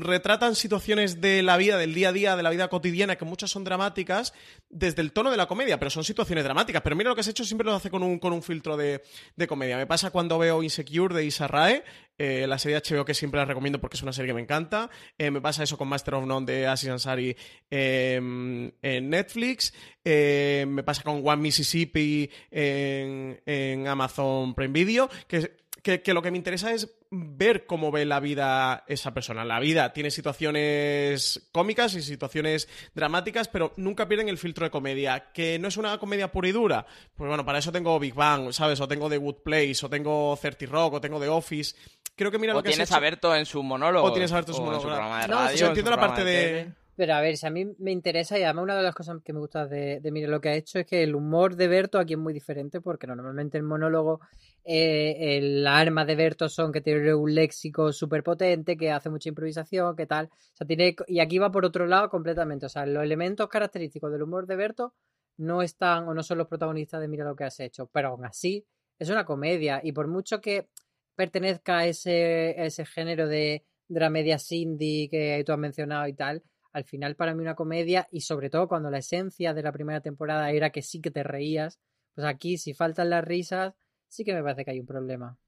retratan 0.00 0.54
situaciones 0.54 1.20
de 1.20 1.42
la 1.42 1.56
vida, 1.56 1.78
del 1.78 1.94
día 1.94 2.10
a 2.10 2.12
día, 2.12 2.36
de 2.36 2.42
la 2.42 2.50
vida 2.50 2.68
cotidiana, 2.68 3.16
que 3.16 3.24
muchas 3.24 3.50
son 3.50 3.64
dramáticas, 3.64 4.34
desde 4.68 5.00
el 5.00 5.12
tono 5.12 5.30
de 5.30 5.36
la 5.36 5.46
comedia, 5.46 5.78
pero 5.78 5.90
son 5.90 6.04
situaciones 6.04 6.44
dramáticas. 6.44 6.82
Pero 6.82 6.94
mira 6.94 7.08
lo 7.08 7.14
que 7.14 7.22
has 7.22 7.28
hecho, 7.28 7.44
siempre 7.44 7.64
lo 7.64 7.74
hace 7.74 7.90
con 7.90 8.02
un, 8.02 8.18
con 8.18 8.32
un 8.32 8.42
filtro 8.42 8.76
de, 8.76 9.02
de 9.36 9.46
comedia. 9.46 9.76
Me 9.76 9.86
pasa 9.86 10.10
cuando 10.10 10.38
veo 10.38 10.62
Insecure 10.62 11.14
de 11.14 11.24
Issa 11.24 11.48
Rae, 11.48 11.82
eh, 12.18 12.46
la 12.46 12.58
serie 12.58 12.80
HBO 12.80 13.04
que 13.04 13.14
siempre 13.14 13.38
la 13.38 13.46
recomiendo 13.46 13.80
porque 13.80 13.96
es 13.96 14.02
una 14.02 14.12
serie 14.12 14.28
que 14.28 14.34
me 14.34 14.42
encanta. 14.42 14.90
Eh, 15.16 15.30
me 15.30 15.40
pasa 15.40 15.62
eso 15.62 15.78
con 15.78 15.88
Master 15.88 16.14
of 16.14 16.26
None 16.26 16.46
de 16.46 16.66
Aziz 16.66 16.90
Ansari 16.90 17.36
eh, 17.70 18.16
en 18.16 19.10
Netflix. 19.10 19.72
Eh, 20.04 20.66
me 20.68 20.82
pasa 20.82 21.02
con 21.02 21.26
One 21.26 21.42
Mississippi 21.42 22.30
en, 22.50 23.40
en 23.46 23.88
Amazon 23.88 24.54
Prime 24.54 24.72
Video, 24.72 25.08
que, 25.26 25.61
que, 25.82 26.00
que 26.02 26.14
lo 26.14 26.22
que 26.22 26.30
me 26.30 26.38
interesa 26.38 26.72
es 26.72 26.88
ver 27.10 27.66
cómo 27.66 27.90
ve 27.90 28.04
la 28.04 28.20
vida 28.20 28.84
esa 28.86 29.12
persona. 29.12 29.44
La 29.44 29.58
vida 29.60 29.92
tiene 29.92 30.10
situaciones 30.10 31.48
cómicas 31.52 31.94
y 31.94 32.02
situaciones 32.02 32.68
dramáticas, 32.94 33.48
pero 33.48 33.72
nunca 33.76 34.08
pierden 34.08 34.28
el 34.28 34.38
filtro 34.38 34.64
de 34.64 34.70
comedia. 34.70 35.32
Que 35.32 35.58
no 35.58 35.68
es 35.68 35.76
una 35.76 35.98
comedia 35.98 36.30
pura 36.30 36.48
y 36.48 36.52
dura. 36.52 36.86
Pues 37.16 37.28
bueno, 37.28 37.44
para 37.44 37.58
eso 37.58 37.72
tengo 37.72 37.98
Big 37.98 38.14
Bang, 38.14 38.52
¿sabes? 38.52 38.80
O 38.80 38.88
tengo 38.88 39.10
The 39.10 39.16
Good 39.18 39.42
Place, 39.44 39.84
o 39.84 39.90
tengo 39.90 40.38
30 40.40 40.66
Rock, 40.66 40.94
o 40.94 41.00
tengo 41.00 41.20
The 41.20 41.28
Office. 41.28 41.74
Creo 42.14 42.30
que 42.30 42.38
mira 42.38 42.52
o 42.52 42.56
lo 42.56 42.62
que 42.62 42.68
has 42.68 42.74
tienes 42.74 42.88
hecho- 42.90 42.96
a 42.96 43.00
Berto 43.00 43.34
en 43.34 43.46
su 43.46 43.62
monólogo. 43.62 44.06
O 44.06 44.12
tienes 44.12 44.30
a 44.32 44.36
Berto 44.36 44.52
en 44.52 44.56
su 44.56 44.62
monólogo, 44.62 44.84
programa 44.86 45.20
de 45.20 45.26
claro. 45.26 45.42
radio. 45.44 45.54
No, 45.54 45.60
yo 45.60 45.66
entiendo 45.68 45.90
la 45.90 46.00
parte 46.00 46.24
de-. 46.24 46.72
Pero 46.94 47.14
a 47.14 47.20
ver, 47.20 47.36
si 47.36 47.46
a 47.46 47.50
mí 47.50 47.64
me 47.78 47.90
interesa 47.90 48.38
y 48.38 48.42
además 48.42 48.64
una 48.64 48.76
de 48.76 48.82
las 48.82 48.94
cosas 48.94 49.18
que 49.24 49.32
me 49.32 49.38
gusta 49.38 49.66
de, 49.66 50.00
de 50.00 50.12
Mire 50.12 50.28
lo 50.28 50.40
que 50.40 50.50
ha 50.50 50.54
hecho 50.54 50.78
es 50.78 50.86
que 50.86 51.02
el 51.02 51.14
humor 51.14 51.56
de 51.56 51.66
Berto 51.68 51.98
aquí 51.98 52.12
es 52.12 52.18
muy 52.18 52.34
diferente 52.34 52.80
porque 52.80 53.06
normalmente 53.06 53.56
el 53.56 53.64
monólogo, 53.64 54.20
eh, 54.64 55.40
las 55.42 55.80
armas 55.80 56.06
de 56.06 56.16
Berto 56.16 56.48
son 56.48 56.70
que 56.70 56.82
tiene 56.82 57.14
un 57.14 57.34
léxico 57.34 57.92
súper 57.92 58.22
potente, 58.22 58.76
que 58.76 58.90
hace 58.90 59.08
mucha 59.08 59.30
improvisación, 59.30 59.96
que 59.96 60.06
tal. 60.06 60.26
O 60.26 60.56
sea, 60.56 60.66
tiene, 60.66 60.94
y 61.06 61.20
aquí 61.20 61.38
va 61.38 61.50
por 61.50 61.64
otro 61.64 61.86
lado 61.86 62.10
completamente. 62.10 62.66
O 62.66 62.68
sea, 62.68 62.84
los 62.84 63.02
elementos 63.02 63.48
característicos 63.48 64.12
del 64.12 64.22
humor 64.22 64.46
de 64.46 64.56
Berto 64.56 64.94
no 65.38 65.62
están 65.62 66.06
o 66.08 66.14
no 66.14 66.22
son 66.22 66.38
los 66.38 66.48
protagonistas 66.48 67.00
de 67.00 67.08
Mira 67.08 67.24
lo 67.24 67.36
que 67.36 67.44
has 67.44 67.58
hecho, 67.60 67.86
pero 67.86 68.08
aún 68.08 68.26
así 68.26 68.66
es 68.98 69.10
una 69.10 69.24
comedia 69.24 69.80
y 69.82 69.92
por 69.92 70.08
mucho 70.08 70.40
que 70.40 70.68
pertenezca 71.14 71.78
a 71.78 71.86
ese, 71.86 72.54
a 72.58 72.64
ese 72.64 72.84
género 72.84 73.28
de 73.28 73.64
dramedia 73.88 74.38
indie 74.50 75.08
que 75.10 75.42
tú 75.44 75.52
has 75.52 75.58
mencionado 75.58 76.06
y 76.06 76.14
tal, 76.14 76.42
al 76.72 76.84
final 76.84 77.16
para 77.16 77.34
mí 77.34 77.42
una 77.42 77.54
comedia 77.54 78.08
y 78.10 78.22
sobre 78.22 78.50
todo 78.50 78.68
cuando 78.68 78.90
la 78.90 78.98
esencia 78.98 79.54
de 79.54 79.62
la 79.62 79.72
primera 79.72 80.00
temporada 80.00 80.50
era 80.50 80.70
que 80.70 80.82
sí 80.82 81.00
que 81.00 81.10
te 81.10 81.22
reías, 81.22 81.78
pues 82.14 82.26
aquí 82.26 82.58
si 82.58 82.74
faltan 82.74 83.10
las 83.10 83.24
risas 83.24 83.74
sí 84.08 84.24
que 84.24 84.34
me 84.34 84.42
parece 84.42 84.64
que 84.64 84.70
hay 84.72 84.80
un 84.80 84.86
problema. 84.86 85.38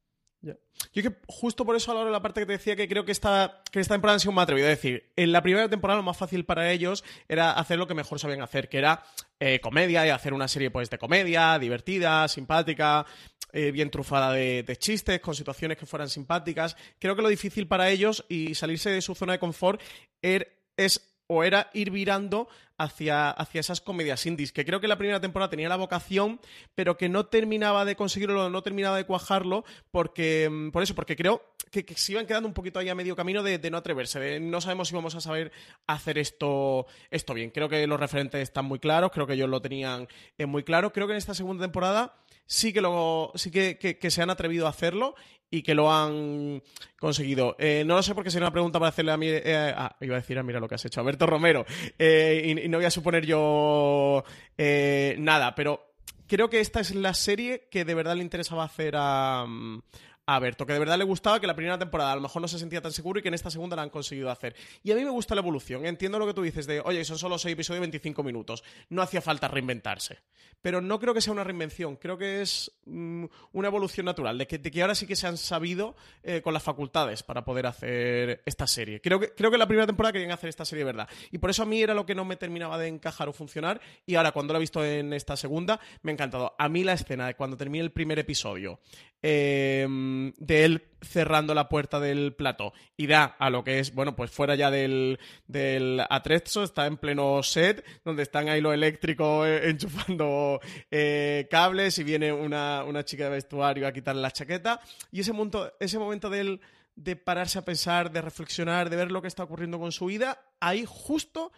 Ya. 0.41 0.57
Yo 0.93 1.03
que 1.03 1.17
justo 1.27 1.65
por 1.65 1.75
eso 1.75 1.91
a 1.91 1.95
la 1.95 2.01
hora 2.01 2.11
de 2.11 2.13
la 2.13 2.21
parte 2.21 2.41
que 2.41 2.47
te 2.47 2.53
decía 2.53 2.77
que 2.77 2.87
creo 2.87 3.07
que 3.07 3.13
esta, 3.13 3.63
que 3.73 3.81
esta 3.81 3.95
temporada 3.95 4.15
han 4.17 4.21
sido 4.21 4.33
más 4.33 4.43
atrevido. 4.43 4.69
Es 4.69 4.77
decir, 4.77 5.11
en 5.17 5.33
la 5.33 5.43
primera 5.43 5.71
temporada 5.71 5.97
lo 5.99 6.03
más 6.03 6.19
fácil 6.19 6.45
para 6.45 6.71
ellos 6.71 7.03
era 7.29 7.53
hacer 7.53 7.79
lo 7.79 7.87
que 7.87 7.95
mejor 7.95 8.19
sabían 8.19 8.43
hacer, 8.43 8.69
que 8.69 8.77
era 8.77 9.03
eh, 9.41 9.59
comedia 9.61 10.07
y 10.07 10.11
hacer 10.11 10.35
una 10.35 10.47
serie 10.47 10.71
pues 10.71 10.91
de 10.91 10.99
comedia, 10.99 11.59
divertida, 11.59 12.29
simpática, 12.29 13.07
eh, 13.53 13.71
bien 13.71 13.91
trufada 13.91 14.33
de, 14.33 14.63
de 14.65 14.77
chistes, 14.77 15.21
con 15.21 15.35
situaciones 15.35 15.79
que 15.79 15.87
fueran 15.87 16.11
simpáticas. 16.11 16.77
Creo 16.99 17.17
que 17.17 17.23
lo 17.23 17.29
difícil 17.29 17.67
para 17.67 17.89
ellos 17.89 18.27
y 18.29 18.55
salirse 18.55 18.91
de 18.91 19.01
su 19.01 19.15
zona 19.15 19.33
de 19.33 19.39
confort 19.39 19.81
er- 20.23 20.49
es 20.77 21.14
o 21.27 21.45
era 21.45 21.71
ir 21.73 21.91
virando 21.91 22.49
hacia, 22.77 23.31
hacia 23.31 23.61
esas 23.61 23.81
comedias 23.81 24.27
indies, 24.27 24.53
que 24.53 24.65
creo 24.65 24.81
que 24.81 24.89
la 24.89 24.99
primera 24.99 25.21
temporada 25.21 25.51
tenía 25.51 25.69
la 25.69 25.77
vocación, 25.77 26.41
pero 26.75 26.97
que 26.97 27.09
no 27.09 27.27
terminaba 27.27 27.85
de 27.85 27.97
conseguirlo, 27.97 28.51
no 28.51 28.63
terminaba 28.63 28.97
de 28.97 29.07
cuajarlo, 29.07 29.65
porque 29.91 30.49
mm, 30.51 30.71
por 30.71 30.83
eso, 30.83 30.95
porque 30.95 31.17
creo 31.17 31.55
que, 31.71 31.95
se 31.97 32.13
iban 32.13 32.27
quedando 32.27 32.49
un 32.49 32.55
poquito 32.55 32.79
ahí 32.79 32.89
a 32.89 32.95
medio 32.95 33.17
camino 33.17 33.43
de, 33.43 33.59
no 33.71 33.79
atreverse, 33.79 34.39
no 34.41 34.61
sabemos 34.61 34.89
si 34.89 34.95
vamos 34.95 35.15
a 35.15 35.21
saber 35.21 35.53
hacer 35.87 36.19
esto, 36.19 36.87
esto 37.11 37.35
bien. 37.35 37.51
Creo 37.51 37.69
que 37.69 37.87
los 37.87 37.99
referentes 37.99 38.41
están 38.41 38.65
muy 38.67 38.79
claros, 38.79 39.11
creo 39.13 39.27
que 39.27 39.35
ellos 39.35 39.49
lo 39.49 39.61
tenían 39.61 40.07
eh, 40.39 40.47
muy 40.47 40.63
claro. 40.63 40.93
Creo 40.93 41.07
que 41.07 41.15
en 41.15 41.19
esta 41.19 41.35
segunda 41.35 41.65
temporada 41.65 42.15
sí 42.47 42.73
que 42.73 42.81
lo 42.81 43.33
sí 43.35 43.51
que, 43.51 43.79
que- 43.79 44.11
se 44.11 44.23
han 44.23 44.31
atrevido 44.31 44.67
a 44.67 44.71
hacerlo 44.71 45.15
y 45.51 45.63
que 45.63 45.75
lo 45.75 45.93
han 45.93 46.63
conseguido. 46.99 47.55
Eh, 47.59 47.85
no 47.87 47.97
lo 47.97 48.03
sé 48.03 48.15
porque 48.15 48.31
sería 48.31 48.47
una 48.47 48.53
pregunta 48.53 48.79
para 48.79 48.89
hacerle 48.89 49.13
a 49.13 49.17
mí. 49.17 49.27
eh, 49.29 49.73
ah, 49.77 49.97
iba 50.01 50.17
a 50.17 50.21
decir, 50.21 50.39
ah, 50.39 50.43
mira 50.43 50.59
lo 50.61 50.69
que 50.69 50.75
has 50.75 50.85
hecho, 50.85 51.01
Alberto 51.01 51.27
Romero. 51.27 51.65
Eh, 51.99 52.55
y, 52.65 52.69
no 52.69 52.79
voy 52.79 52.87
a 52.87 52.91
suponer 52.91 53.25
yo 53.25 54.25
nada, 54.57 55.55
pero 55.55 55.95
creo 56.27 56.51
que 56.51 56.61
esta 56.61 56.81
es 56.81 56.95
la 56.95 57.15
serie 57.15 57.69
que 57.71 57.85
de 57.85 57.95
verdad 57.95 58.17
le 58.17 58.23
interesaba 58.23 58.65
hacer 58.65 58.95
a, 58.97 59.47
a 60.27 60.39
Berto, 60.39 60.65
que 60.65 60.73
de 60.73 60.79
verdad 60.79 60.97
le 60.97 61.05
gustaba 61.05 61.39
que 61.39 61.47
la 61.47 61.55
primera 61.55 61.79
temporada 61.79 62.13
a 62.13 62.15
lo 62.15 62.23
mejor 62.23 62.41
no 62.41 62.49
se 62.49 62.59
sentía 62.59 62.81
tan 62.81 62.93
seguro 62.93 63.19
y 63.19 63.23
que 63.23 63.29
en 63.29 63.35
esta 63.35 63.51
segunda 63.51 63.77
la 63.77 63.83
han 63.83 63.91
conseguido 63.91 64.31
hacer. 64.31 64.55
Y 64.83 64.91
a 64.93 64.95
mí 64.95 65.05
me 65.05 65.11
gusta 65.11 65.35
la 65.35 65.41
evolución, 65.41 65.85
entiendo 65.87 66.19
lo 66.19 66.27
que 66.27 66.35
tú 66.35 66.43
dices 66.43 66.67
de, 66.67 66.81
oye, 66.81 67.05
son 67.05 67.19
solo 67.19 67.39
seis 67.39 67.53
episodios 67.53 67.81
de 67.81 67.87
25 67.87 68.23
minutos, 68.23 68.65
no 68.89 69.03
hacía 69.03 69.21
falta 69.21 69.49
reinventarse. 69.49 70.21
Pero 70.63 70.81
no 70.81 70.99
creo 70.99 71.13
que 71.13 71.21
sea 71.21 71.33
una 71.33 71.45
reinvención, 71.45 71.97
creo 71.97 72.17
que 72.17 72.41
es 72.41 72.73
mm, 72.87 73.27
una 73.53 73.69
evolución 73.69 74.07
natural, 74.07 74.39
de 74.39 74.47
que, 74.47 74.59
de 74.59 74.71
que, 74.71 74.81
ahora 74.81 74.95
sí 74.95 75.07
que 75.07 75.17
se 75.17 75.27
han 75.27 75.37
sabido 75.37 75.95
eh, 76.23 76.41
con 76.41 76.55
las 76.55 76.63
facultades 76.63 77.23
para 77.23 77.45
poder 77.45 77.67
hacer 77.67 78.43
esta 78.47 78.67
serie. 78.67 79.01
Creo 79.01 79.21
que, 79.21 79.33
creo 79.35 79.51
que 79.51 79.59
la 79.59 79.67
primera 79.67 79.87
temporada 79.87 80.13
querían 80.13 80.33
hacer 80.33 80.49
esta 80.49 80.65
serie, 80.65 80.85
¿verdad? 80.85 81.09
Y 81.31 81.39
por 81.39 81.51
eso 81.51 81.63
a 81.63 81.67
mí 81.67 81.83
era 81.83 81.93
lo 81.93 82.07
que 82.07 82.15
no 82.15 82.25
me 82.25 82.37
terminaba 82.37 82.79
de 82.79 82.89
encajar 82.89 83.29
o 83.29 83.35
funcionar, 83.35 83.81
y 84.07 84.15
ahora 84.15 84.33
cuando 84.33 84.55
lo 84.55 84.59
he 84.59 84.61
visto 84.61 84.83
en 84.83 85.13
esta 85.13 85.37
segunda, 85.37 85.81
me 86.03 86.13
ha 86.13 86.15
encantado. 86.15 86.55
A 86.59 86.69
mí 86.71 86.83
la 86.83 86.95
escena 86.95 87.27
de 87.27 87.35
cuando 87.35 87.59
termine 87.59 87.85
el 87.85 87.93
primer 87.93 88.19
episodio, 88.19 88.81
eh, 89.27 89.87
de 90.37 90.65
él 90.67 90.83
cerrando 91.01 91.55
la 91.55 91.71
puerta 91.71 91.99
del 91.99 92.35
plato 92.35 92.75
y 92.95 93.07
da 93.07 93.25
a 93.39 93.49
lo 93.49 93.65
que 93.65 93.79
es, 93.79 93.95
bueno, 93.95 94.15
pues 94.15 94.31
fuera 94.31 94.55
ya 94.55 94.71
del, 94.71 95.19
del 95.47 96.03
atrezzo, 96.11 96.63
está 96.63 96.87
en 96.87 96.99
pleno 96.99 97.43
set, 97.43 97.83
donde 98.05 98.23
están 98.23 98.51
ahí 98.51 98.61
los 98.61 98.75
eléctricos 98.75 99.49
eh, 99.49 99.63
enchufando 99.71 100.61
eh, 100.91 101.49
cables 101.51 101.99
y 101.99 102.05
viene 102.05 102.35
una, 102.35 102.85
una, 102.85 103.03
chica 103.03 103.25
de 103.25 103.31
vestuario 103.31 103.87
a 103.87 103.93
quitarle 103.93 104.21
la 104.21 104.31
chaqueta. 104.31 104.79
Y 105.11 105.21
ese 105.21 105.33
momento, 105.33 105.73
ese 105.81 105.99
momento 105.99 106.29
de 106.29 106.61
de 106.97 107.17
pararse 107.17 107.59
a 107.59 107.65
pensar, 107.65 108.13
de 108.13 108.21
reflexionar, 108.21 108.89
de 108.89 108.97
ver 108.97 109.11
lo 109.11 109.21
que 109.21 109.27
está 109.27 109.43
ocurriendo 109.43 109.81
con 109.81 109.91
su 109.91 110.07
vida, 110.07 110.45
ahí 110.61 110.85
justo 110.87 111.51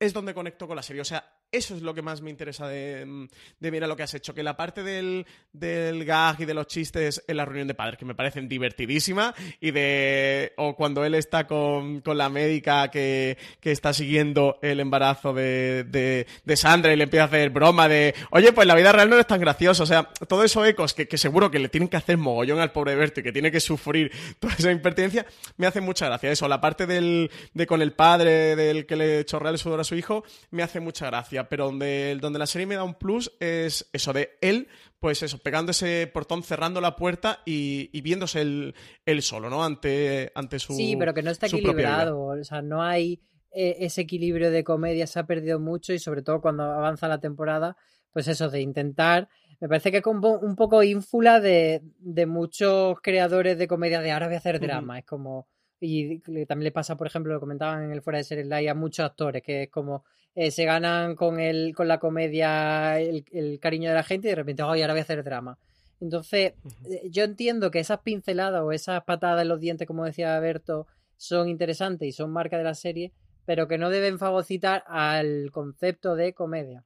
es 0.00 0.12
donde 0.12 0.34
conecto 0.34 0.66
con 0.66 0.74
la 0.74 0.82
serie. 0.82 1.02
O 1.02 1.04
sea, 1.04 1.30
eso 1.52 1.74
es 1.74 1.82
lo 1.82 1.94
que 1.94 2.02
más 2.02 2.20
me 2.20 2.30
interesa 2.30 2.68
de, 2.68 3.28
de 3.58 3.70
mirar 3.70 3.88
lo 3.88 3.96
que 3.96 4.04
has 4.04 4.14
hecho. 4.14 4.34
Que 4.34 4.42
la 4.42 4.56
parte 4.56 4.82
del, 4.82 5.26
del, 5.52 6.04
gag 6.04 6.40
y 6.40 6.44
de 6.44 6.54
los 6.54 6.68
chistes 6.68 7.24
en 7.26 7.36
la 7.36 7.44
reunión 7.44 7.66
de 7.66 7.74
padres, 7.74 7.98
que 7.98 8.04
me 8.04 8.14
parecen 8.14 8.48
divertidísima, 8.48 9.34
y 9.60 9.72
de. 9.72 10.52
O 10.56 10.76
cuando 10.76 11.04
él 11.04 11.14
está 11.14 11.46
con, 11.46 12.00
con 12.02 12.18
la 12.18 12.28
médica 12.28 12.88
que, 12.90 13.36
que, 13.60 13.72
está 13.72 13.92
siguiendo 13.92 14.58
el 14.62 14.78
embarazo 14.78 15.32
de, 15.32 15.84
de, 15.84 16.26
de, 16.44 16.56
Sandra 16.56 16.92
y 16.92 16.96
le 16.96 17.04
empieza 17.04 17.24
a 17.24 17.26
hacer 17.26 17.50
broma 17.50 17.88
de. 17.88 18.14
Oye, 18.30 18.52
pues 18.52 18.66
la 18.66 18.76
vida 18.76 18.92
real 18.92 19.10
no 19.10 19.18
es 19.18 19.26
tan 19.26 19.40
gracioso. 19.40 19.82
O 19.82 19.86
sea, 19.86 20.04
todo 20.28 20.44
eso 20.44 20.64
ecos 20.64 20.94
que, 20.94 21.08
que 21.08 21.18
seguro 21.18 21.50
que 21.50 21.58
le 21.58 21.68
tienen 21.68 21.88
que 21.88 21.96
hacer 21.96 22.16
mogollón 22.16 22.60
al 22.60 22.70
pobre 22.70 22.94
Berto 22.94 23.20
y 23.20 23.22
que 23.24 23.32
tiene 23.32 23.50
que 23.50 23.60
sufrir 23.60 24.12
toda 24.38 24.54
esa 24.54 24.70
impertinencia, 24.70 25.26
me 25.56 25.66
hace 25.66 25.80
mucha 25.80 26.06
gracia. 26.06 26.30
Eso, 26.30 26.46
la 26.46 26.60
parte 26.60 26.86
del, 26.86 27.28
de 27.54 27.66
con 27.66 27.82
el 27.82 27.92
padre, 27.92 28.54
del 28.54 28.86
que 28.86 28.94
le 28.94 29.24
chorrea 29.24 29.50
el 29.50 29.58
sudor 29.58 29.80
a 29.80 29.84
su 29.84 29.96
hijo, 29.96 30.22
me 30.50 30.62
hace 30.62 30.78
mucha 30.78 31.06
gracia 31.06 31.39
pero 31.48 31.66
donde, 31.66 32.16
donde 32.20 32.38
la 32.38 32.46
serie 32.46 32.66
me 32.66 32.74
da 32.74 32.84
un 32.84 32.94
plus 32.94 33.32
es 33.40 33.88
eso 33.92 34.12
de 34.12 34.30
él, 34.40 34.68
pues 34.98 35.22
eso, 35.22 35.38
pegando 35.38 35.70
ese 35.70 36.10
portón, 36.12 36.42
cerrando 36.42 36.80
la 36.80 36.96
puerta 36.96 37.40
y, 37.46 38.00
viéndose 38.02 38.40
él, 38.40 39.22
solo, 39.22 39.48
¿no? 39.48 39.64
Ante, 39.64 40.32
ante 40.34 40.58
su. 40.58 40.74
Sí, 40.74 40.96
pero 40.98 41.14
que 41.14 41.22
no 41.22 41.30
está 41.30 41.46
equilibrado. 41.46 42.20
O 42.20 42.44
sea, 42.44 42.62
no 42.62 42.82
hay 42.82 43.22
eh, 43.50 43.76
ese 43.80 44.02
equilibrio 44.02 44.50
de 44.50 44.64
comedia, 44.64 45.06
se 45.06 45.18
ha 45.18 45.26
perdido 45.26 45.58
mucho 45.58 45.92
y 45.92 45.98
sobre 45.98 46.22
todo 46.22 46.40
cuando 46.40 46.64
avanza 46.64 47.08
la 47.08 47.20
temporada, 47.20 47.76
pues 48.12 48.28
eso, 48.28 48.50
de 48.50 48.60
intentar. 48.60 49.28
Me 49.60 49.68
parece 49.68 49.90
que 49.90 49.98
es 49.98 50.06
un 50.06 50.56
poco 50.56 50.82
ínfula 50.82 51.38
de, 51.40 51.82
de 51.98 52.26
muchos 52.26 52.98
creadores 53.02 53.58
de 53.58 53.68
comedia 53.68 54.00
de 54.00 54.10
ahora 54.10 54.26
voy 54.26 54.36
a 54.36 54.38
hacer 54.38 54.58
drama. 54.58 54.98
Es 54.98 55.04
como 55.04 55.48
y 55.80 56.18
también 56.46 56.64
le 56.64 56.72
pasa, 56.72 56.96
por 56.96 57.06
ejemplo, 57.06 57.32
lo 57.32 57.40
comentaban 57.40 57.84
en 57.84 57.92
el 57.92 58.02
fuera 58.02 58.18
de 58.18 58.24
series 58.24 58.46
live 58.46 58.68
a 58.68 58.74
muchos 58.74 59.06
actores, 59.06 59.42
que 59.42 59.64
es 59.64 59.70
como 59.70 60.04
eh, 60.34 60.50
se 60.50 60.64
ganan 60.64 61.16
con 61.16 61.40
el, 61.40 61.74
con 61.74 61.88
la 61.88 61.98
comedia 61.98 62.98
el, 63.00 63.58
cariño 63.60 63.90
de 63.90 63.94
la 63.94 64.02
gente 64.02 64.28
y 64.28 64.30
de 64.30 64.36
repente, 64.36 64.62
ahora 64.62 64.92
voy 64.92 64.98
a 64.98 65.02
hacer 65.02 65.24
drama. 65.24 65.58
Entonces, 66.00 66.54
eh, 66.88 67.08
yo 67.10 67.24
entiendo 67.24 67.70
que 67.70 67.80
esas 67.80 68.00
pinceladas 68.00 68.62
o 68.62 68.72
esas 68.72 69.02
patadas 69.04 69.42
en 69.42 69.48
los 69.48 69.60
dientes, 69.60 69.86
como 69.86 70.04
decía 70.04 70.38
Berto, 70.40 70.86
son 71.16 71.48
interesantes 71.48 72.08
y 72.08 72.12
son 72.12 72.30
marca 72.32 72.56
de 72.56 72.64
la 72.64 72.74
serie, 72.74 73.12
pero 73.44 73.68
que 73.68 73.78
no 73.78 73.90
deben 73.90 74.18
fagocitar 74.18 74.84
al 74.86 75.50
concepto 75.52 76.14
de 76.14 76.32
comedia. 76.32 76.84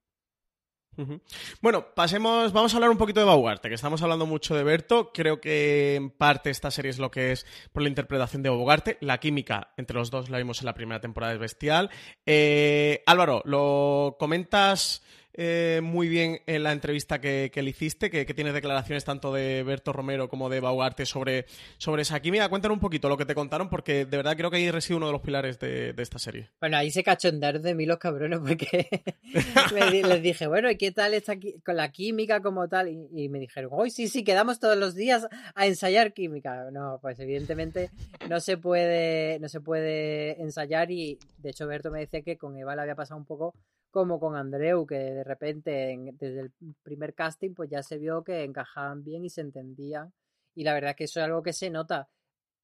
Bueno, 1.61 1.86
pasemos, 1.95 2.53
vamos 2.53 2.72
a 2.72 2.76
hablar 2.76 2.90
un 2.90 2.97
poquito 2.97 3.20
de 3.20 3.26
Bogarte, 3.26 3.68
que 3.68 3.74
estamos 3.74 4.03
hablando 4.03 4.26
mucho 4.26 4.55
de 4.55 4.62
Berto. 4.62 5.11
Creo 5.12 5.40
que 5.40 5.97
en 5.97 6.11
parte 6.11 6.51
esta 6.51 6.70
serie 6.70 6.90
es 6.90 6.99
lo 6.99 7.11
que 7.11 7.32
es 7.32 7.47
por 7.72 7.82
la 7.82 7.88
interpretación 7.88 8.42
de 8.42 8.51
Bogarte. 8.51 8.99
La 9.01 9.18
química 9.18 9.72
entre 9.76 9.97
los 9.97 10.11
dos 10.11 10.30
la 10.30 10.38
vimos 10.38 10.61
en 10.61 10.66
la 10.66 10.74
primera 10.74 11.01
temporada, 11.01 11.32
es 11.32 11.38
bestial. 11.38 11.90
Eh, 12.26 13.03
Álvaro, 13.07 13.42
¿lo 13.45 14.16
comentas 14.18 15.03
eh, 15.37 15.80
muy 15.82 16.09
bien 16.09 16.41
en 16.47 16.62
la 16.62 16.70
entrevista 16.70 17.20
que, 17.20 17.51
le 17.55 17.70
hiciste, 17.70 18.09
que, 18.09 18.24
tiene 18.35 18.53
declaraciones 18.53 19.05
tanto 19.05 19.32
de 19.32 19.64
Berto 19.64 19.93
Romero 19.93 20.28
como 20.28 20.49
de 20.49 20.61
Baugarte 20.61 21.07
sobre, 21.07 21.47
sobre 21.76 22.03
esa 22.03 22.20
química. 22.20 22.49
Cuéntanos 22.49 22.76
un 22.76 22.80
poquito 22.80 23.09
lo 23.09 23.16
que 23.16 23.26
te 23.26 23.35
contaron, 23.35 23.68
porque 23.68 24.05
de 24.05 24.16
verdad 24.16 24.37
creo 24.37 24.51
que 24.51 24.59
ahí 24.59 24.70
reside 24.70 24.97
uno 24.97 25.07
de 25.07 25.12
los 25.12 25.22
pilares 25.22 25.59
de, 25.59 25.95
esta 25.99 26.20
serie. 26.20 26.51
Bueno, 26.61 26.76
ahí 26.76 26.91
se 26.91 27.03
cachondearon 27.03 27.62
de 27.62 27.74
mí 27.74 27.85
los 27.85 27.99
cabrones, 27.99 28.39
porque 28.39 28.89
les 30.05 30.22
dije, 30.22 30.47
bueno, 30.47 30.70
¿y 30.70 30.76
qué 30.76 30.93
tal 30.93 31.14
está 31.14 31.35
con 31.64 31.76
la 31.76 31.91
química 31.91 32.41
como 32.41 32.68
tal? 32.68 32.89
Y, 32.89 33.28
me 33.28 33.41
dijeron, 33.41 33.70
hoy 33.72 33.91
sí, 33.91 34.07
sí, 34.07 34.22
quedamos 34.22 34.61
todos 34.61 34.76
los 34.76 34.95
días 34.95 35.26
a 35.55 35.66
ensayar 35.66 36.12
química. 36.12 36.70
No, 36.70 36.99
pues 37.03 37.18
evidentemente 37.18 37.91
no 38.28 38.39
se 38.39 38.57
puede, 38.57 39.41
no 39.41 39.49
se 39.49 39.61
puede 39.61 40.41
ensayar 40.41 40.93
y 40.93 41.18
de 41.39 41.51
hecho 41.51 41.66
Berto 41.66 41.91
me 41.91 42.01
decía 42.01 42.22
que 42.22 42.37
con 42.37 42.57
Eva 42.57 42.76
le 42.76 42.82
había 42.82 42.95
pasado 42.95 43.18
un 43.18 43.26
poco 43.26 43.55
como 43.95 44.18
con 44.18 44.34
Andreu, 44.34 44.86
que 44.86 44.97
de 44.97 45.22
repente 45.22 45.97
desde 46.18 46.40
el 46.40 46.53
primer 46.82 47.14
casting 47.14 47.55
pues 47.55 47.70
ya 47.70 47.80
se 47.80 47.97
vio 47.97 48.24
que 48.24 48.42
encajaban 48.42 49.05
bien 49.05 49.24
y 49.24 49.30
se 49.30 49.40
entendían. 49.40 50.12
Y 50.53 50.64
la 50.64 50.74
verdad 50.74 50.90
es 50.90 50.97
que 50.97 51.05
eso 51.05 51.20
es 51.20 51.24
algo 51.26 51.45
que 51.45 51.53
se 51.53 51.70
nota. 51.70 52.09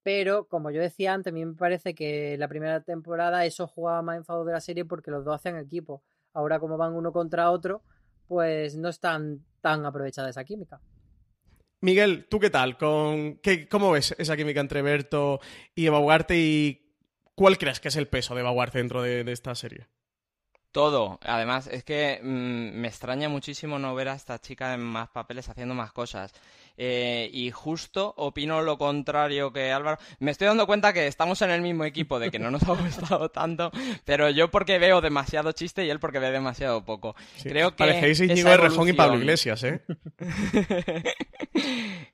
Pero, 0.02 0.48
como 0.48 0.72
yo 0.72 0.80
decía 0.80 1.14
antes, 1.14 1.30
a 1.30 1.34
mí 1.34 1.44
me 1.44 1.54
parece 1.54 1.94
que 1.94 2.36
la 2.36 2.48
primera 2.48 2.80
temporada 2.82 3.44
eso 3.44 3.68
jugaba 3.68 4.02
más 4.02 4.16
en 4.16 4.24
favor 4.24 4.44
de 4.44 4.54
la 4.54 4.60
serie 4.60 4.84
porque 4.84 5.12
los 5.12 5.24
dos 5.24 5.36
hacen 5.36 5.56
equipo. 5.56 6.02
Ahora, 6.32 6.58
como 6.58 6.76
van 6.76 6.94
uno 6.94 7.12
contra 7.12 7.52
otro, 7.52 7.84
pues 8.26 8.76
no 8.76 8.88
están 8.88 9.44
tan 9.60 9.86
aprovechada 9.86 10.30
esa 10.30 10.42
química. 10.42 10.80
Miguel, 11.80 12.26
¿tú 12.28 12.40
qué 12.40 12.50
tal? 12.50 12.76
Con, 12.76 13.36
qué, 13.36 13.68
¿Cómo 13.68 13.92
ves 13.92 14.16
esa 14.18 14.36
química 14.36 14.58
entre 14.58 14.82
Berto 14.82 15.38
y 15.76 15.86
Eva 15.86 16.00
y 16.30 16.96
cuál 17.36 17.56
crees 17.56 17.78
que 17.78 17.86
es 17.86 17.96
el 17.96 18.08
peso 18.08 18.34
de 18.34 18.40
Eva 18.40 18.66
dentro 18.72 19.02
de 19.02 19.30
esta 19.30 19.54
serie? 19.54 19.86
Todo. 20.72 21.18
Además, 21.22 21.66
es 21.66 21.82
que 21.84 22.20
mm, 22.22 22.78
me 22.80 22.88
extraña 22.88 23.28
muchísimo 23.28 23.78
no 23.78 23.94
ver 23.94 24.08
a 24.08 24.14
esta 24.14 24.38
chica 24.40 24.72
en 24.74 24.80
más 24.82 25.08
papeles 25.08 25.48
haciendo 25.48 25.74
más 25.74 25.92
cosas. 25.92 26.32
Eh, 26.82 27.28
y 27.34 27.50
justo 27.50 28.14
opino 28.16 28.62
lo 28.62 28.78
contrario 28.78 29.52
que 29.52 29.70
Álvaro. 29.70 29.98
Me 30.18 30.30
estoy 30.30 30.46
dando 30.46 30.66
cuenta 30.66 30.94
que 30.94 31.06
estamos 31.06 31.42
en 31.42 31.50
el 31.50 31.60
mismo 31.60 31.84
equipo, 31.84 32.18
de 32.18 32.30
que 32.30 32.38
no 32.38 32.50
nos 32.50 32.62
ha 32.62 32.72
gustado 32.82 33.28
tanto, 33.28 33.70
pero 34.06 34.30
yo 34.30 34.50
porque 34.50 34.78
veo 34.78 35.02
demasiado 35.02 35.52
chiste 35.52 35.84
y 35.84 35.90
él 35.90 36.00
porque 36.00 36.18
ve 36.18 36.30
demasiado 36.30 36.82
poco. 36.82 37.14
Creo 37.42 37.72
que. 37.76 37.84
Parecéis 37.84 38.20
Íñigo 38.20 38.56
Rejón 38.56 38.88
y 38.88 38.94
Pablo 38.94 39.18
Iglesias, 39.18 39.62
¿eh? 39.64 39.82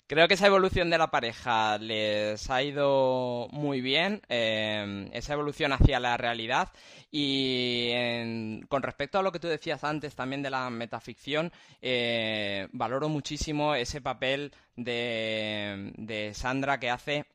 Creo 0.09 0.27
que 0.27 0.35
esa 0.35 0.49
evolución 0.49 0.91
de 0.91 0.99
la 0.99 1.13
pareja 1.13 1.79
les 1.79 2.51
ha 2.51 2.63
ido 2.63 3.49
muy 3.53 3.81
bien, 3.81 4.23
eh, 4.29 5.09
esa 5.13 5.33
evolución 5.35 5.73
hacia 5.73 6.01
la 6.01 6.17
realidad. 6.17 6.71
Y 7.11 8.61
con 8.69 8.83
respecto 8.83 9.19
a 9.19 9.23
lo 9.23 9.33
que 9.33 9.39
tú 9.39 9.49
decías 9.49 9.85
antes 9.85 10.15
también 10.15 10.43
de 10.43 10.51
la 10.51 10.69
metaficción, 10.71 11.53
eh, 11.81 12.69
valoro 12.73 13.09
muchísimo 13.09 13.75
ese 13.75 14.01
papel 14.01 14.53
de, 14.77 16.33
Sandra 16.35 16.79
que 16.79 16.91
hace 16.91 17.27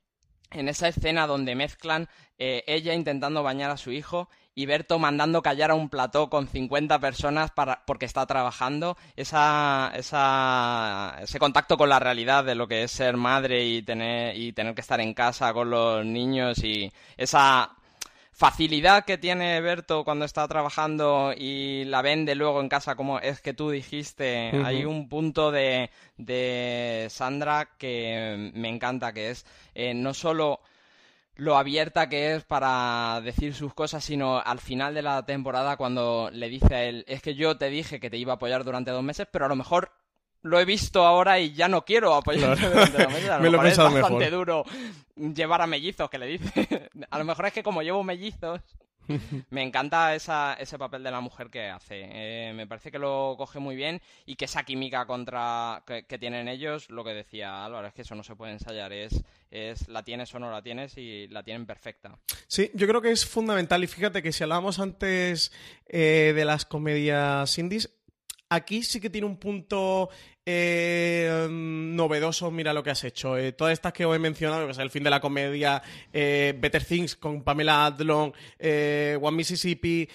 en 0.52 0.68
esa 0.68 0.90
escena 0.90 1.28
donde 1.28 1.56
mezclan 1.56 2.10
eh, 2.38 2.64
ella 2.68 2.94
intentando 2.94 3.42
bañar 3.42 3.72
a 3.72 3.78
su 3.78 3.92
hijo 3.92 4.30
y 4.54 4.66
Berto 4.66 5.00
mandando 5.00 5.42
callar 5.42 5.72
a 5.72 5.76
un 5.76 5.90
plató 5.90 6.30
con 6.30 6.48
50 6.48 7.00
personas 7.00 7.52
para, 7.52 7.84
porque 7.86 8.06
está 8.06 8.26
trabajando, 8.26 8.98
esa, 9.16 9.94
ese 9.96 11.40
contacto 11.40 11.78
con 11.78 11.90
la 11.90 12.00
realidad 12.00 12.44
de 12.44 12.56
lo 12.56 12.68
que 12.68 12.84
es 12.84 12.92
ser 12.92 13.16
madre 13.16 13.64
y 13.64 13.82
tener, 13.82 14.36
y 14.36 14.52
tener 14.52 14.76
que 14.76 14.82
estar 14.82 15.00
en 15.00 15.14
casa 15.14 15.54
con 15.54 15.70
los 15.70 16.06
niños 16.06 16.64
y 16.64 16.92
esa 17.16 17.78
facilidad 18.32 19.06
que 19.06 19.18
tiene 19.18 19.62
Berto 19.62 20.04
cuando 20.04 20.26
está 20.26 20.48
trabajando 20.48 21.34
y 21.38 21.84
la 21.86 22.02
vende 22.02 22.36
luego 22.36 22.62
en 22.62 22.70
casa, 22.70 22.96
como 22.96 23.20
es 23.20 23.42
que 23.42 23.54
tú 23.54 23.70
dijiste, 23.70 24.52
hay 24.64 24.86
un 24.86 25.10
punto 25.10 25.52
de, 25.52 25.92
de, 26.18 27.08
Sandra 27.10 27.70
que 27.78 28.52
me 28.54 28.70
encanta, 28.70 29.14
que 29.14 29.32
es 29.32 29.46
eh, 29.76 29.94
no 29.94 30.14
solo 30.14 30.62
lo 31.36 31.58
abierta 31.58 32.10
que 32.10 32.36
es 32.36 32.44
para 32.44 33.22
decir 33.24 33.54
sus 33.54 33.74
cosas, 33.74 34.04
sino 34.04 34.40
al 34.40 34.60
final 34.60 34.94
de 34.94 35.02
la 35.02 35.26
temporada 35.26 35.78
cuando 35.78 36.30
le 36.32 36.50
dice 36.50 36.76
a 36.76 36.84
él, 36.84 37.06
es 37.08 37.22
que 37.22 37.36
yo 37.36 37.58
te 37.58 37.70
dije 37.70 38.00
que 38.00 38.10
te 38.10 38.18
iba 38.18 38.34
a 38.34 38.36
apoyar 38.36 38.64
durante 38.64 38.92
dos 38.92 39.04
meses, 39.04 39.28
pero 39.32 39.46
a 39.46 39.50
lo 39.50 39.56
mejor 39.56 39.92
lo 40.44 40.60
he 40.60 40.66
visto 40.66 41.06
ahora 41.06 41.40
y 41.40 41.54
ya 41.54 41.68
no 41.68 41.86
quiero 41.86 42.14
apoyarte 42.14 42.70
durante 42.70 43.04
dos 43.04 43.14
meses. 43.14 43.30
A 43.30 43.38
lo, 43.38 43.44
Me 43.44 43.50
lo 43.50 43.64
he 43.64 43.70
es 43.70 43.78
bastante 43.78 44.30
duro 44.30 44.66
llevar 45.16 45.62
a 45.62 45.68
mellizos, 45.68 46.10
que 46.10 46.18
le 46.18 46.28
dice. 46.28 46.90
a 47.10 47.18
lo 47.18 47.26
mejor 47.26 47.46
es 47.48 47.54
que 47.54 47.64
como 47.64 47.82
llevo 47.82 48.04
mellizos, 48.04 48.62
me 49.50 49.64
encanta 49.64 50.16
esa, 50.16 50.54
ese 50.60 50.78
papel 50.78 51.04
de 51.04 51.12
la 51.12 51.22
mujer 51.22 51.50
que 51.50 51.70
hace. 51.70 52.08
Eh, 52.12 52.54
me 52.54 52.68
parece 52.68 52.92
que 52.92 53.00
lo 53.00 53.36
coge 53.38 53.60
muy 53.60 53.76
bien 53.76 54.02
y 54.26 54.36
que 54.36 54.46
esa 54.46 54.64
química 54.64 55.06
contra 55.06 55.84
que, 55.86 56.18
tienen 56.18 56.48
ellos, 56.48 56.90
lo 56.90 57.04
que 57.04 57.14
decía 57.14 57.66
Álvaro, 57.66 57.88
es 57.88 57.94
que 57.94 58.04
eso 58.04 58.16
no 58.16 58.24
se 58.24 58.36
puede 58.36 58.54
ensayar, 58.54 58.94
es, 58.94 59.24
es 59.50 59.88
la 59.88 60.04
tienes 60.04 60.34
o 60.36 60.40
no 60.40 60.52
la 60.52 60.62
tienes 60.62 60.98
y 60.98 61.28
la 61.28 61.44
tienen 61.44 61.66
perfecta. 61.66 62.18
Sí, 62.48 62.70
yo 62.74 62.88
creo 62.88 63.02
que 63.02 63.12
es 63.12 63.26
fundamental 63.26 63.84
y 63.84 63.88
fíjate 63.88 64.22
que 64.22 64.32
si 64.32 64.44
hablábamos 64.44 64.80
antes 64.80 65.52
eh, 65.88 66.34
de 66.36 66.46
las 66.46 66.66
comedias 66.66 67.58
indies, 67.58 67.90
aquí 68.52 68.84
sí 68.84 69.00
que 69.00 69.10
tiene 69.10 69.26
un 69.26 69.38
punto 69.38 70.10
eh, 70.44 71.48
novedoso, 71.50 72.50
mira 72.50 72.74
lo 72.74 72.82
que 72.82 72.90
has 72.90 73.04
hecho. 73.04 73.38
Eh, 73.38 73.52
todas 73.52 73.74
estas 73.74 73.94
que 73.94 74.06
os 74.06 74.16
he 74.16 74.20
mencionado, 74.20 74.66
que 74.66 74.72
es 74.72 74.78
el 74.80 74.90
fin 74.90 75.04
de 75.04 75.12
la 75.12 75.22
comedia, 75.22 75.84
eh, 76.12 76.56
Better 76.58 76.84
Things 76.84 77.16
con 77.16 77.44
Pamela 77.44 77.86
Adlon, 77.86 78.34
One 79.22 79.38
Mississippi, 79.38 80.10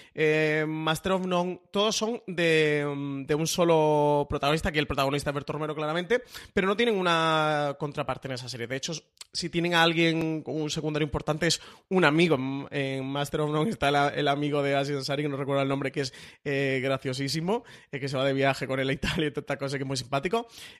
Master 0.67 1.13
of 1.13 1.25
None, 1.25 1.61
todos 1.71 1.95
son 1.95 2.21
de, 2.27 2.83
un 2.85 3.47
solo 3.47 4.27
protagonista, 4.29 4.71
que 4.71 4.79
el 4.79 4.87
protagonista 4.87 5.29
es 5.29 5.33
Berto 5.33 5.53
Romero 5.53 5.73
claramente, 5.75 6.21
pero 6.53 6.67
no 6.67 6.75
tienen 6.75 6.95
una 6.95 7.77
contraparte 7.79 8.27
en 8.27 8.33
esa 8.33 8.49
serie. 8.49 8.67
De 8.67 8.75
hecho, 8.75 8.93
si 9.31 9.49
tienen 9.49 9.75
a 9.75 9.83
alguien 9.83 10.41
con 10.41 10.59
un 10.59 10.69
secundario 10.69 11.05
importante, 11.05 11.47
es 11.47 11.61
un 11.87 12.03
amigo. 12.03 12.37
En 12.69 13.05
Master 13.05 13.41
of 13.41 13.51
None 13.51 13.69
está 13.69 14.09
el, 14.09 14.27
amigo 14.27 14.61
de 14.61 14.75
Asian 14.75 15.05
Sari, 15.05 15.23
que 15.23 15.29
no 15.29 15.37
recuerdo 15.37 15.61
el 15.61 15.69
nombre, 15.69 15.91
que 15.91 16.01
es 16.01 16.13
graciosísimo, 16.43 17.63
que 17.89 18.09
se 18.09 18.17
va 18.17 18.25
de 18.25 18.33
viaje 18.33 18.67
con 18.67 18.81
él 18.81 18.89
a 18.89 18.93
Italia 18.93 19.27
y 19.27 19.31
toda 19.31 19.41
esta 19.41 19.57
cosa 19.57 19.77
que 19.77 19.83
es 19.83 19.87
muy 19.87 19.95
simpática 19.95 20.16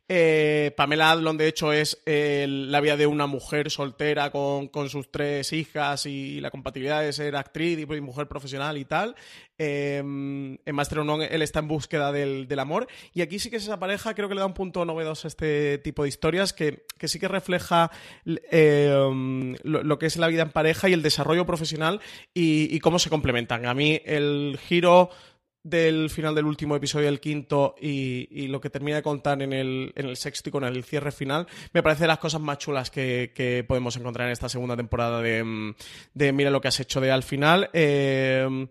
eh, 0.07 0.73
Pamela 0.75 1.11
Adlon, 1.11 1.38
de 1.38 1.47
hecho, 1.47 1.73
es 1.73 2.01
eh, 2.05 2.45
la 2.47 2.81
vida 2.81 2.97
de 2.97 3.07
una 3.07 3.27
mujer 3.27 3.69
soltera 3.71 4.31
con, 4.31 4.69
sus 4.89 5.11
tres 5.11 5.53
hijas 5.53 6.05
y 6.05 6.39
la 6.41 6.51
compatibilidad 6.51 7.01
de 7.01 7.13
ser 7.13 7.35
actriz 7.35 7.79
y 7.79 7.85
mujer 8.01 8.27
profesional 8.27 8.77
y 8.77 8.85
tal. 8.85 9.15
Em, 9.57 10.57
en 10.65 10.75
Master 10.75 10.99
of 10.99 11.21
él 11.29 11.41
está 11.41 11.59
en 11.59 11.67
búsqueda 11.67 12.11
del, 12.11 12.47
amor. 12.59 12.88
Y 13.13 13.21
aquí 13.21 13.39
sí 13.39 13.49
que 13.49 13.57
es 13.57 13.63
esa 13.63 13.79
pareja, 13.79 14.13
creo 14.13 14.29
que 14.29 14.35
le 14.35 14.41
da 14.41 14.47
un 14.47 14.53
punto 14.53 14.85
novedoso 14.85 15.27
a 15.27 15.29
este 15.29 15.77
tipo 15.79 16.03
de 16.03 16.09
historias 16.09 16.53
que, 16.53 16.85
sí 17.03 17.19
que 17.19 17.27
refleja 17.27 17.91
em, 18.25 19.55
lo, 19.63 19.99
que 19.99 20.05
es 20.05 20.17
la 20.17 20.27
vida 20.27 20.43
en 20.43 20.51
pareja 20.51 20.89
y 20.89 20.93
el 20.93 21.01
desarrollo 21.01 21.45
profesional 21.45 22.01
y 22.33 22.79
cómo 22.79 22.99
se 22.99 23.09
complementan. 23.09 23.65
A 23.65 23.73
mí 23.73 24.01
el 24.05 24.59
giro 24.67 25.09
del 25.70 26.09
final 26.09 26.34
del 26.34 26.45
último 26.45 26.76
episodio, 26.76 27.09
el 27.09 27.20
quinto, 27.20 27.76
y, 27.80 28.47
lo 28.47 28.61
que 28.61 28.70
termina 28.70 28.97
de 28.97 29.03
contar 29.03 29.41
en 29.41 29.51
el, 29.51 29.91
en 29.95 30.05
el, 30.05 30.15
sexto 30.15 30.49
y 30.49 30.51
con 30.51 30.63
el 30.63 30.84
cierre 30.84 31.11
final, 31.11 31.47
me 31.74 31.84
parece 31.84 32.07
las 32.07 32.20
cosas 32.20 32.39
más 32.39 32.57
chulas 32.57 32.89
que, 32.89 33.65
podemos 33.68 33.95
encontrar 33.97 34.28
en 34.28 34.34
esta 34.34 34.47
segunda 34.47 34.78
temporada 34.78 35.22
de, 35.22 35.43
Mira 36.13 36.49
lo 36.49 36.61
que 36.61 36.70
has 36.70 36.80
hecho 36.80 37.01
de 37.01 37.11
al 37.11 37.24
final. 37.24 37.70
Eh, 37.74 38.68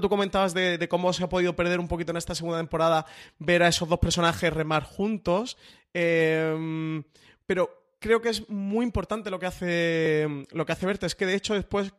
tú 0.00 0.08
comentabas 0.08 0.54
de, 0.54 0.88
cómo 0.88 1.12
se 1.12 1.24
ha 1.24 1.28
podido 1.28 1.54
perder 1.54 1.80
un 1.80 1.88
poquito 1.88 2.12
en 2.12 2.16
esta 2.16 2.34
segunda 2.34 2.58
temporada 2.58 3.04
ver 3.38 3.62
a 3.62 3.68
esos 3.68 3.88
dos 3.88 3.98
personajes 3.98 4.52
remar 4.52 4.84
juntos, 4.84 5.58
eh, 5.92 7.02
pero 7.44 7.82
creo 7.98 8.20
que 8.20 8.30
es 8.30 8.48
muy 8.48 8.84
importante 8.84 9.30
lo 9.30 9.38
que 9.38 9.46
hace 9.46 10.46
lo 10.50 10.66
que 10.66 10.72
hace 10.72 10.86
Berta, 10.86 11.06
es 11.06 11.14
que 11.14 11.26
de 11.26 11.34
hecho 11.34 11.54
después 11.54 11.92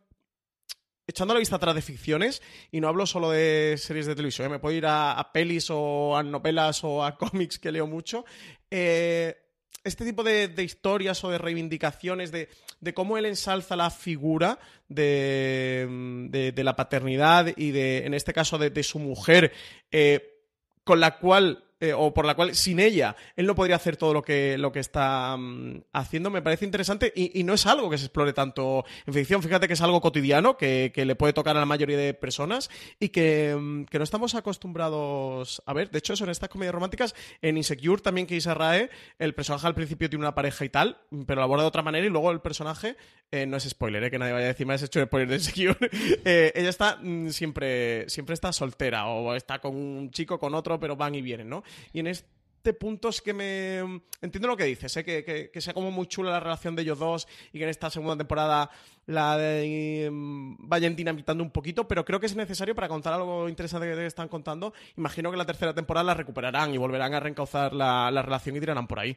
echando 1.14 1.32
la 1.32 1.38
vista 1.38 1.54
atrás 1.54 1.76
de 1.76 1.80
ficciones, 1.80 2.42
y 2.72 2.80
no 2.80 2.88
hablo 2.88 3.06
solo 3.06 3.30
de 3.30 3.76
series 3.78 4.06
de 4.06 4.16
televisión, 4.16 4.48
¿eh? 4.48 4.50
me 4.50 4.58
puedo 4.58 4.76
ir 4.76 4.84
a, 4.84 5.30
pelis 5.32 5.68
o 5.70 6.16
a 6.16 6.24
novelas 6.24 6.82
o 6.82 7.04
a 7.04 7.16
cómics 7.18 7.60
que 7.60 7.70
leo 7.70 7.86
mucho, 7.86 8.24
eh, 8.68 9.36
este 9.84 10.04
tipo 10.04 10.24
de, 10.24 10.52
historias 10.58 11.22
o 11.22 11.30
de 11.30 11.38
reivindicaciones 11.38 12.32
de, 12.32 12.48
cómo 12.94 13.16
él 13.16 13.26
ensalza 13.26 13.76
la 13.76 13.90
figura 13.90 14.58
de, 14.88 16.52
la 16.56 16.74
paternidad 16.74 17.52
y 17.56 17.70
de, 17.70 18.06
en 18.06 18.14
este 18.14 18.32
caso, 18.32 18.58
de, 18.58 18.82
su 18.82 18.98
mujer, 18.98 19.52
eh, 19.92 20.42
con 20.82 20.98
la 20.98 21.18
cual 21.18 21.63
eh, 21.80 21.92
o 21.92 22.14
por 22.14 22.24
la 22.24 22.36
cual 22.36 22.54
sin 22.54 22.78
ella 22.78 23.16
él 23.34 23.46
no 23.46 23.56
podría 23.56 23.74
hacer 23.74 23.96
todo 23.96 24.14
lo 24.14 24.22
que, 24.22 24.56
lo 24.56 24.70
que 24.70 24.78
está 24.78 25.36
mm, 25.36 25.82
haciendo, 25.92 26.30
me 26.30 26.40
parece 26.40 26.64
interesante 26.64 27.12
y, 27.14 27.42
no 27.42 27.54
es 27.54 27.66
algo 27.66 27.90
que 27.90 27.98
se 27.98 28.04
explore 28.04 28.32
tanto 28.32 28.84
en 29.06 29.12
ficción. 29.12 29.42
Fíjate 29.42 29.66
que 29.66 29.74
es 29.74 29.80
algo 29.82 30.00
cotidiano 30.00 30.56
que, 30.56 30.92
le 30.94 31.16
puede 31.16 31.32
tocar 31.32 31.56
a 31.56 31.60
la 31.60 31.66
mayoría 31.66 31.98
de 31.98 32.14
personas 32.14 32.70
y 33.00 33.08
mm, 33.08 33.84
que, 33.84 33.98
no 33.98 34.04
estamos 34.04 34.34
acostumbrados 34.36 35.62
a 35.66 35.72
ver. 35.72 35.90
De 35.90 35.98
hecho, 35.98 36.12
eso 36.12 36.24
en 36.24 36.30
estas 36.30 36.48
comedias 36.48 36.74
románticas, 36.74 37.14
en 37.42 37.56
Insecure 37.56 38.00
también 38.00 38.26
que 38.26 38.38
Rae, 38.40 38.88
el 39.18 39.34
personaje 39.34 39.66
al 39.66 39.74
principio 39.74 40.08
tiene 40.08 40.24
una 40.24 40.34
pareja 40.34 40.64
y 40.64 40.68
tal, 40.68 40.98
pero 41.26 41.40
lo 41.40 41.42
aborda 41.42 41.64
de 41.64 41.68
otra 41.68 41.82
manera 41.82 42.06
y 42.06 42.10
luego 42.10 42.30
el 42.30 42.40
personaje, 42.40 42.96
eh, 43.30 43.46
no 43.46 43.56
es 43.56 43.64
spoiler, 43.64 44.04
eh, 44.04 44.10
que 44.10 44.18
nadie 44.18 44.32
vaya 44.32 44.44
a 44.44 44.48
decir 44.48 44.66
más 44.66 44.82
hecho 44.82 45.00
de 45.00 45.06
spoiler 45.06 45.28
de 45.28 45.36
Insecure, 45.36 45.90
ella 46.54 46.68
está 46.68 46.98
mm, 47.02 47.30
siempre, 47.30 48.08
siempre 48.08 48.34
está 48.34 48.52
soltera 48.52 49.06
o 49.06 49.34
está 49.34 49.58
con 49.58 49.74
un 49.74 50.10
chico, 50.10 50.38
con 50.38 50.54
otro, 50.54 50.78
pero 50.78 50.94
van 50.94 51.14
y 51.14 51.22
vienen, 51.22 51.48
¿no? 51.48 51.63
Y 51.92 52.00
en 52.00 52.08
este 52.08 52.72
punto 52.72 53.10
es 53.10 53.20
que 53.20 53.34
me... 53.34 54.02
Entiendo 54.22 54.48
lo 54.48 54.56
que 54.56 54.64
dices, 54.64 54.96
¿eh? 54.96 55.04
que, 55.04 55.60
sea 55.60 55.74
como 55.74 55.90
muy 55.90 56.06
chula 56.06 56.30
la 56.30 56.40
relación 56.40 56.74
de 56.74 56.82
ellos 56.82 56.98
dos 56.98 57.28
y 57.52 57.58
que 57.58 57.64
en 57.64 57.70
esta 57.70 57.90
segunda 57.90 58.16
temporada 58.16 58.70
la 59.06 59.36
de, 59.36 60.08
mm, 60.10 60.68
vayan 60.68 60.96
dinamitando 60.96 61.44
un 61.44 61.50
poquito, 61.50 61.86
pero 61.86 62.06
creo 62.06 62.20
que 62.20 62.26
es 62.26 62.34
necesario 62.34 62.74
para 62.74 62.88
contar 62.88 63.12
algo 63.12 63.48
interesante 63.50 63.86
que 63.86 64.06
están 64.06 64.28
contando. 64.28 64.72
Imagino 64.96 65.30
que 65.30 65.36
la 65.36 65.44
tercera 65.44 65.74
temporada 65.74 66.04
la 66.04 66.14
recuperarán 66.14 66.72
y 66.72 66.78
volverán 66.78 67.12
a 67.12 67.20
reencauzar 67.20 67.74
la, 67.74 68.10
relación 68.22 68.56
y 68.56 68.60
tirarán 68.60 68.86
por 68.86 69.00
ahí. 69.00 69.16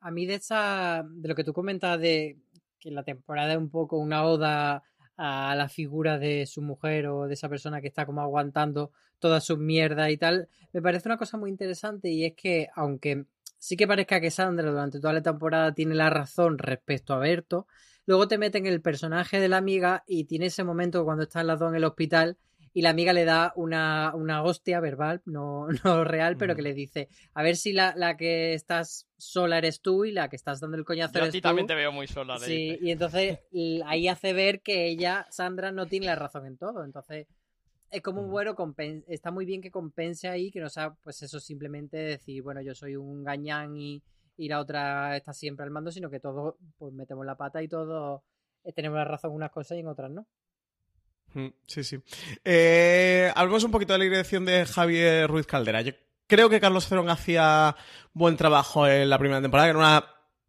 A 0.00 0.10
mí 0.10 0.26
de 0.26 0.34
esa, 0.34 1.02
de 1.08 1.28
lo 1.28 1.34
que 1.34 1.44
tú 1.44 1.54
comentas 1.54 1.98
de 1.98 2.36
que 2.78 2.90
la 2.90 3.02
temporada 3.02 3.52
es 3.52 3.58
un 3.58 3.70
poco 3.70 3.96
una 3.96 4.24
oda 4.24 4.82
a 5.16 5.54
la 5.54 5.68
figura 5.68 6.18
de 6.18 6.46
su 6.46 6.62
mujer 6.62 7.06
o 7.08 7.26
de 7.26 7.34
esa 7.34 7.48
persona 7.48 7.80
que 7.80 7.88
está 7.88 8.06
como 8.06 8.20
aguantando 8.20 8.92
toda 9.18 9.40
su 9.40 9.56
mierda 9.56 10.10
y 10.10 10.16
tal, 10.16 10.48
me 10.72 10.82
parece 10.82 11.08
una 11.08 11.16
cosa 11.16 11.38
muy 11.38 11.50
interesante 11.50 12.10
y 12.10 12.24
es 12.24 12.34
que 12.34 12.68
aunque 12.74 13.24
sí 13.58 13.76
que 13.76 13.86
parezca 13.86 14.20
que 14.20 14.30
Sandra 14.30 14.70
durante 14.70 15.00
toda 15.00 15.14
la 15.14 15.22
temporada 15.22 15.72
tiene 15.72 15.94
la 15.94 16.10
razón 16.10 16.58
respecto 16.58 17.14
a 17.14 17.18
Berto, 17.18 17.66
luego 18.04 18.28
te 18.28 18.38
meten 18.38 18.66
el 18.66 18.82
personaje 18.82 19.40
de 19.40 19.48
la 19.48 19.56
amiga 19.56 20.04
y 20.06 20.24
tiene 20.24 20.46
ese 20.46 20.64
momento 20.64 21.04
cuando 21.04 21.24
están 21.24 21.46
las 21.46 21.58
dos 21.58 21.70
en 21.70 21.76
el 21.76 21.84
hospital 21.84 22.38
y 22.76 22.82
la 22.82 22.90
amiga 22.90 23.14
le 23.14 23.24
da 23.24 23.54
una, 23.56 24.14
una 24.14 24.42
hostia 24.42 24.80
verbal, 24.80 25.22
no, 25.24 25.66
no 25.82 26.04
real, 26.04 26.36
pero 26.36 26.54
que 26.54 26.60
le 26.60 26.74
dice, 26.74 27.08
a 27.32 27.42
ver 27.42 27.56
si 27.56 27.72
la, 27.72 27.94
la, 27.96 28.18
que 28.18 28.52
estás 28.52 29.08
sola 29.16 29.56
eres 29.56 29.80
tú 29.80 30.04
y 30.04 30.12
la 30.12 30.28
que 30.28 30.36
estás 30.36 30.60
dando 30.60 30.76
el 30.76 30.84
coñazo 30.84 31.14
Yo 31.14 31.20
eres 31.20 31.30
a 31.30 31.32
ti 31.32 31.40
también 31.40 31.66
te 31.66 31.74
veo 31.74 31.90
muy 31.90 32.06
sola. 32.06 32.38
sí, 32.38 32.78
y 32.82 32.90
entonces 32.90 33.38
ahí 33.86 34.08
hace 34.08 34.34
ver 34.34 34.60
que 34.60 34.88
ella, 34.88 35.26
Sandra, 35.30 35.72
no 35.72 35.86
tiene 35.86 36.04
la 36.04 36.16
razón 36.16 36.44
en 36.44 36.58
todo. 36.58 36.84
Entonces 36.84 37.26
es 37.90 38.02
como 38.02 38.20
un 38.20 38.30
bueno 38.30 38.54
está 39.08 39.30
muy 39.30 39.46
bien 39.46 39.62
que 39.62 39.70
compense 39.70 40.28
ahí, 40.28 40.50
que 40.50 40.60
no 40.60 40.68
sea 40.68 40.94
pues 41.02 41.22
eso 41.22 41.40
simplemente 41.40 41.96
decir, 41.96 42.42
bueno, 42.42 42.60
yo 42.60 42.74
soy 42.74 42.96
un 42.96 43.24
gañán 43.24 43.74
y, 43.78 44.02
y 44.36 44.50
la 44.50 44.60
otra 44.60 45.16
está 45.16 45.32
siempre 45.32 45.64
al 45.64 45.70
mando, 45.70 45.90
sino 45.90 46.10
que 46.10 46.20
todos 46.20 46.56
pues 46.76 46.92
metemos 46.92 47.24
la 47.24 47.38
pata 47.38 47.62
y 47.62 47.68
todos 47.68 48.20
eh, 48.64 48.72
tenemos 48.74 48.98
la 48.98 49.06
razón 49.06 49.30
en 49.30 49.36
unas 49.36 49.50
cosas 49.50 49.78
y 49.78 49.80
en 49.80 49.88
otras 49.88 50.10
no. 50.10 50.26
Sí, 51.66 51.84
sí. 51.84 51.98
Eh, 52.44 53.32
un 53.36 53.70
poquito 53.70 53.92
de 53.92 53.98
la 53.98 54.04
dirección 54.04 54.44
de 54.44 54.64
Javier 54.66 55.28
Ruiz 55.28 55.46
Caldera. 55.46 55.82
Yo 55.82 55.92
creo 56.26 56.48
que 56.48 56.60
Carlos 56.60 56.88
Cerón 56.88 57.08
hacía 57.10 57.76
buen 58.12 58.36
trabajo 58.36 58.86
en 58.86 59.10
la 59.10 59.18
primera 59.18 59.42
temporada, 59.42 59.66
que 59.66 59.70
era 59.70 59.78
una 59.78 60.04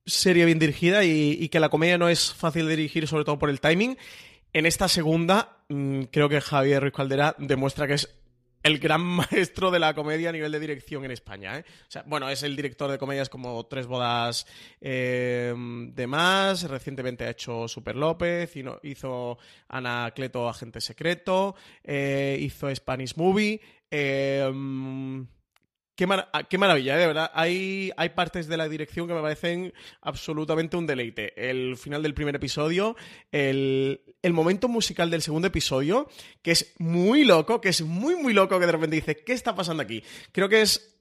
serie 0.06 0.46
bien 0.46 0.60
dirigida 0.60 1.04
y, 1.04 1.50
que 1.50 1.60
la 1.60 1.70
comedia 1.70 1.98
no 1.98 2.10
es 2.10 2.34
fácil 2.34 2.66
de 2.68 2.76
dirigir, 2.76 3.08
sobre 3.08 3.26
todo 3.26 3.38
por 3.38 3.50
el 3.50 3.60
timing. 3.60 3.98
En 4.54 4.66
esta 4.66 4.88
segunda, 4.88 5.58
mm, 5.70 6.04
creo 6.04 6.30
que 6.30 6.42
Javier 6.42 6.82
Ruiz 6.82 6.94
Caldera 6.94 7.36
demuestra 7.38 7.88
que 7.88 7.96
es 7.96 8.10
el 8.68 8.80
gran 8.80 9.02
maestro 9.32 9.72
de 9.72 9.80
la 9.80 9.94
comedia 9.94 10.30
a 10.30 10.32
nivel 10.32 10.52
de 10.52 10.60
dirección 10.60 11.06
en 11.06 11.12
España. 11.12 11.58
¿eh? 11.58 11.64
O 11.68 11.92
sea, 11.92 12.04
bueno, 12.06 12.30
es 12.30 12.44
el 12.44 12.56
director 12.56 12.92
de 12.92 12.98
comedias 12.98 13.30
como 13.30 13.66
Tres 13.66 13.88
Bodas 13.88 14.46
eh, 14.82 15.54
de 15.56 16.08
Más, 16.08 16.64
recientemente 16.64 17.26
ha 17.26 17.30
hecho 17.30 17.68
Super 17.68 17.96
López, 17.96 18.54
hizo 18.84 19.38
Anacleto 19.70 20.48
Agente 20.48 20.82
Secreto, 20.82 21.56
eh, 21.84 22.38
hizo 22.40 22.74
Spanish 22.76 23.16
Movie. 23.16 23.62
Ah, 26.32 26.44
qué, 26.44 26.58
maravilla, 26.60 26.96
¿eh? 26.96 27.00
de 27.00 27.08
verdad. 27.08 27.32
Hay, 27.34 27.92
hay 27.98 28.10
partes 28.10 28.48
de 28.48 28.56
la 28.56 28.70
dirección 28.70 29.08
que 29.08 29.16
me 29.16 29.22
parecen 29.22 29.74
absolutamente 30.02 30.78
un 30.78 30.86
deleite. 30.86 31.34
El 31.50 31.76
final 31.76 32.04
del 32.04 32.14
primer 32.14 32.36
episodio, 32.36 32.96
el, 33.32 34.02
el, 34.22 34.34
momento 34.34 34.68
musical 34.68 35.10
del 35.10 35.24
segundo 35.24 35.48
episodio, 35.48 36.08
que 36.44 36.52
es 36.52 36.76
muy 36.78 37.24
loco, 37.24 37.62
que 37.62 37.70
es 37.70 37.82
muy, 37.82 38.16
muy 38.16 38.34
loco, 38.34 38.60
que 38.60 38.68
de 38.68 38.72
repente 38.72 38.96
dice, 38.96 39.16
¿qué 39.16 39.34
está 39.34 39.56
pasando 39.56 39.82
aquí? 39.82 40.04
Creo 40.32 40.50
que 40.50 40.62
es 40.62 40.97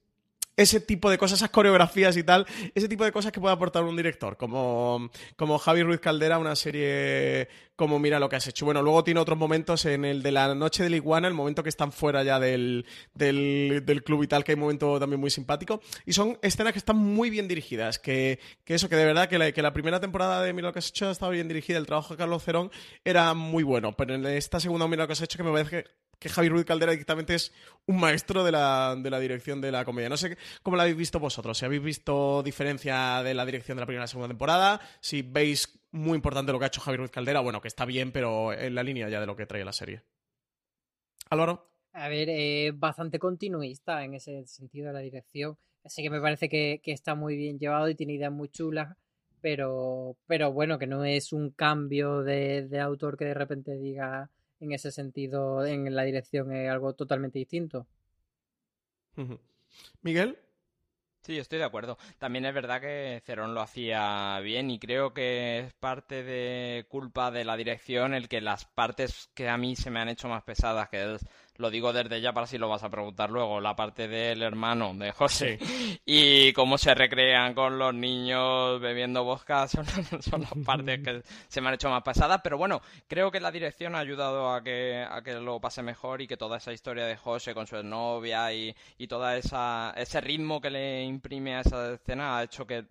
ese 0.56 0.80
tipo 0.80 1.10
de 1.10 1.18
cosas, 1.18 1.38
esas 1.38 1.50
coreografías 1.50 2.16
y 2.16 2.22
tal, 2.22 2.46
ese 2.74 2.88
tipo 2.88 3.04
de 3.04 3.12
cosas 3.12 3.32
que 3.32 3.40
puede 3.40 3.54
aportar 3.54 3.84
un 3.84 3.96
director, 3.96 4.36
como, 4.36 5.10
como 5.36 5.58
Javi 5.58 5.82
Ruiz 5.82 6.00
Caldera, 6.00 6.38
una 6.38 6.56
serie 6.56 7.48
como 7.76 7.98
Mira 7.98 8.18
lo 8.18 8.28
que 8.28 8.36
has 8.36 8.46
hecho. 8.46 8.64
Bueno, 8.64 8.82
luego 8.82 9.04
tiene 9.04 9.20
otros 9.20 9.38
momentos 9.38 9.84
en 9.84 10.04
el 10.04 10.22
de 10.22 10.32
la 10.32 10.54
noche 10.54 10.88
de 10.88 10.96
Iguana, 10.96 11.28
el 11.28 11.34
momento 11.34 11.62
que 11.62 11.68
están 11.68 11.92
fuera 11.92 12.24
ya 12.24 12.40
del, 12.40 12.86
del, 13.14 13.82
del, 13.84 14.02
club 14.02 14.22
y 14.22 14.26
tal, 14.26 14.42
que 14.42 14.52
hay 14.52 14.54
un 14.54 14.60
momento 14.60 14.98
también 14.98 15.20
muy 15.20 15.30
simpático. 15.30 15.80
Y 16.06 16.14
son 16.14 16.38
escenas 16.40 16.72
que 16.72 16.78
están 16.78 16.96
muy 16.96 17.28
bien 17.28 17.46
dirigidas, 17.46 17.98
que, 17.98 18.40
que 18.64 18.74
eso, 18.74 18.88
que 18.88 18.96
de 18.96 19.04
verdad 19.04 19.28
que 19.28 19.38
la, 19.38 19.52
que 19.52 19.60
la 19.60 19.74
primera 19.74 20.00
temporada 20.00 20.42
de 20.42 20.54
Mira 20.54 20.68
lo 20.68 20.72
que 20.72 20.78
has 20.78 20.88
hecho 20.88 21.10
estaba 21.10 21.32
bien 21.32 21.48
dirigida, 21.48 21.76
el 21.76 21.86
trabajo 21.86 22.14
de 22.14 22.18
Carlos 22.18 22.42
Cerón 22.42 22.70
era 23.04 23.34
muy 23.34 23.62
bueno, 23.62 23.94
pero 23.94 24.14
en 24.14 24.24
esta 24.24 24.58
segunda 24.58 24.88
Mira 24.88 25.04
lo 25.04 25.06
que 25.08 25.12
has 25.12 25.20
hecho 25.20 25.36
que 25.36 25.44
me 25.44 25.52
parece 25.52 25.70
que 25.70 26.05
que 26.18 26.28
Javi 26.28 26.48
Ruiz 26.48 26.64
Caldera 26.64 26.92
directamente 26.92 27.34
es 27.34 27.52
un 27.86 28.00
maestro 28.00 28.44
de 28.44 28.52
la, 28.52 28.96
de 28.98 29.10
la, 29.10 29.20
dirección 29.20 29.60
de 29.60 29.72
la 29.72 29.84
comedia. 29.84 30.08
No 30.08 30.16
sé 30.16 30.36
cómo 30.62 30.76
la 30.76 30.84
habéis 30.84 30.96
visto 30.96 31.20
vosotros, 31.20 31.58
si 31.58 31.64
habéis 31.64 31.82
visto 31.82 32.42
diferencia 32.42 33.22
de 33.22 33.34
la 33.34 33.44
dirección 33.44 33.76
de 33.76 33.80
la 33.80 33.86
primera 33.86 34.04
y 34.04 34.08
segunda 34.08 34.28
temporada, 34.28 34.80
si 35.00 35.22
veis 35.22 35.78
muy 35.92 36.16
importante 36.16 36.52
lo 36.52 36.58
que 36.58 36.64
ha 36.66 36.68
hecho 36.68 36.80
Javi 36.80 36.96
Ruiz 36.96 37.10
Caldera, 37.10 37.40
bueno, 37.40 37.60
que 37.60 37.68
está 37.68 37.84
bien, 37.84 38.12
pero 38.12 38.52
en 38.52 38.74
la 38.74 38.82
línea 38.82 39.08
ya 39.08 39.20
de 39.20 39.26
lo 39.26 39.36
que 39.36 39.46
trae 39.46 39.64
la 39.64 39.72
serie. 39.72 40.02
Álvaro. 41.30 41.70
A 41.92 42.08
ver, 42.08 42.28
eh, 42.28 42.72
bastante 42.74 43.18
continuista 43.18 44.04
en 44.04 44.14
ese 44.14 44.46
sentido 44.46 44.88
de 44.88 44.92
la 44.92 45.00
dirección. 45.00 45.56
Así 45.82 46.02
que 46.02 46.10
me 46.10 46.20
parece 46.20 46.48
que, 46.48 46.80
que, 46.82 46.92
está 46.92 47.14
muy 47.14 47.36
bien 47.36 47.58
llevado 47.58 47.88
y 47.88 47.94
tiene 47.94 48.14
ideas 48.14 48.32
muy 48.32 48.48
chulas, 48.48 48.96
pero, 49.40 50.16
pero 50.26 50.52
bueno, 50.52 50.78
que 50.78 50.86
no 50.86 51.04
es 51.04 51.32
un 51.32 51.50
cambio 51.50 52.22
de, 52.22 52.66
de 52.68 52.80
autor 52.80 53.16
que 53.16 53.26
de 53.26 53.34
repente 53.34 53.78
diga 53.78 54.30
en 54.60 54.72
ese 54.72 54.90
sentido, 54.90 55.64
en 55.64 55.94
la 55.94 56.02
dirección 56.02 56.52
es 56.52 56.70
algo 56.70 56.94
totalmente 56.94 57.38
distinto. 57.38 57.86
Miguel. 60.02 60.38
Sí, 61.22 61.38
estoy 61.38 61.58
de 61.58 61.64
acuerdo. 61.64 61.98
También 62.18 62.44
es 62.44 62.54
verdad 62.54 62.80
que 62.80 63.20
Cerón 63.24 63.52
lo 63.52 63.60
hacía 63.60 64.38
bien 64.40 64.70
y 64.70 64.78
creo 64.78 65.12
que 65.12 65.58
es 65.58 65.74
parte 65.74 66.22
de 66.22 66.86
culpa 66.88 67.32
de 67.32 67.44
la 67.44 67.56
dirección 67.56 68.14
el 68.14 68.28
que 68.28 68.40
las 68.40 68.64
partes 68.64 69.28
que 69.34 69.48
a 69.48 69.56
mí 69.56 69.74
se 69.74 69.90
me 69.90 69.98
han 69.98 70.08
hecho 70.08 70.28
más 70.28 70.44
pesadas, 70.44 70.88
que 70.88 71.14
es 71.14 71.26
lo 71.58 71.70
digo 71.70 71.92
desde 71.92 72.20
ya 72.20 72.32
para 72.32 72.46
si 72.46 72.58
lo 72.58 72.68
vas 72.68 72.82
a 72.82 72.90
preguntar 72.90 73.30
luego, 73.30 73.60
la 73.60 73.76
parte 73.76 74.08
del 74.08 74.42
hermano 74.42 74.94
de 74.94 75.12
José. 75.12 75.58
Y 76.08 76.52
cómo 76.52 76.78
se 76.78 76.94
recrean 76.94 77.54
con 77.54 77.78
los 77.78 77.92
niños 77.92 78.80
bebiendo 78.80 79.24
vodka 79.24 79.66
son, 79.68 79.84
las 80.40 80.52
partes 80.64 81.00
que 81.02 81.22
se 81.48 81.60
me 81.60 81.68
han 81.68 81.74
hecho 81.74 81.90
más 81.90 82.02
pesadas, 82.02 82.40
pero 82.44 82.58
bueno, 82.58 82.80
creo 83.08 83.30
que 83.30 83.40
la 83.40 83.50
dirección 83.50 83.94
ha 83.94 84.00
ayudado 84.00 84.52
a 84.52 84.62
que, 84.62 85.04
a 85.08 85.22
que 85.22 85.34
lo 85.34 85.60
pase 85.60 85.82
mejor 85.82 86.22
y 86.22 86.28
que 86.28 86.36
toda 86.36 86.58
esa 86.58 86.72
historia 86.72 87.06
de 87.06 87.16
José 87.16 87.54
con 87.54 87.66
su 87.66 87.82
novia 87.82 88.52
y, 88.52 88.74
y 88.98 89.06
toda 89.08 89.36
esa 89.36 89.94
ese 89.96 90.20
ritmo 90.20 90.60
que 90.60 90.70
le 90.70 91.02
imprime 91.04 91.56
a 91.56 91.60
esa 91.60 91.94
escena 91.94 92.38
ha 92.38 92.44
hecho 92.44 92.66
que 92.66 92.84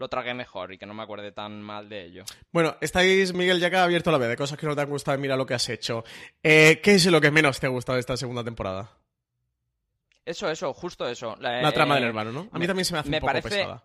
lo 0.00 0.08
tragué 0.08 0.32
mejor 0.32 0.72
y 0.72 0.78
que 0.78 0.86
no 0.86 0.94
me 0.94 1.02
acuerde 1.02 1.30
tan 1.30 1.60
mal 1.60 1.88
de 1.88 2.06
ello. 2.06 2.24
Bueno, 2.50 2.74
estáis, 2.80 3.34
Miguel, 3.34 3.60
ya 3.60 3.68
que 3.68 3.76
ha 3.76 3.84
abierto 3.84 4.10
la 4.10 4.16
vez 4.16 4.30
de 4.30 4.36
cosas 4.36 4.58
que 4.58 4.66
no 4.66 4.74
te 4.74 4.80
han 4.80 4.88
gustado, 4.88 5.18
mira 5.18 5.36
lo 5.36 5.44
que 5.44 5.52
has 5.52 5.68
hecho. 5.68 6.04
Eh, 6.42 6.80
¿Qué 6.82 6.94
es 6.94 7.04
lo 7.06 7.20
que 7.20 7.30
menos 7.30 7.60
te 7.60 7.66
ha 7.66 7.68
gustado 7.68 7.96
de 7.96 8.00
esta 8.00 8.16
segunda 8.16 8.42
temporada? 8.42 8.90
Eso, 10.24 10.50
eso, 10.50 10.72
justo 10.72 11.06
eso. 11.06 11.36
La, 11.38 11.70
trama 11.72 11.96
del 11.96 12.04
hermano, 12.04 12.32
¿no? 12.32 12.48
A 12.50 12.58
mí 12.58 12.66
también 12.66 12.86
se 12.86 12.94
me 12.94 13.00
hace 13.00 13.10
un 13.10 13.14
poco 13.16 13.26
parece, 13.26 13.48
pesada. 13.50 13.84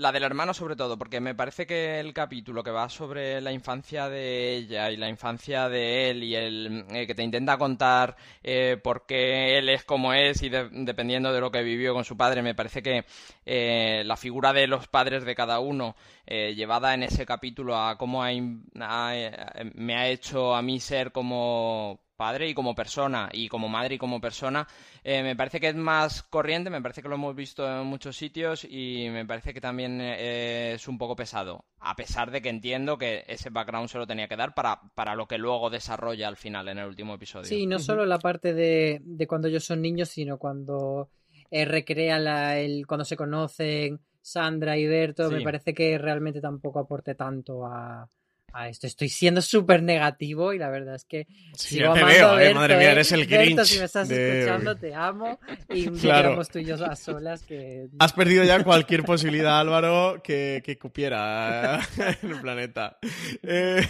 La 0.00 0.12
del 0.12 0.22
hermano 0.22 0.54
sobre 0.54 0.76
todo, 0.76 0.96
porque 0.96 1.20
me 1.20 1.34
parece 1.34 1.66
que 1.66 2.00
el 2.00 2.14
capítulo 2.14 2.64
que 2.64 2.70
va 2.70 2.88
sobre 2.88 3.38
la 3.42 3.52
infancia 3.52 4.08
de 4.08 4.56
ella 4.56 4.90
y 4.90 4.96
la 4.96 5.10
infancia 5.10 5.68
de 5.68 6.08
él 6.08 6.24
y 6.24 6.34
el 6.34 6.86
eh, 6.88 7.06
que 7.06 7.14
te 7.14 7.22
intenta 7.22 7.58
contar 7.58 8.16
eh, 8.42 8.78
por 8.82 9.04
qué 9.04 9.58
él 9.58 9.68
es 9.68 9.84
como 9.84 10.14
es 10.14 10.42
y 10.42 10.48
dependiendo 10.48 11.34
de 11.34 11.40
lo 11.42 11.50
que 11.50 11.62
vivió 11.62 11.92
con 11.92 12.06
su 12.06 12.16
padre, 12.16 12.40
me 12.40 12.54
parece 12.54 12.82
que 12.82 13.04
eh, 13.44 14.02
la 14.06 14.16
figura 14.16 14.54
de 14.54 14.66
los 14.66 14.88
padres 14.88 15.26
de 15.26 15.34
cada 15.34 15.60
uno 15.60 15.94
llevada 16.26 16.94
en 16.94 17.02
ese 17.02 17.26
capítulo 17.26 17.76
a 17.76 17.98
cómo 17.98 18.22
me 18.22 19.96
ha 19.96 20.08
hecho 20.08 20.54
a 20.54 20.62
mí 20.62 20.80
ser 20.80 21.12
como 21.12 22.00
padre 22.20 22.50
y 22.50 22.52
como 22.52 22.74
persona, 22.74 23.30
y 23.32 23.48
como 23.48 23.70
madre 23.70 23.94
y 23.94 23.98
como 23.98 24.20
persona, 24.20 24.68
eh, 25.02 25.22
me 25.22 25.34
parece 25.36 25.58
que 25.58 25.68
es 25.68 25.74
más 25.74 26.22
corriente, 26.22 26.68
me 26.68 26.82
parece 26.82 27.00
que 27.00 27.08
lo 27.08 27.14
hemos 27.14 27.34
visto 27.34 27.66
en 27.66 27.86
muchos 27.86 28.14
sitios 28.14 28.66
y 28.68 29.08
me 29.10 29.24
parece 29.24 29.54
que 29.54 29.60
también 29.62 30.02
eh, 30.02 30.74
es 30.74 30.86
un 30.86 30.98
poco 30.98 31.16
pesado, 31.16 31.64
a 31.78 31.96
pesar 31.96 32.30
de 32.30 32.42
que 32.42 32.50
entiendo 32.50 32.98
que 32.98 33.24
ese 33.26 33.48
background 33.48 33.88
se 33.88 33.96
lo 33.96 34.06
tenía 34.06 34.28
que 34.28 34.36
dar 34.36 34.52
para, 34.52 34.82
para 34.94 35.14
lo 35.14 35.26
que 35.26 35.38
luego 35.38 35.70
desarrolla 35.70 36.28
al 36.28 36.36
final 36.36 36.68
en 36.68 36.76
el 36.76 36.88
último 36.88 37.14
episodio. 37.14 37.46
Sí, 37.46 37.66
no 37.66 37.78
solo 37.78 38.04
la 38.04 38.18
parte 38.18 38.52
de, 38.52 39.00
de 39.02 39.26
cuando 39.26 39.48
ellos 39.48 39.64
son 39.64 39.80
niños, 39.80 40.10
sino 40.10 40.36
cuando 40.36 41.08
eh, 41.50 41.64
recrea 41.64 42.18
la, 42.18 42.58
el, 42.58 42.86
cuando 42.86 43.06
se 43.06 43.16
conocen 43.16 43.98
Sandra 44.20 44.76
y 44.76 44.86
Berto, 44.86 45.30
me 45.30 45.40
parece 45.40 45.72
que 45.72 45.96
realmente 45.96 46.42
tampoco 46.42 46.80
aporte 46.80 47.14
tanto 47.14 47.64
a 47.64 48.06
a 48.52 48.68
esto. 48.68 48.86
Estoy 48.86 49.08
siendo 49.08 49.42
súper 49.42 49.82
negativo 49.82 50.52
y 50.52 50.58
la 50.58 50.70
verdad 50.70 50.94
es 50.94 51.04
que 51.04 51.26
sí, 51.54 51.78
ya 51.78 51.92
te 51.92 52.04
veo, 52.04 52.38
eh, 52.38 52.54
madre 52.54 52.76
mía, 52.76 52.92
eres 52.92 53.12
el 53.12 53.26
Grinch. 53.26 53.64
si 53.64 53.78
me 53.78 53.84
estás 53.84 54.10
escuchando, 54.10 54.76
te 54.76 54.94
amo 54.94 55.38
y 55.68 55.88
claro. 56.00 56.40
tú 56.50 56.58
y 56.58 56.64
yo 56.64 56.76
a 56.84 56.96
solas 56.96 57.42
que... 57.42 57.88
Has 57.98 58.12
perdido 58.12 58.44
ya 58.44 58.62
cualquier 58.62 59.04
posibilidad, 59.04 59.60
Álvaro, 59.60 60.20
que, 60.22 60.62
que 60.64 60.78
cupiera 60.78 61.80
en 62.22 62.30
el 62.30 62.40
planeta. 62.40 62.98
Eh, 63.42 63.86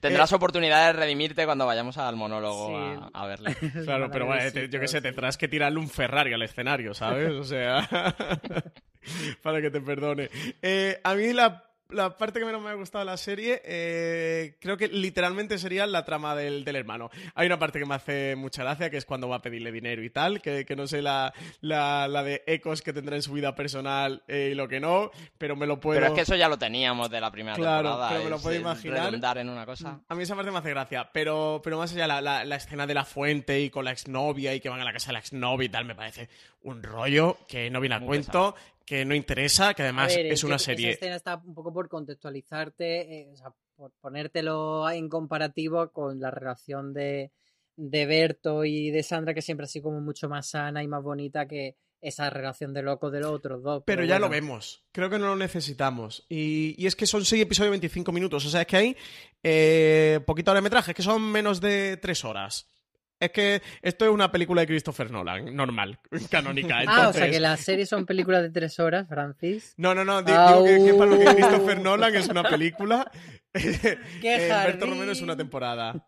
Tendrás 0.00 0.32
eh, 0.32 0.34
oportunidad 0.34 0.86
de 0.86 0.92
redimirte 1.00 1.44
cuando 1.44 1.66
vayamos 1.66 1.98
al 1.98 2.16
monólogo 2.16 2.76
a, 2.76 3.10
a, 3.12 3.26
verle. 3.26 3.54
Claro, 3.84 4.10
pero 4.10 4.26
bueno, 4.26 4.48
yo 4.48 4.80
qué 4.80 4.88
sé, 4.88 5.00
tendrás 5.00 5.36
que 5.36 5.48
tirarle 5.48 5.78
un 5.78 5.88
Ferrari 5.88 6.32
al 6.32 6.42
escenario, 6.42 6.94
¿sabes? 6.94 7.30
O 7.30 7.44
sea... 7.44 7.88
para 9.42 9.60
que 9.60 9.70
te 9.70 9.80
perdone. 9.80 10.30
Eh, 10.62 11.00
a 11.02 11.14
mí 11.14 11.32
la 11.32 11.64
la 11.90 12.16
parte 12.16 12.38
que 12.38 12.46
menos 12.46 12.62
me 12.62 12.70
ha 12.70 12.74
gustado 12.74 13.04
de 13.04 13.10
la 13.10 13.16
serie, 13.16 13.60
eh, 13.64 14.56
creo 14.60 14.76
que 14.76 14.88
literalmente 14.88 15.58
sería 15.58 15.86
la 15.86 16.04
trama 16.04 16.34
del, 16.34 16.66
hermano. 16.74 17.10
Hay 17.34 17.46
una 17.46 17.58
parte 17.58 17.78
que 17.78 17.86
me 17.86 17.94
hace 17.94 18.36
mucha 18.36 18.62
gracia, 18.62 18.90
que 18.90 18.96
es 18.96 19.04
cuando 19.04 19.28
va 19.28 19.36
a 19.36 19.42
pedirle 19.42 19.70
dinero 19.70 20.02
y 20.02 20.10
tal, 20.10 20.40
que, 20.40 20.66
no 20.76 20.86
sé 20.86 21.02
la, 21.02 21.32
la, 21.60 22.22
de 22.22 22.42
ecos 22.46 22.82
que 22.82 22.92
tendrá 22.92 23.16
en 23.16 23.22
su 23.22 23.32
vida 23.32 23.54
personal 23.54 24.22
eh, 24.28 24.50
y 24.52 24.54
lo 24.54 24.66
que 24.66 24.80
no, 24.80 25.10
pero 25.38 25.56
me 25.56 25.66
lo 25.66 25.78
puedo... 25.78 26.00
Pero 26.00 26.08
es 26.08 26.14
que 26.14 26.22
eso 26.22 26.36
ya 26.36 26.48
lo 26.48 26.58
teníamos 26.58 27.10
de 27.10 27.20
la 27.20 27.30
primera 27.30 27.56
claro, 27.56 27.90
temporada. 27.90 28.08
Pero 28.10 28.24
me 28.24 28.30
lo 28.30 28.38
puedo 28.40 28.56
imaginar. 28.58 29.38
en 29.38 29.48
una 29.48 29.66
cosa. 29.66 30.00
A 30.08 30.14
mí 30.14 30.22
esa 30.22 30.34
parte 30.34 30.50
me 30.50 30.58
hace 30.58 30.70
gracia, 30.70 31.10
pero, 31.12 31.60
pero 31.62 31.78
más 31.78 31.92
allá, 31.92 32.06
la, 32.06 32.44
la, 32.44 32.56
escena 32.56 32.86
de 32.86 32.94
la 32.94 33.04
fuente 33.04 33.60
y 33.60 33.70
con 33.70 33.84
la 33.84 33.92
exnovia 33.92 34.54
y 34.54 34.60
que 34.60 34.68
van 34.68 34.80
a 34.80 34.84
la 34.84 34.92
casa 34.92 35.08
de 35.08 35.14
la 35.14 35.18
exnovia 35.18 35.66
y 35.66 35.68
tal, 35.68 35.84
me 35.84 35.94
parece 35.94 36.28
un 36.62 36.82
rollo 36.82 37.38
que 37.46 37.70
no 37.70 37.80
viene 37.80 37.96
a 37.96 38.00
cuento 38.00 38.54
que 38.84 39.04
no 39.04 39.14
interesa, 39.14 39.74
que 39.74 39.82
además 39.82 40.14
es 40.16 40.44
una 40.44 40.58
serie. 40.58 40.90
Esa 40.90 40.96
escena 40.96 41.16
está 41.16 41.42
un 41.44 41.54
poco 41.54 41.72
por 41.72 41.88
contextualizarte, 41.88 43.20
eh, 43.20 43.30
o 43.32 43.36
sea, 43.36 43.52
por 43.76 43.92
ponértelo 44.00 44.88
en 44.90 45.08
comparativo 45.08 45.90
con 45.90 46.20
la 46.20 46.30
relación 46.30 46.92
de, 46.92 47.32
de 47.76 48.06
Berto 48.06 48.64
y 48.64 48.90
de 48.90 49.02
Sandra, 49.02 49.34
que 49.34 49.42
siempre 49.42 49.64
ha 49.64 49.68
sido 49.68 49.84
como 49.84 50.00
mucho 50.00 50.28
más 50.28 50.50
sana 50.50 50.82
y 50.82 50.88
más 50.88 51.02
bonita 51.02 51.46
que 51.46 51.76
esa 52.04 52.28
relación 52.28 52.74
de 52.74 52.82
loco 52.82 53.10
de 53.10 53.20
los 53.20 53.32
otros 53.32 53.62
dos. 53.62 53.82
Pero, 53.86 54.04
ya 54.04 54.18
lo 54.18 54.28
vemos. 54.28 54.84
Creo 54.92 55.08
que 55.08 55.18
no 55.18 55.28
lo 55.28 55.36
necesitamos. 55.36 56.26
Y, 56.28 56.74
y, 56.76 56.86
es 56.86 56.94
que 56.94 57.06
son 57.06 57.24
seis 57.24 57.42
episodios 57.42 57.68
de 57.68 57.78
25 57.78 58.12
minutos. 58.12 58.44
O 58.44 58.50
sea, 58.50 58.60
es 58.60 58.66
que 58.66 58.76
hay 58.76 58.96
eh, 59.42 60.20
poquito 60.26 60.52
de 60.52 60.60
metraje, 60.60 60.90
es 60.90 60.94
que 60.94 61.02
son 61.02 61.22
menos 61.22 61.62
de 61.62 61.96
tres 61.96 62.22
horas. 62.24 62.68
Es 63.24 63.30
que 63.30 63.62
esto 63.82 64.04
es 64.04 64.10
una 64.10 64.30
película 64.30 64.60
de 64.60 64.66
Christopher 64.66 65.10
Nolan, 65.10 65.54
normal, 65.54 65.98
canónica. 66.30 66.82
Ah, 66.86 67.08
o 67.08 67.12
sea 67.12 67.30
que 67.30 67.40
las 67.40 67.60
series 67.60 67.88
son 67.88 68.06
películas 68.06 68.42
de 68.42 68.50
tres 68.50 68.78
horas, 68.78 69.08
Francis. 69.08 69.74
No, 69.76 69.94
no, 69.94 70.04
no, 70.04 70.22
digo 70.22 70.64
que, 70.64 70.94
para 70.94 71.10
lo 71.10 71.18
que 71.18 71.24
Christopher 71.24 71.80
Nolan 71.80 72.14
es 72.14 72.28
una 72.28 72.42
película. 72.42 73.10
¡Qué 74.20 74.46
eh, 74.46 74.48
Berto 74.48 74.86
Romero 74.86 75.12
es 75.12 75.22
una 75.22 75.36
temporada. 75.36 76.06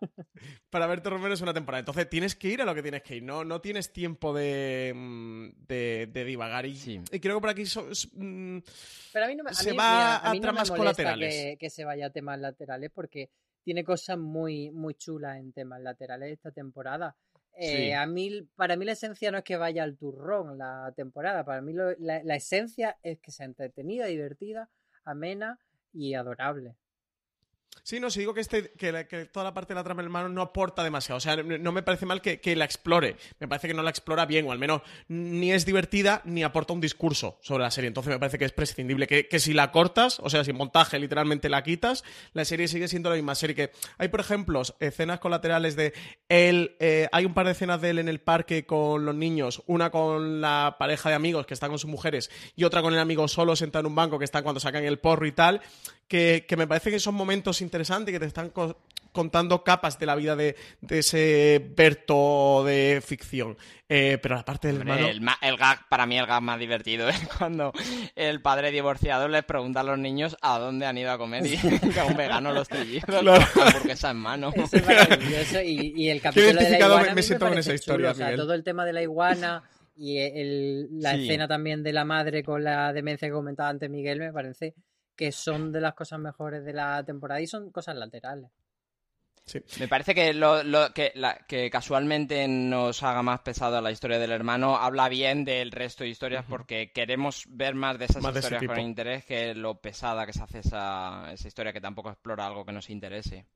Para 0.71 0.87
Berto 0.87 1.11
Romero 1.11 1.33
es 1.33 1.41
una 1.41 1.55
temporada. 1.55 1.81
Entonces 1.81 2.09
tienes 2.11 2.35
que 2.35 2.49
ir 2.49 2.63
a 2.63 2.65
lo 2.65 2.75
que 2.75 2.83
tienes 2.83 3.03
que 3.03 3.17
ir. 3.17 3.23
No, 3.23 3.45
no 3.45 3.61
tienes 3.61 3.93
tiempo 3.93 4.35
de, 4.35 4.93
mm, 4.95 5.67
de, 5.67 6.25
divagar. 6.27 6.67
Y, 6.67 7.01
creo 7.21 7.37
que 7.37 7.41
por 7.41 7.51
aquí 7.51 7.63
mm, 7.63 8.59
Pero 9.13 9.25
a 9.25 9.29
mí 9.29 9.37
no 9.37 9.45
me, 9.45 9.55
se 9.55 9.73
va 9.73 10.29
a, 10.29 10.41
tramas 10.41 10.71
colaterales. 10.71 11.35
Que, 11.35 11.57
que 11.59 11.71
se 11.71 11.85
vaya 11.85 12.07
a 12.07 12.11
temas 12.11 12.39
laterales 12.41 12.91
porque 12.93 13.31
tiene 13.63 13.85
cosas 13.85 14.19
muy, 14.19 14.71
muy 14.71 14.95
chulas 14.95 15.39
en 15.39 15.53
temas 15.53 15.81
laterales 15.81 16.33
esta 16.33 16.51
temporada. 16.51 17.17
Eh, 17.59 17.95
a 17.95 18.07
mí, 18.07 18.47
para 18.55 18.77
mí 18.77 18.85
la 18.85 18.93
esencia 18.93 19.31
no 19.31 19.39
es 19.39 19.45
que 19.45 19.57
vaya 19.57 19.83
al 19.83 19.97
turrón 19.97 20.59
la 20.59 20.93
temporada, 20.95 21.43
para 21.43 21.63
mí 21.63 21.73
la, 21.73 22.37
esencia 22.37 22.99
es 23.03 23.19
que 23.19 23.31
sea 23.31 23.47
entretenida, 23.47 24.05
divertida, 24.07 24.69
amena 25.05 25.59
y 25.91 26.13
adorable. 26.15 26.77
Sí, 27.83 28.01
no, 28.01 28.11
si 28.11 28.19
digo 28.21 28.35
que, 28.35 28.41
este, 28.41 28.73
que, 28.73 28.91
la- 28.91 29.07
que 29.07 29.27
toda 29.27 29.45
la 29.45 29.55
parte 29.55 29.73
de 29.73 29.77
la 29.79 29.85
trama 29.85 30.03
del 30.03 30.07
hermano 30.09 30.29
no 30.29 30.43
aporta 30.43 30.83
demasiado. 30.83 31.19
O 31.19 31.21
sea, 31.21 31.37
no 31.37 31.71
me 31.73 31.83
parece 31.83 32.05
mal 32.05 32.21
que, 32.21 32.41
que 32.41 32.57
la 32.57 32.65
explore. 32.65 33.17
Me 33.39 33.47
parece 33.47 33.69
que 33.69 33.75
no 33.75 33.83
la 33.83 33.91
explora 33.91 34.27
bien, 34.27 34.47
o 34.49 34.53
al 34.53 34.59
menos 34.59 34.83
ni 35.09 35.53
es 35.53 35.65
divertida 35.65 36.21
ni 36.25 36.43
aporta 36.43 36.73
un 36.73 36.81
discurso 36.81 37.39
sobre 37.43 37.63
la 37.63 37.71
serie. 37.71 37.89
Entonces 37.89 38.13
me 38.13 38.19
parece 38.19 38.39
que 38.39 38.45
es 38.45 38.53
prescindible. 38.53 39.07
Que, 39.07 39.29
que 39.29 39.39
si 39.39 39.53
la 39.53 39.71
cortas, 39.71 40.19
o 40.21 40.29
sea, 40.31 40.43
si 40.43 40.53
montaje 40.53 40.99
literalmente 40.99 41.49
la 41.49 41.63
quitas, 41.63 42.03
la 42.33 42.45
serie 42.45 42.67
sigue 42.67 42.89
siendo 42.89 43.09
la 43.11 43.17
misma 43.17 43.35
serie. 43.37 43.55
Que 43.55 43.71
hay, 43.99 44.09
por 44.09 44.19
ejemplo, 44.21 44.63
escenas 44.81 45.21
colaterales 45.21 45.77
de 45.77 45.93
él. 46.29 46.75
eh, 46.81 47.09
hay 47.13 47.25
un 47.25 47.35
par 47.35 47.47
de 47.47 47.53
escenas 47.53 47.81
de 47.81 47.91
él 47.91 47.99
en 48.01 48.09
el 48.09 48.21
parque 48.21 48.67
con 48.67 49.05
los 49.05 49.15
niños. 49.15 49.63
Una 49.67 49.91
con 49.91 50.41
la 50.41 50.77
pareja 50.79 51.09
de 51.11 51.15
amigos 51.15 51.47
que 51.47 51.55
está 51.55 51.69
con 51.69 51.79
sus 51.79 51.89
mujeres 51.91 52.31
y 52.57 52.65
otra 52.65 52.83
con 52.83 52.93
el 52.95 52.99
amigo 53.01 53.29
solo 53.29 53.55
sentado 53.55 53.81
en 53.83 53.87
un 53.87 53.95
banco 53.95 54.19
que 54.19 54.25
están 54.25 54.43
cuando 54.43 54.59
sacan 54.61 54.83
el 54.85 54.99
porro 54.99 55.27
y 55.27 55.33
tal 55.33 55.61
que, 56.09 56.45
que 56.49 56.57
me 56.57 56.69
parece 56.69 56.91
que 56.91 57.01
son 57.01 57.15
momentos 57.17 57.61
interesantes 57.67 58.13
que 58.13 58.21
te 58.21 58.27
están 58.27 58.51
co- 58.51 58.79
contando 59.13 59.65
capas 59.65 59.99
de 59.99 60.05
la 60.07 60.15
vida 60.15 60.37
de, 60.37 60.57
de 60.83 60.99
ese 60.99 61.73
Berto 61.75 62.65
de 62.65 63.03
ficción. 63.05 63.57
Eh, 63.89 64.19
pero 64.21 64.35
la 64.35 64.45
parte 64.45 64.69
del 64.69 64.79
hermano... 64.79 65.07
el, 65.09 65.23
el 65.43 65.57
gag, 65.57 65.89
para 65.89 66.05
mí 66.07 66.19
el 66.19 66.27
gag 66.27 66.43
más 66.43 66.59
divertido 66.59 67.09
es 67.11 67.27
cuando 67.39 67.73
el 68.15 68.43
padre 68.43 68.71
divorciado 68.73 69.29
les 69.29 69.45
pregunta 69.45 69.81
a 69.81 69.85
los 69.85 69.99
niños 69.99 70.37
a 70.43 70.59
dónde 70.59 70.87
han 70.87 70.99
ido 70.99 71.13
a 71.13 71.19
comer 71.19 71.47
y 71.47 71.57
que 71.93 72.01
a 72.01 72.05
un 72.05 72.17
vegano 72.17 72.53
los 72.53 72.69
trillizos 72.69 73.05
Claro. 73.21 73.43
hamburguesa 73.55 74.11
en 74.11 74.17
mano. 74.19 74.53
Eso 74.55 74.77
es 74.77 74.87
maravilloso. 74.87 75.63
Y, 75.63 75.95
y 75.97 76.09
el 76.11 76.21
capítulo 76.21 76.47
de 76.49 76.53
la 76.55 76.61
identificado 76.63 76.95
me- 76.97 77.01
iguana 77.03 77.15
me 77.15 77.23
siento 77.23 77.49
con 77.49 77.59
esa 77.59 77.75
historia, 77.75 78.09
chulo. 78.09 78.13
O 78.13 78.15
sea, 78.17 78.27
Miguel. 78.27 78.41
todo 78.41 78.55
el 78.55 78.65
tema 78.65 78.85
de 78.85 78.93
la 78.93 79.03
iguana 79.03 79.63
y 79.97 80.19
el- 80.19 80.89
la 81.01 81.15
Sí. 81.15 81.23
escena 81.23 81.49
también 81.49 81.83
de 81.83 81.93
la 81.95 82.05
madre 82.05 82.43
con 82.45 82.63
la 82.65 82.93
demencia 82.93 83.29
que 83.29 83.33
comentaba 83.33 83.71
antes 83.71 83.89
Miguel 83.89 84.19
me 84.19 84.31
parece 84.33 84.75
que 85.17 85.33
son 85.33 85.73
de 85.73 85.81
las 85.81 85.95
cosas 85.95 86.19
mejores 86.21 86.65
de 86.65 86.73
la 86.73 87.03
temporada 87.05 87.41
y 87.41 87.47
son 87.47 87.71
cosas 87.71 87.97
laterales. 87.97 88.51
Me 89.79 89.87
parece 89.87 90.13
que 90.13 90.35
lo, 90.35 90.65
lo- 90.65 90.93
que, 90.93 91.13
la- 91.15 91.37
que 91.47 91.71
casualmente 91.71 92.49
nos 92.49 93.03
haga 93.05 93.23
más 93.23 93.41
pesado 93.41 93.81
la 93.81 93.93
historia 93.93 94.19
del 94.19 94.33
hermano 94.33 94.77
habla 94.77 95.09
bien 95.09 95.45
del 95.45 95.71
resto 95.71 96.03
de 96.03 96.11
historias 96.11 96.45
porque 96.49 96.91
queremos 96.93 97.45
ver 97.49 97.77
más 97.77 97.97
de 97.97 98.07
esas 98.07 98.23
Más 98.25 98.35
de 98.35 98.41
historias 98.41 98.63
con 98.67 98.75
tipo. 98.77 98.81
interés 98.89 99.25
que 99.25 99.55
lo 99.55 99.81
pesada 99.81 100.27
que 100.27 100.33
se 100.33 100.43
hace 100.43 100.59
esa, 100.59 101.33
esa 101.33 101.47
historia 101.47 101.73
que 101.73 101.81
tampoco 101.81 102.11
explora 102.11 102.45
algo 102.45 102.65
que 102.65 102.73
nos 102.73 102.91
interese. 102.91 103.47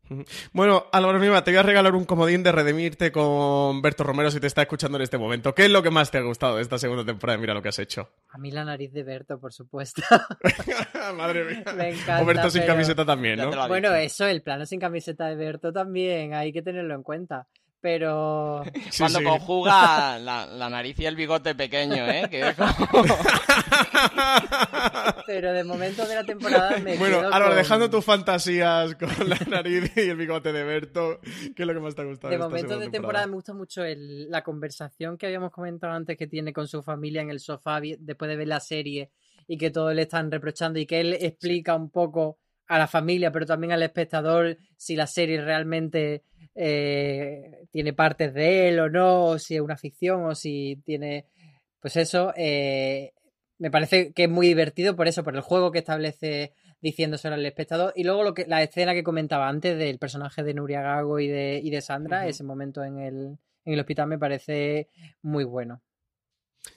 Bueno, 0.52 0.86
Álvaro 0.92 1.18
Mima, 1.18 1.42
te 1.42 1.50
voy 1.50 1.58
a 1.58 1.62
regalar 1.64 1.94
un 1.96 2.04
comodín 2.04 2.44
de 2.44 2.52
redimirte 2.52 3.10
con 3.10 3.82
Berto 3.82 4.04
Romero 4.04 4.30
si 4.30 4.38
te 4.38 4.46
está 4.46 4.62
escuchando 4.62 4.96
en 4.96 5.02
este 5.02 5.18
momento. 5.18 5.54
¿Qué 5.56 5.64
es 5.64 5.70
lo 5.72 5.82
que 5.82 5.90
más 5.90 6.12
te 6.12 6.18
ha 6.18 6.22
gustado 6.22 6.56
de 6.56 6.62
esta 6.62 6.78
segunda 6.78 7.04
temporada? 7.04 7.36
de 7.36 7.40
Mira 7.40 7.54
lo 7.54 7.62
que 7.62 7.68
has 7.70 7.78
hecho. 7.80 8.08
A 8.28 8.38
mí 8.38 8.52
la 8.52 8.64
nariz 8.64 8.92
de 8.92 9.02
Berto, 9.02 9.40
por 9.40 9.52
supuesto. 9.52 10.02
Madre 11.16 11.44
mía. 11.44 11.64
Me 11.76 11.88
encanta, 11.90 12.22
o 12.22 12.24
Berto 12.24 12.48
sin 12.50 12.62
camiseta 12.62 13.04
también, 13.04 13.38
¿no? 13.38 13.50
bueno, 13.68 13.88
dicho. 13.88 13.94
eso, 13.96 14.26
el 14.26 14.42
plano 14.42 14.66
sin 14.66 14.78
camiseta 14.78 15.26
de 15.26 15.34
Berto 15.34 15.72
también, 15.72 15.79
hay 16.34 16.52
que 16.52 16.62
tenerlo 16.62 16.94
en 16.94 17.02
cuenta. 17.02 17.46
Pero 17.82 18.62
Sí, 18.90 18.98
Cuando 18.98 19.20
sí. 19.20 19.24
conjuga 19.24 20.18
la, 20.18 20.46
la 20.46 20.68
nariz 20.68 20.98
y 21.00 21.06
el 21.06 21.16
bigote 21.16 21.54
pequeño, 21.54 22.06
¿eh? 22.06 22.26
Que 22.30 22.48
es 22.48 22.54
como- 22.54 22.76
pero 25.26 25.52
de 25.52 25.64
momento 25.64 26.06
de 26.06 26.14
la 26.14 26.24
temporada 26.24 26.78
me 26.78 26.96
Bueno, 26.98 27.22
con- 27.30 27.56
dejando 27.56 27.90
tus 27.90 28.04
fantasías 28.04 28.94
con 28.96 29.08
la 29.28 29.38
nariz 29.48 29.92
y 29.96 30.00
el 30.00 30.16
bigote 30.16 30.52
de 30.52 30.64
Berto, 30.64 31.20
¿qué 31.56 31.62
es 31.62 31.66
lo 31.66 31.74
que 31.74 31.80
más 31.80 31.94
te 31.94 32.02
ha 32.02 32.04
gustado? 32.04 32.30
De 32.30 32.36
esta 32.36 32.48
momento 32.48 32.78
de 32.78 32.90
temporada 32.90 33.26
me 33.26 33.34
gusta 33.34 33.54
mucho 33.54 33.84
el- 33.84 34.30
la 34.30 34.42
conversación 34.42 35.16
que 35.16 35.26
habíamos 35.26 35.50
comentado 35.50 35.92
antes 35.92 36.16
que 36.16 36.26
tiene 36.26 36.52
con 36.52 36.68
su 36.68 36.82
familia 36.82 37.22
en 37.22 37.30
el 37.30 37.40
sofá 37.40 37.80
después 37.80 38.28
de 38.28 38.36
ver 38.36 38.48
la 38.48 38.60
serie 38.60 39.10
y 39.46 39.56
que 39.56 39.70
todos 39.70 39.94
le 39.94 40.02
están 40.02 40.30
reprochando 40.30 40.78
y 40.78 40.86
que 40.86 41.00
él 41.00 41.14
explica 41.18 41.74
un 41.74 41.90
poco 41.90 42.38
a 42.70 42.78
la 42.78 42.86
familia, 42.86 43.32
pero 43.32 43.46
también 43.46 43.72
al 43.72 43.82
espectador 43.82 44.56
si 44.76 44.94
la 44.94 45.08
serie 45.08 45.42
realmente 45.42 46.22
eh, 46.54 47.66
tiene 47.72 47.92
partes 47.92 48.32
de 48.32 48.68
él 48.68 48.78
o 48.78 48.88
no, 48.88 49.24
o 49.24 49.38
si 49.40 49.56
es 49.56 49.60
una 49.60 49.76
ficción 49.76 50.24
o 50.24 50.34
si 50.36 50.80
tiene... 50.84 51.26
Pues 51.80 51.96
eso, 51.96 52.32
eh, 52.36 53.12
me 53.58 53.72
parece 53.72 54.12
que 54.12 54.24
es 54.24 54.30
muy 54.30 54.46
divertido 54.46 54.94
por 54.94 55.08
eso, 55.08 55.24
por 55.24 55.34
el 55.34 55.40
juego 55.40 55.72
que 55.72 55.80
establece 55.80 56.52
diciéndoselo 56.80 57.34
al 57.34 57.44
espectador. 57.44 57.92
Y 57.96 58.04
luego 58.04 58.22
lo 58.22 58.34
que, 58.34 58.46
la 58.46 58.62
escena 58.62 58.94
que 58.94 59.02
comentaba 59.02 59.48
antes 59.48 59.76
del 59.76 59.98
personaje 59.98 60.44
de 60.44 60.54
Nuria 60.54 60.80
Gago 60.80 61.18
y 61.18 61.26
de, 61.26 61.60
y 61.60 61.70
de 61.70 61.80
Sandra, 61.80 62.28
ese 62.28 62.44
momento 62.44 62.84
en 62.84 63.00
el, 63.00 63.16
en 63.64 63.72
el 63.72 63.80
hospital 63.80 64.06
me 64.06 64.18
parece 64.18 64.88
muy 65.22 65.42
bueno. 65.42 65.82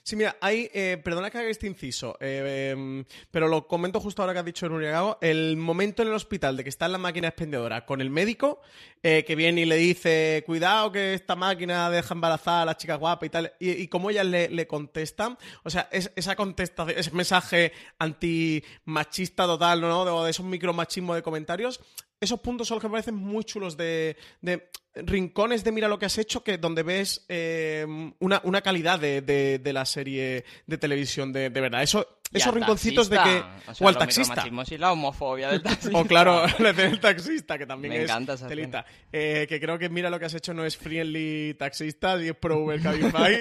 Sí, 0.01 0.15
mira, 0.15 0.37
hay, 0.39 0.69
eh, 0.73 0.97
perdona 1.03 1.29
que 1.29 1.37
haga 1.37 1.49
este 1.49 1.67
inciso, 1.67 2.17
eh, 2.21 2.69
em, 2.71 3.03
pero 3.31 3.47
lo 3.49 3.67
comento 3.67 3.99
justo 3.99 4.21
ahora 4.21 4.33
que 4.33 4.39
has 4.39 4.45
dicho 4.45 4.67
Nuria 4.69 4.91
Gago, 4.91 5.17
el 5.21 5.57
momento 5.57 6.01
en 6.01 6.07
el 6.09 6.13
hospital 6.13 6.55
de 6.55 6.63
que 6.63 6.69
está 6.69 6.85
en 6.85 6.93
la 6.93 6.97
máquina 6.97 7.27
expendedora 7.29 7.85
con 7.85 7.99
el 7.99 8.09
médico, 8.09 8.61
eh, 9.01 9.23
que 9.25 9.35
viene 9.35 9.61
y 9.61 9.65
le 9.65 9.75
dice, 9.75 10.43
cuidado 10.45 10.91
que 10.91 11.13
esta 11.13 11.35
máquina 11.35 11.89
deja 11.89 12.13
embarazada 12.13 12.61
a 12.61 12.65
la 12.65 12.77
chica 12.77 12.95
guapa 12.95 13.25
y 13.25 13.29
tal, 13.29 13.53
y, 13.59 13.71
y 13.71 13.87
como 13.89 14.09
ellas 14.09 14.25
le, 14.25 14.49
le 14.49 14.67
contestan, 14.67 15.37
o 15.63 15.69
sea, 15.69 15.89
es- 15.91 16.11
esa 16.15 16.35
contestación, 16.37 16.97
ese 16.97 17.11
mensaje 17.11 17.71
antimachista 17.99 19.45
total, 19.45 19.81
¿no? 19.81 20.05
De, 20.05 20.23
de 20.25 20.31
esos 20.31 20.45
micromachismos 20.45 21.15
de 21.15 21.23
comentarios, 21.23 21.79
esos 22.23 22.39
puntos 22.39 22.67
son 22.67 22.75
los 22.75 22.81
que 22.81 22.87
me 22.87 22.93
parecen 22.93 23.15
muy 23.15 23.43
chulos 23.43 23.77
de, 23.77 24.15
de 24.41 24.69
rincones 24.95 25.63
de 25.63 25.71
mira 25.71 25.87
lo 25.87 25.97
que 25.99 26.05
has 26.05 26.17
hecho, 26.17 26.43
que 26.43 26.57
donde 26.57 26.83
ves 26.83 27.25
eh, 27.29 27.85
una, 28.19 28.41
una 28.43 28.61
calidad 28.61 28.99
de, 28.99 29.21
de- 29.21 29.59
de 29.59 29.73
la 29.73 29.85
serie 29.85 30.45
de 30.67 30.77
televisión 30.77 31.31
de, 31.33 31.49
de 31.49 31.61
verdad. 31.61 31.81
Eso, 31.83 32.19
esos 32.31 32.53
rinconcitos 32.53 33.09
de 33.09 33.17
que. 33.17 33.23
taxista, 33.23 33.71
o, 33.71 33.75
sea, 33.75 33.85
o 33.85 33.89
al 33.89 33.97
taxista. 33.97 34.43
y 34.71 34.77
la 34.77 34.91
homofobia 34.91 35.49
del 35.49 35.61
taxista. 35.63 35.97
O 35.97 36.05
claro, 36.05 36.45
la 36.59 36.73
del 36.73 36.99
taxista, 36.99 37.57
que 37.57 37.65
también 37.65 37.93
Me 37.93 37.99
es 37.99 38.05
encanta 38.09 38.33
esa 38.33 38.47
telita. 38.47 38.85
Eh, 39.11 39.45
que 39.47 39.59
creo 39.59 39.77
que 39.77 39.89
mira 39.89 40.09
lo 40.09 40.17
que 40.19 40.25
has 40.25 40.33
hecho 40.33 40.53
no 40.53 40.65
es 40.65 40.75
friendly 40.77 41.55
taxistas 41.59 42.21
y 42.23 42.29
es 42.29 42.35
pro 42.35 42.57
Uber 42.59 42.81
Cabify. 42.83 43.37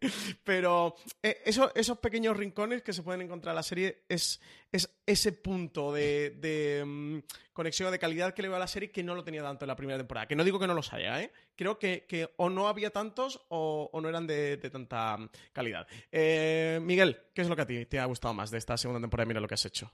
Pero 0.44 0.94
eh, 1.22 1.42
eso- 1.44 1.72
esos 1.74 1.98
pequeños 1.98 2.36
rincones 2.36 2.82
que 2.82 2.92
se 2.92 3.02
pueden 3.02 3.22
encontrar 3.22 3.52
en 3.52 3.56
la 3.56 3.62
serie 3.62 4.04
es, 4.08 4.40
es 4.70 4.88
ese 5.06 5.32
punto 5.32 5.92
de, 5.92 6.82
mm, 6.86 7.18
conexión 7.52 7.90
de 7.90 7.98
calidad 7.98 8.34
que 8.34 8.42
le 8.42 8.48
veo 8.48 8.56
a 8.56 8.60
la 8.60 8.68
serie 8.68 8.90
que 8.90 9.02
no 9.02 9.14
lo 9.14 9.24
tenía 9.24 9.42
tanto 9.42 9.64
en 9.64 9.68
la 9.68 9.76
primera 9.76 9.98
temporada. 9.98 10.28
Que 10.28 10.36
no 10.36 10.44
digo 10.44 10.58
que 10.58 10.66
no 10.66 10.74
los 10.74 10.92
haya, 10.92 11.20
¿eh? 11.22 11.32
Creo 11.56 11.78
que, 11.78 12.30
o 12.36 12.48
no 12.50 12.68
había 12.68 12.90
tantos 12.90 13.44
o, 13.48 13.90
no 14.00 14.08
eran 14.08 14.26
de, 14.26 14.56
de 14.56 14.70
tanta 14.70 15.16
mm, 15.16 15.30
calidad. 15.52 15.86
Eh, 16.12 16.78
Miguel, 16.82 17.18
¿qué 17.34 17.42
es 17.42 17.48
lo 17.48 17.56
que 17.56 17.62
a 17.62 17.66
ti 17.66 17.86
te 17.86 17.98
ha 17.98 18.04
gustado 18.04 18.34
más 18.34 18.50
de 18.50 18.58
esta 18.58 18.76
segunda 18.76 19.00
temporada? 19.00 19.26
Mira 19.26 19.40
lo 19.40 19.48
que 19.48 19.54
has 19.54 19.66
hecho. 19.66 19.92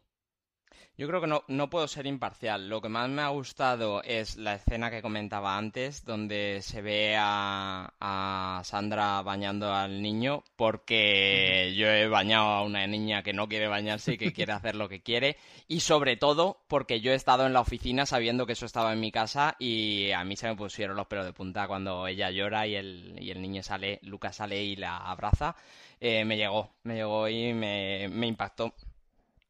Yo 0.97 1.09
creo 1.09 1.21
que 1.21 1.27
no, 1.27 1.43
no 1.49 1.69
puedo 1.71 1.89
ser 1.89 2.07
imparcial. 2.07 2.69
Lo 2.69 2.81
que 2.81 2.89
más 2.89 3.09
me 3.09 3.23
ha 3.23 3.29
gustado 3.29 4.01
es 4.05 4.37
la 4.37 4.55
escena 4.55 4.93
que 4.93 5.03
comentaba 5.03 5.59
antes, 5.59 6.05
donde 6.05 6.61
se 6.63 6.83
ve 6.83 7.17
a, 7.19 7.93
a 7.99 8.63
Sandra 8.63 9.21
bañando 9.23 9.75
al 9.75 10.01
niño, 10.01 10.45
porque 10.55 11.75
yo 11.77 11.89
he 11.89 12.07
bañado 12.07 12.47
a 12.47 12.63
una 12.63 12.87
niña 12.87 13.25
que 13.25 13.33
no 13.33 13.49
quiere 13.49 13.67
bañarse 13.67 14.13
y 14.13 14.19
que 14.19 14.33
quiere 14.33 14.53
hacer 14.53 14.77
lo 14.77 14.89
que 14.89 15.03
quiere, 15.03 15.37
y 15.67 15.81
sobre 15.81 16.17
todo 16.17 16.63
porque 16.69 17.01
yo 17.01 17.11
he 17.11 17.17
estado 17.17 17.45
en 17.45 17.55
la 17.55 17.61
oficina 17.61 18.07
sabiendo 18.07 18.47
que 18.47 18.53
eso 18.53 18.67
estaba 18.67 18.93
en 18.93 19.01
mi 19.01 19.11
casa 19.11 19.57
y 19.59 20.13
a 20.13 20.23
mí 20.23 20.37
se 20.37 20.47
me 20.47 20.55
pusieron 20.55 20.97
los 20.97 21.09
pelos 21.09 21.25
de 21.25 21.33
punta 21.33 21.67
cuando 21.67 22.07
ella 22.07 22.31
llora 22.31 22.69
y 22.69 22.77
el, 22.77 23.17
y 23.21 23.33
el 23.33 23.43
niño 23.43 23.65
sale, 23.65 23.99
Lucas 24.03 24.37
sale 24.37 24.63
y 24.63 24.77
la 24.77 24.99
abraza. 24.99 25.57
Eh, 26.01 26.25
me 26.25 26.37
llegó, 26.37 26.71
me 26.85 26.95
llegó 26.95 27.29
y 27.29 27.53
me, 27.53 28.09
me 28.09 28.29
impactó. 28.29 28.73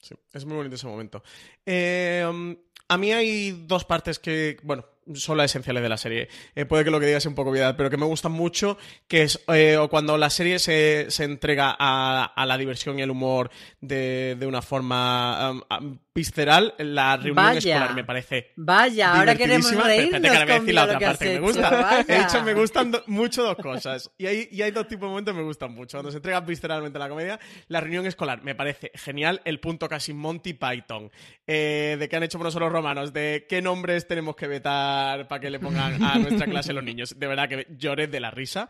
Sí, 0.04 0.14
es 0.34 0.44
muy 0.44 0.56
bonito 0.56 0.74
ese 0.74 0.86
momento. 0.86 1.22
Eh, 1.64 2.26
um, 2.28 2.54
a 2.88 2.98
mí 2.98 3.10
hay 3.10 3.64
dos 3.66 3.86
partes 3.86 4.18
que, 4.18 4.58
bueno, 4.62 4.84
son 5.14 5.36
las 5.38 5.50
esenciales 5.50 5.82
de 5.82 5.88
la 5.88 5.96
serie. 5.96 6.28
Eh, 6.54 6.64
puede 6.64 6.84
que 6.84 6.90
lo 6.90 7.00
que 7.00 7.06
diga 7.06 7.20
sea 7.20 7.28
un 7.28 7.34
poco 7.34 7.50
obviedad, 7.50 7.76
pero 7.76 7.90
que 7.90 7.96
me 7.96 8.06
gustan 8.06 8.32
mucho, 8.32 8.78
que 9.08 9.22
es 9.22 9.42
eh, 9.48 9.76
o 9.76 9.88
cuando 9.88 10.16
la 10.18 10.30
serie 10.30 10.58
se, 10.58 11.06
se 11.10 11.24
entrega 11.24 11.74
a, 11.78 12.24
a 12.34 12.46
la 12.46 12.56
diversión 12.58 12.98
y 12.98 13.02
el 13.02 13.10
humor 13.10 13.50
de, 13.80 14.36
de 14.38 14.46
una 14.46 14.62
forma 14.62 15.50
um, 15.50 15.62
um, 15.78 15.98
visceral, 16.14 16.74
la 16.78 17.16
reunión 17.16 17.34
Vaya. 17.36 17.58
escolar 17.58 17.94
me 17.94 18.04
parece 18.04 18.52
Vaya, 18.56 19.14
ahora 19.18 19.34
queremos 19.34 19.70
reírnos 19.74 20.14
espérate 20.14 20.22
que 20.22 20.28
ahora 20.28 20.44
voy 20.44 20.52
a 20.52 20.56
con 20.56 20.64
decir 20.66 20.74
la 20.74 20.80
lo 20.80 20.86
otra 20.86 20.98
que 20.98 21.04
has 21.06 21.10
parte 21.18 21.24
que 21.26 21.34
me 21.34 21.46
gusta. 21.46 21.70
vaya. 21.70 22.04
He 22.08 22.18
dicho, 22.20 22.42
me 22.44 22.54
gustan 22.54 22.90
do- 22.92 23.02
mucho 23.08 23.42
dos 23.42 23.56
cosas. 23.56 24.10
Y 24.16 24.26
hay, 24.26 24.48
y 24.52 24.62
hay 24.62 24.70
dos 24.70 24.86
tipos 24.86 25.02
de 25.02 25.08
momentos 25.08 25.34
que 25.34 25.38
me 25.40 25.44
gustan 25.46 25.72
mucho. 25.74 25.96
Cuando 25.98 26.10
se 26.12 26.18
entrega 26.18 26.40
visceralmente 26.40 26.98
la 26.98 27.08
comedia, 27.08 27.40
la 27.68 27.80
reunión 27.80 28.06
escolar 28.06 28.42
me 28.42 28.54
parece 28.54 28.92
genial. 28.94 29.40
El 29.44 29.58
punto 29.60 29.88
casi 29.88 30.12
Monty 30.12 30.52
Python. 30.54 31.10
eh, 31.46 31.96
de 31.98 32.08
qué 32.08 32.16
han 32.16 32.22
hecho 32.22 32.38
por 32.38 32.44
nosotros 32.46 32.68
los 32.68 32.72
romanos. 32.72 33.12
De 33.12 33.46
qué 33.48 33.60
nombres 33.60 34.06
tenemos 34.06 34.36
que 34.36 34.46
vetar 34.46 34.93
para 35.28 35.40
que 35.40 35.50
le 35.50 35.58
pongan 35.58 36.02
a 36.02 36.18
nuestra 36.18 36.46
clase 36.46 36.72
los 36.72 36.84
niños. 36.84 37.18
De 37.18 37.26
verdad 37.26 37.48
que 37.48 37.66
lloré 37.76 38.06
de 38.06 38.20
la 38.20 38.30
risa. 38.30 38.68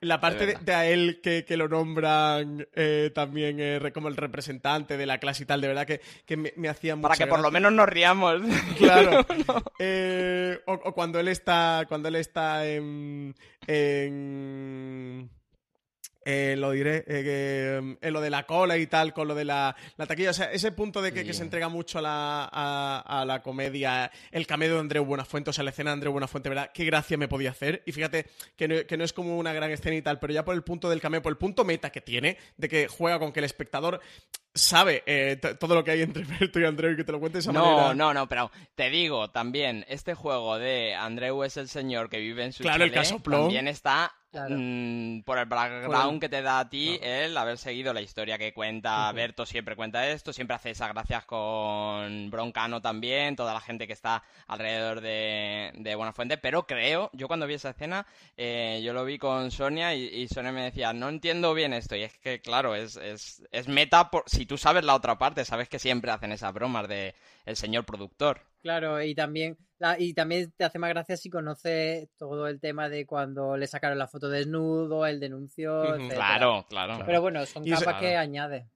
La 0.00 0.20
parte 0.20 0.56
de, 0.60 0.74
a 0.74 0.86
él 0.86 1.20
que, 1.20 1.44
que 1.44 1.56
lo 1.56 1.68
nombran 1.68 2.68
eh, 2.74 3.10
también 3.12 3.56
eh, 3.58 3.90
como 3.92 4.06
el 4.06 4.16
representante 4.16 4.96
de 4.96 5.06
la 5.06 5.18
clase 5.18 5.42
y 5.42 5.46
tal, 5.46 5.60
de 5.60 5.66
verdad 5.66 5.86
que, 5.88 6.00
que 6.24 6.36
me, 6.36 6.52
me 6.56 6.68
hacía 6.68 6.94
mucha 6.94 7.08
Para 7.08 7.18
que 7.18 7.26
por 7.26 7.40
lo 7.40 7.50
menos 7.50 7.72
nos 7.72 7.88
riamos. 7.88 8.40
Claro. 8.78 9.26
Eh, 9.80 10.60
o, 10.66 10.74
o 10.74 10.94
cuando 10.94 11.18
él 11.18 11.26
está. 11.26 11.84
Cuando 11.88 12.08
él 12.08 12.14
está 12.14 12.64
en. 12.66 13.34
en 13.66 15.28
eh, 16.30 16.56
lo 16.58 16.72
diré, 16.72 17.04
eh, 17.06 17.96
en 18.02 18.12
lo 18.12 18.20
de 18.20 18.28
la 18.28 18.44
cola 18.44 18.76
y 18.76 18.86
tal, 18.86 19.14
con 19.14 19.28
lo 19.28 19.34
de 19.34 19.46
la, 19.46 19.74
la 19.96 20.06
taquilla. 20.06 20.28
O 20.28 20.34
sea, 20.34 20.52
ese 20.52 20.72
punto 20.72 21.00
de 21.00 21.10
que, 21.10 21.24
que 21.24 21.32
se 21.32 21.42
entrega 21.42 21.70
mucho 21.70 22.00
a 22.00 22.02
la, 22.02 22.48
a, 22.52 23.20
a 23.20 23.24
la 23.24 23.40
comedia, 23.40 24.12
el 24.30 24.46
cameo 24.46 24.74
de 24.74 24.80
Andreu 24.80 25.06
Buenafuente, 25.06 25.48
o 25.48 25.52
sea, 25.54 25.64
la 25.64 25.70
escena 25.70 25.88
de 25.88 25.94
Andreu 25.94 26.12
Buenafuente, 26.12 26.50
¿verdad? 26.50 26.70
Qué 26.74 26.84
gracia 26.84 27.16
me 27.16 27.28
podía 27.28 27.48
hacer. 27.50 27.82
Y 27.86 27.92
fíjate 27.92 28.26
que 28.56 28.68
no, 28.68 28.86
que 28.86 28.98
no 28.98 29.04
es 29.04 29.14
como 29.14 29.38
una 29.38 29.54
gran 29.54 29.70
escena 29.70 29.96
y 29.96 30.02
tal, 30.02 30.18
pero 30.18 30.34
ya 30.34 30.44
por 30.44 30.54
el 30.54 30.62
punto 30.62 30.90
del 30.90 31.00
cameo, 31.00 31.22
por 31.22 31.32
el 31.32 31.38
punto 31.38 31.64
meta 31.64 31.88
que 31.88 32.02
tiene, 32.02 32.36
de 32.58 32.68
que 32.68 32.88
juega 32.88 33.18
con 33.18 33.32
que 33.32 33.40
el 33.40 33.44
espectador 33.44 33.98
sabe 34.58 35.02
eh, 35.06 35.36
todo 35.58 35.74
lo 35.74 35.84
que 35.84 35.92
hay 35.92 36.02
entre 36.02 36.24
Berto 36.40 36.60
y 36.60 36.64
Andreu 36.64 36.92
y 36.92 36.96
que 36.96 37.04
te 37.04 37.12
lo 37.12 37.20
cuente 37.20 37.38
de 37.38 37.40
esa 37.40 37.52
No, 37.52 37.62
manera. 37.76 37.94
no, 37.94 38.12
no, 38.14 38.28
pero 38.28 38.50
te 38.74 38.90
digo 38.90 39.30
también, 39.30 39.84
este 39.88 40.14
juego 40.14 40.58
de 40.58 40.94
Andreu 40.94 41.42
es 41.44 41.56
el 41.56 41.68
señor 41.68 42.08
que 42.10 42.18
vive 42.18 42.44
en 42.44 42.52
su 42.52 42.62
Claro, 42.62 42.84
el 42.84 42.90
chalet, 42.90 42.94
casoplón. 43.08 43.40
también 43.42 43.68
está 43.68 44.12
Claro. 44.30 44.56
mm, 44.58 45.22
por 45.22 45.38
el 45.38 45.46
background 45.46 46.20
que 46.20 46.28
te 46.28 46.42
da 46.42 46.58
a 46.58 46.68
ti 46.68 46.98
el 47.00 47.34
haber 47.34 47.56
seguido 47.56 47.94
la 47.94 48.02
historia 48.02 48.36
que 48.36 48.52
cuenta 48.52 49.06
Ujú. 49.08 49.16
Berto, 49.16 49.46
siempre 49.46 49.74
cuenta 49.74 50.06
esto, 50.06 50.34
siempre 50.34 50.54
hace 50.54 50.68
esas 50.68 50.92
gracias 50.92 51.24
con 51.24 52.28
Broncano 52.30 52.82
también, 52.82 53.36
toda 53.36 53.54
la 53.54 53.60
gente 53.60 53.86
que 53.86 53.94
está 53.94 54.22
alrededor 54.46 55.00
de, 55.00 55.72
de 55.76 55.94
Buenafuente, 55.94 56.36
pero 56.36 56.66
creo, 56.66 57.08
yo 57.14 57.26
cuando 57.26 57.46
vi 57.46 57.54
esa 57.54 57.70
escena, 57.70 58.06
eh, 58.36 58.82
yo 58.84 58.92
lo 58.92 59.06
vi 59.06 59.16
con 59.16 59.50
Sonia 59.50 59.94
y, 59.94 60.04
y 60.08 60.28
Sonia 60.28 60.52
me 60.52 60.64
decía, 60.64 60.92
no 60.92 61.08
entiendo 61.08 61.54
bien 61.54 61.72
esto, 61.72 61.96
y 61.96 62.02
es 62.02 62.18
que 62.18 62.42
claro, 62.42 62.74
es, 62.74 62.96
es, 62.96 63.42
es 63.50 63.66
meta 63.66 64.10
por, 64.10 64.24
si 64.26 64.44
tú 64.48 64.58
sabes 64.58 64.84
la 64.84 64.96
otra 64.96 65.16
parte, 65.18 65.44
sabes 65.44 65.68
que 65.68 65.78
siempre 65.78 66.10
hacen 66.10 66.32
esas 66.32 66.52
bromas 66.52 66.88
de 66.88 67.14
el 67.46 67.54
señor 67.56 67.84
productor. 67.84 68.40
Claro, 68.62 69.00
y 69.00 69.14
también, 69.14 69.56
la- 69.78 69.98
y 70.00 70.12
también 70.14 70.52
te 70.56 70.64
hace 70.64 70.80
más 70.80 70.90
gracia 70.90 71.16
si 71.16 71.30
conoces 71.30 72.08
todo 72.18 72.48
el 72.48 72.58
tema 72.58 72.88
de 72.88 73.06
cuando 73.06 73.56
le 73.56 73.68
sacaron 73.68 73.98
la 73.98 74.08
foto 74.08 74.28
desnudo, 74.28 75.06
el 75.06 75.20
denunció, 75.20 75.94
etcétera. 75.94 76.14
Claro, 76.16 76.66
claro. 76.68 77.02
Pero 77.06 77.20
bueno, 77.20 77.46
son 77.46 77.64
capas 77.64 77.94
que 78.00 78.06
Claro. 78.10 78.18
añade. 78.20 78.66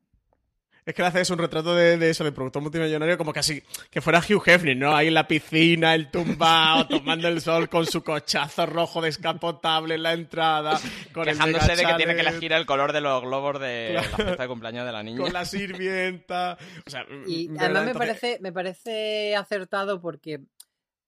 Es 0.85 0.95
que 0.95 1.03
le 1.03 1.09
haces 1.09 1.31
un 1.31 1.39
retrato 1.39 1.77
de, 1.77 1.97
de 1.97 2.11
eso, 2.11 2.25
de 2.25 2.33
productor 2.33 2.61
multimillonario, 2.61 3.17
como 3.17 3.33
casi 3.33 3.63
que 3.89 4.01
fuera 4.01 4.19
Hugh 4.19 4.43
Hefner, 4.45 4.77
¿no? 4.77 4.97
Ahí 4.97 5.07
en 5.09 5.15
la 5.15 5.29
piscina, 5.29 5.95
el 5.95 6.11
tumbao, 6.11 6.87
tomando 6.89 7.29
el 7.29 7.41
sol 7.41 7.69
con 7.69 7.87
su 7.87 8.03
cochazo 8.03 8.67
rojo 8.67 9.01
descapotable 9.01 9.95
en 9.95 10.03
la 10.03 10.13
entrada, 10.13 10.81
con 11.13 11.29
el 11.29 11.35
Quejándose 11.37 11.77
de 11.77 11.85
que 11.85 11.95
tiene 11.95 12.15
que 12.17 12.21
elegir 12.23 12.53
el 12.53 12.67
color 12.67 12.93
de 12.93 13.01
los 13.01 13.23
globos 13.23 13.61
de 13.61 13.91
Claro. 13.93 14.09
la 14.11 14.17
fiesta 14.25 14.43
de 14.43 14.49
cumpleaños 14.49 14.85
de 14.87 14.93
la 14.93 15.03
niña. 15.05 15.21
Con 15.23 15.33
la 15.33 15.45
sirvienta. 15.45 16.59
O 16.85 16.91
sea, 16.91 17.07
Y 17.27 17.47
¿verdad? 17.49 17.65
además 17.67 17.85
me 17.85 17.95
parece, 17.95 18.39
me 18.41 18.53
parece 18.53 19.37
acertado 19.37 20.01
porque 20.01 20.41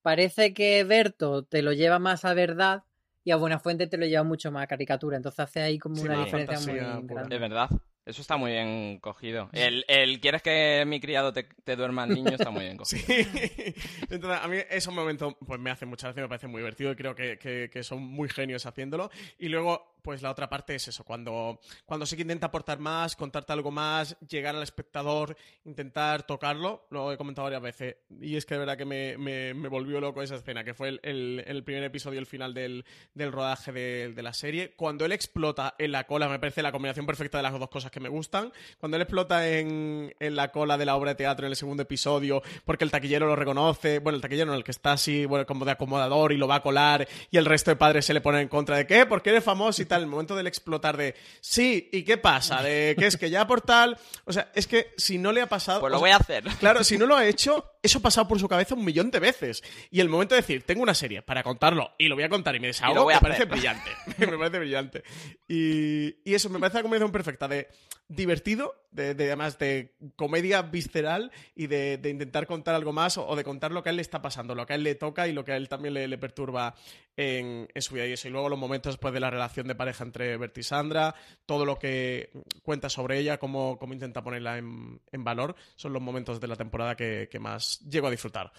parece 0.03 0.55
que 0.55 0.85
Berto 0.85 1.43
te 1.45 1.63
lo 1.63 1.73
lleva 1.73 1.99
más 1.99 2.25
a 2.25 2.35
verdad 2.35 2.85
y 3.25 3.33
a 3.33 3.37
Buenafuente 3.37 3.87
te 3.87 3.97
lo 3.97 4.07
lleva 4.07 4.23
mucho 4.23 4.53
más 4.53 4.63
a 4.63 4.67
caricatura. 4.69 5.17
Entonces 5.17 5.41
hace 5.41 5.63
ahí 5.63 5.79
como 5.81 5.97
Sí, 5.97 6.03
una 6.05 6.25
diferencia 6.25 6.61
muy 6.61 6.79
grande. 6.79 7.35
Es 7.35 7.41
verdad. 7.41 7.71
Eso 8.07 8.21
está 8.21 8.37
muy 8.37 8.51
bien 8.53 8.99
cogido. 8.99 9.49
El, 9.53 9.85
el 9.89 10.21
¿quieres 10.21 10.43
que 10.43 10.85
mi 10.87 11.01
criado 11.01 11.33
te, 11.33 11.45
te 11.45 11.75
duerma 11.75 12.05
el 12.05 12.11
niño? 12.15 12.33
Está 12.33 12.51
muy 12.51 12.65
bien 12.65 12.77
cogido. 12.79 13.03
Sí. 13.07 13.75
Entonces, 14.11 14.41
a 14.43 14.47
mí 14.47 14.59
esos 14.71 14.93
momentos 14.93 15.35
pues 15.47 15.59
me 15.59 15.71
hacen 15.71 15.89
mucha 15.89 16.09
gracia, 16.09 16.23
me 16.23 16.29
parece 16.29 16.47
muy 16.47 16.61
divertido 16.61 16.93
y 16.93 16.97
creo 16.97 17.15
que, 17.15 17.39
que- 17.39 17.71
que 17.73 17.83
son 17.83 18.03
muy 18.03 18.29
genios 18.29 18.67
haciéndolo. 18.67 19.11
Y 19.39 19.49
luego, 19.49 19.94
pues 20.05 20.21
la 20.23 20.31
otra 20.31 20.49
parte 20.51 20.75
es 20.75 20.87
eso, 20.87 21.03
cuando, 21.03 21.59
cuando 21.87 22.05
sí 22.05 22.15
que 22.15 22.23
intenta 22.23 22.47
aportar 22.49 22.79
más, 22.79 23.17
contarte 23.17 23.55
algo 23.55 23.71
más, 23.71 24.17
llegar 24.29 24.55
al 24.55 24.63
espectador, 24.63 25.35
intentar 25.65 26.25
tocarlo, 26.27 26.87
lo 26.91 27.11
he 27.11 27.17
comentado 27.17 27.45
varias 27.47 27.63
veces. 27.63 27.97
Y 28.21 28.37
es 28.37 28.45
que 28.45 28.55
de 28.55 28.61
verdad 28.61 28.77
que 28.77 28.85
me, 28.85 29.17
me- 29.17 29.55
volvió 29.69 30.01
loco 30.01 30.23
esa 30.23 30.35
escena, 30.37 30.63
que 30.63 30.75
fue 30.75 31.01
el, 31.03 31.43
el- 31.47 31.65
primer 31.65 31.83
episodio, 31.85 32.21
el 32.21 32.27
final 32.27 32.53
del, 32.53 32.85
del 33.15 33.33
rodaje 33.33 33.73
de, 33.73 34.13
de 34.15 34.23
la 34.23 34.35
serie. 34.35 34.75
Cuando 34.77 35.07
él 35.07 35.13
explota 35.13 35.75
en 35.79 35.93
la 35.93 36.05
cola, 36.05 36.29
me 36.29 36.39
parece 36.39 36.61
la 36.63 36.71
combinación 36.71 37.07
perfecta 37.07 37.39
de 37.39 37.43
las 37.43 37.59
dos 37.59 37.71
cosas 37.71 37.91
que 37.91 38.01
me 38.01 38.11
gustan. 38.11 38.53
Cuando 38.79 38.97
él 38.97 39.03
explota 39.03 39.49
en, 39.49 40.15
en 40.21 40.37
la 40.37 40.53
cola 40.53 40.77
de 40.77 40.85
la 40.85 40.97
obra 40.97 41.13
de 41.13 41.15
teatro 41.17 41.47
en 41.47 41.53
el 41.53 41.57
segundo 41.57 41.83
episodio, 41.85 42.43
porque 42.67 42.85
el 42.85 42.91
taquillero 42.91 43.27
lo 43.27 43.37
reconoce, 43.37 44.01
bueno, 44.01 44.17
el 44.17 44.23
taquillero 44.23 44.51
no, 44.51 44.55
el 44.59 44.65
que 44.65 44.73
está 44.73 44.93
así, 44.93 45.25
bueno, 45.25 45.47
como 45.47 45.65
de 45.65 45.71
acomodador 45.71 46.33
y 46.33 46.37
lo 46.37 46.47
va 46.47 46.57
a 46.57 46.63
colar, 46.63 47.09
y 47.31 47.39
el 47.39 47.47
resto 47.47 47.71
de 47.71 47.77
padres 47.77 48.05
se 48.05 48.13
le 48.13 48.21
ponen 48.21 48.43
en 48.43 48.49
contra 48.49 48.77
de 48.77 48.87
qué, 48.87 49.07
porque 49.07 49.31
eres 49.31 49.43
famoso 49.43 49.81
y 49.81 49.87
tal. 49.87 49.94
El 50.03 50.07
momento 50.07 50.37
del 50.37 50.47
explotar 50.47 50.97
de 50.97 51.15
sí, 51.41 51.89
¿y 51.93 52.03
qué 52.03 52.19
pasa? 52.19 52.63
De 52.63 52.95
que 52.99 53.07
es 53.07 53.17
que 53.17 53.31
ya 53.31 53.47
por 53.47 53.61
tal. 53.61 53.99
O 54.25 54.33
sea, 54.33 54.51
es 54.55 54.67
que 54.67 54.93
si 54.97 55.19
no 55.19 55.33
le 55.33 55.41
ha 55.41 55.49
pasado. 55.49 55.81
Pues 55.81 55.93
lo 55.93 56.01
voy 56.01 56.11
a 56.11 56.17
hacer. 56.17 56.45
Claro, 56.59 56.85
si 56.85 56.99
no 56.99 57.07
lo 57.07 57.17
ha 57.17 57.27
hecho, 57.27 57.73
eso 57.83 57.99
ha 57.99 58.03
pasado 58.03 58.27
por 58.29 58.39
su 58.39 58.49
cabeza 58.49 58.75
un 58.75 58.85
millón 58.85 59.11
de 59.11 59.21
veces. 59.21 59.63
Y 59.91 60.01
el 60.01 60.09
momento 60.09 60.35
de 60.35 60.41
decir, 60.41 60.63
tengo 60.65 60.83
una 60.83 60.95
serie 60.95 61.23
para 61.23 61.43
contarlo 61.43 61.93
y 61.99 62.09
lo 62.09 62.15
voy 62.15 62.25
a 62.25 62.29
contar 62.29 62.55
y 62.57 62.61
me 62.61 62.69
Y 62.69 62.71
lo 62.71 62.73
desahogo, 62.73 63.05
voy 63.05 63.15
a 63.15 63.17
me 63.17 63.23
parece 63.23 63.45
brillante. 63.45 63.91
me 64.19 64.39
parece 64.39 64.59
brillante. 64.59 65.03
Y, 65.49 66.17
y 66.29 66.35
eso, 66.35 66.49
me 66.49 66.59
parece 66.59 66.79
la 66.79 66.83
combinación 66.83 67.13
perfecta 67.13 67.49
de 67.49 67.69
divertido, 68.09 68.75
de, 68.91 69.15
de 69.15 69.25
además 69.25 69.59
de 69.59 69.95
comedia 70.17 70.63
visceral 70.63 71.33
y 71.55 71.67
de, 71.67 71.97
de 71.99 72.11
intentar 72.11 72.47
contar 72.47 72.75
algo 72.75 72.93
más 72.93 73.17
o, 73.19 73.27
o 73.27 73.35
de 73.35 73.45
contar 73.45 73.73
lo 73.73 73.83
que 73.83 73.89
a 73.89 73.91
él 73.91 73.97
le 73.97 74.03
está 74.03 74.21
pasando, 74.21 74.55
lo 74.55 74.67
que 74.67 74.75
a 74.75 74.77
él 74.77 74.83
le 74.83 74.95
toca 74.95 75.27
y 75.27 75.33
lo 75.33 75.45
que 75.45 75.53
a 75.53 75.57
él 75.57 75.69
también 75.69 75.95
le, 75.95 76.07
le 76.07 76.19
perturba 76.19 76.75
en, 77.17 77.69
en 77.75 77.83
su 77.83 77.95
vida. 77.95 78.07
Y 78.07 78.13
eso, 78.13 78.29
y 78.29 78.31
luego 78.31 78.49
los 78.49 78.59
momentos 78.59 78.95
después 78.95 79.15
de 79.15 79.21
la 79.21 79.31
relación 79.31 79.67
de 79.67 79.75
pareja 79.75 79.84
entre 79.89 80.37
Bert 80.37 80.57
y 80.59 80.63
Sandra, 80.63 81.15
todo 81.47 81.65
lo 81.65 81.79
que 81.79 82.31
cuenta 82.63 82.89
sobre 82.89 83.19
ella, 83.19 83.39
cómo, 83.39 83.79
cómo 83.79 83.93
intenta 83.93 84.23
ponerla 84.23 84.59
en, 84.59 85.01
en 85.11 85.25
valor, 85.25 85.55
son 85.77 85.93
los 85.93 86.03
momentos 86.03 86.41
de 86.41 86.49
la 86.49 86.57
temporada 86.57 86.97
que, 86.97 87.29
que 87.31 87.39
más 87.39 87.81
llego 87.81 88.07
a 88.07 88.11
disfrutar. 88.11 88.53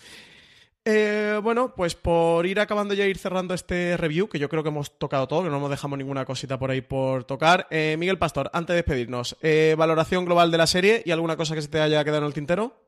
Eh, 0.88 1.40
bueno, 1.42 1.74
pues 1.76 1.96
por 1.96 2.46
ir 2.46 2.60
acabando 2.60 2.94
ya, 2.94 3.08
ir 3.08 3.18
cerrando 3.18 3.56
este 3.56 3.98
review, 3.98 4.30
que 4.30 4.38
yo 4.38 4.48
creo 4.50 4.62
que 4.62 4.70
hemos 4.70 5.00
tocado 5.00 5.28
todo, 5.28 5.44
que 5.44 5.50
no 5.50 5.60
nos 5.60 5.72
dejamos 5.72 5.98
ninguna 5.98 6.26
cosita 6.26 6.60
por 6.60 6.70
ahí 6.70 6.82
por 6.82 7.24
tocar. 7.24 7.66
Eh, 7.72 7.96
Miguel 7.98 8.20
Pastor, 8.20 8.52
antes 8.54 8.76
de 8.76 8.84
despedirnos, 8.84 9.36
eh, 9.42 9.74
valoración 9.76 10.26
global 10.26 10.52
de 10.52 10.60
la 10.60 10.68
serie 10.68 11.02
y 11.04 11.10
alguna 11.10 11.38
cosa 11.38 11.56
que 11.56 11.64
se 11.64 11.70
te 11.70 11.82
haya 11.82 12.04
quedado 12.04 12.22
en 12.22 12.28
el 12.28 12.34
tintero. 12.36 12.85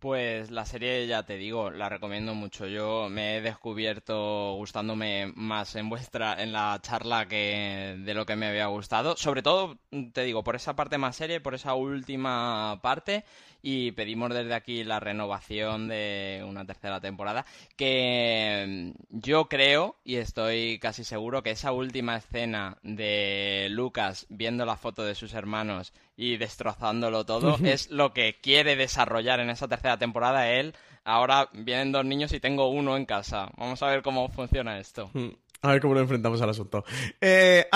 Pues 0.00 0.52
la 0.52 0.64
serie, 0.64 1.08
ya 1.08 1.24
te 1.24 1.36
digo, 1.36 1.70
la 1.70 1.88
recomiendo 1.88 2.32
mucho. 2.32 2.68
Yo 2.68 3.08
me 3.10 3.36
he 3.36 3.40
descubierto 3.40 4.54
gustándome 4.54 5.32
más 5.34 5.74
en 5.74 5.88
vuestra, 5.88 6.40
en 6.40 6.52
la 6.52 6.78
charla 6.80 7.26
que 7.26 7.96
de 7.98 8.14
lo 8.14 8.24
que 8.24 8.36
me 8.36 8.46
había 8.46 8.66
gustado. 8.66 9.16
Sobre 9.16 9.42
todo, 9.42 9.76
te 10.12 10.22
digo, 10.22 10.44
por 10.44 10.54
esa 10.54 10.76
parte 10.76 10.98
más 10.98 11.16
serie, 11.16 11.40
por 11.40 11.54
esa 11.54 11.74
última 11.74 12.78
parte. 12.80 13.24
Y 13.70 13.92
pedimos 13.92 14.30
desde 14.32 14.54
aquí 14.54 14.82
la 14.82 14.98
renovación 14.98 15.88
de 15.88 16.42
una 16.48 16.64
tercera 16.64 17.02
temporada. 17.02 17.44
Que 17.76 18.94
mm, 18.96 19.18
yo 19.20 19.50
creo, 19.50 19.96
y 20.04 20.16
estoy 20.16 20.78
casi 20.78 21.04
seguro, 21.04 21.42
que 21.42 21.50
esa 21.50 21.70
última 21.72 22.16
escena 22.16 22.78
de 22.82 23.66
Lucas 23.70 24.24
viendo 24.30 24.64
la 24.64 24.78
foto 24.78 25.04
de 25.04 25.14
sus 25.14 25.34
hermanos 25.34 25.92
y 26.16 26.38
destrozándolo 26.38 27.26
todo 27.26 27.58
es 27.62 27.90
lo 27.90 28.14
que 28.14 28.38
quiere 28.40 28.74
desarrollar 28.74 29.38
en 29.40 29.50
esa 29.50 29.68
tercera 29.68 29.98
temporada 29.98 30.50
él. 30.50 30.74
Ahora 31.04 31.50
vienen 31.52 31.92
dos 31.92 32.06
niños 32.06 32.32
y 32.32 32.40
tengo 32.40 32.70
uno 32.70 32.96
en 32.96 33.04
casa. 33.04 33.50
Vamos 33.58 33.82
a 33.82 33.88
ver 33.88 34.00
cómo 34.00 34.30
funciona 34.30 34.78
esto. 34.78 35.10
Mm, 35.12 35.28
A 35.60 35.72
ver 35.72 35.82
cómo 35.82 35.92
lo 35.92 36.00
enfrentamos 36.00 36.40
al 36.40 36.48
asunto. 36.48 36.86
Eh, 37.20 37.66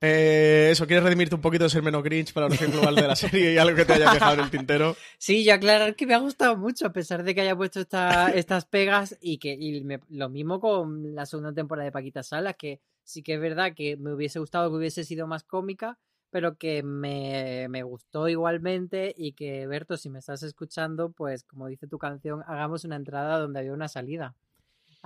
eh, 0.00 0.68
eso, 0.70 0.86
¿quieres 0.86 1.04
redimirte 1.04 1.34
un 1.34 1.40
poquito 1.40 1.64
de 1.64 1.70
ser 1.70 1.82
menos 1.82 2.02
Grinch 2.02 2.32
para 2.32 2.46
la 2.48 2.56
valoración 2.56 2.72
global 2.72 2.94
de 2.94 3.02
la 3.08 3.16
serie 3.16 3.52
y 3.54 3.58
algo 3.58 3.76
que 3.76 3.84
te 3.84 3.94
haya 3.94 4.12
dejado 4.12 4.34
en 4.34 4.40
el 4.40 4.50
tintero? 4.50 4.96
Sí, 5.18 5.42
y 5.42 5.50
aclarar 5.50 5.96
que 5.96 6.06
me 6.06 6.14
ha 6.14 6.18
gustado 6.18 6.56
mucho, 6.56 6.86
a 6.86 6.92
pesar 6.92 7.22
de 7.22 7.34
que 7.34 7.40
haya 7.40 7.56
puesto 7.56 7.80
esta- 7.80 8.32
estas 8.32 8.64
pegas 8.66 9.16
y 9.20 9.38
que 9.38 9.54
y 9.54 9.82
me- 9.84 10.00
lo 10.10 10.28
mismo 10.28 10.60
con 10.60 11.14
la 11.14 11.24
segunda 11.26 11.52
temporada 11.52 11.86
de 11.86 11.92
Paquita 11.92 12.22
Salas, 12.22 12.56
que 12.56 12.80
sí 13.04 13.22
que 13.22 13.34
es 13.34 13.40
verdad 13.40 13.72
que 13.74 13.96
me 13.96 14.12
hubiese 14.12 14.38
gustado 14.38 14.70
que 14.70 14.76
hubiese 14.76 15.04
sido 15.04 15.26
más 15.26 15.44
cómica, 15.44 15.98
pero 16.30 16.56
que 16.58 16.82
me, 16.82 17.66
me 17.70 17.82
gustó 17.82 18.28
igualmente 18.28 19.14
y 19.16 19.32
que, 19.32 19.66
Berto, 19.66 19.96
si 19.96 20.10
me 20.10 20.18
estás 20.18 20.42
escuchando, 20.42 21.10
pues 21.12 21.44
como 21.44 21.68
dice 21.68 21.86
tu 21.86 21.98
canción, 21.98 22.42
hagamos 22.46 22.84
una 22.84 22.96
entrada 22.96 23.38
donde 23.38 23.60
había 23.60 23.72
una 23.72 23.88
salida. 23.88 24.34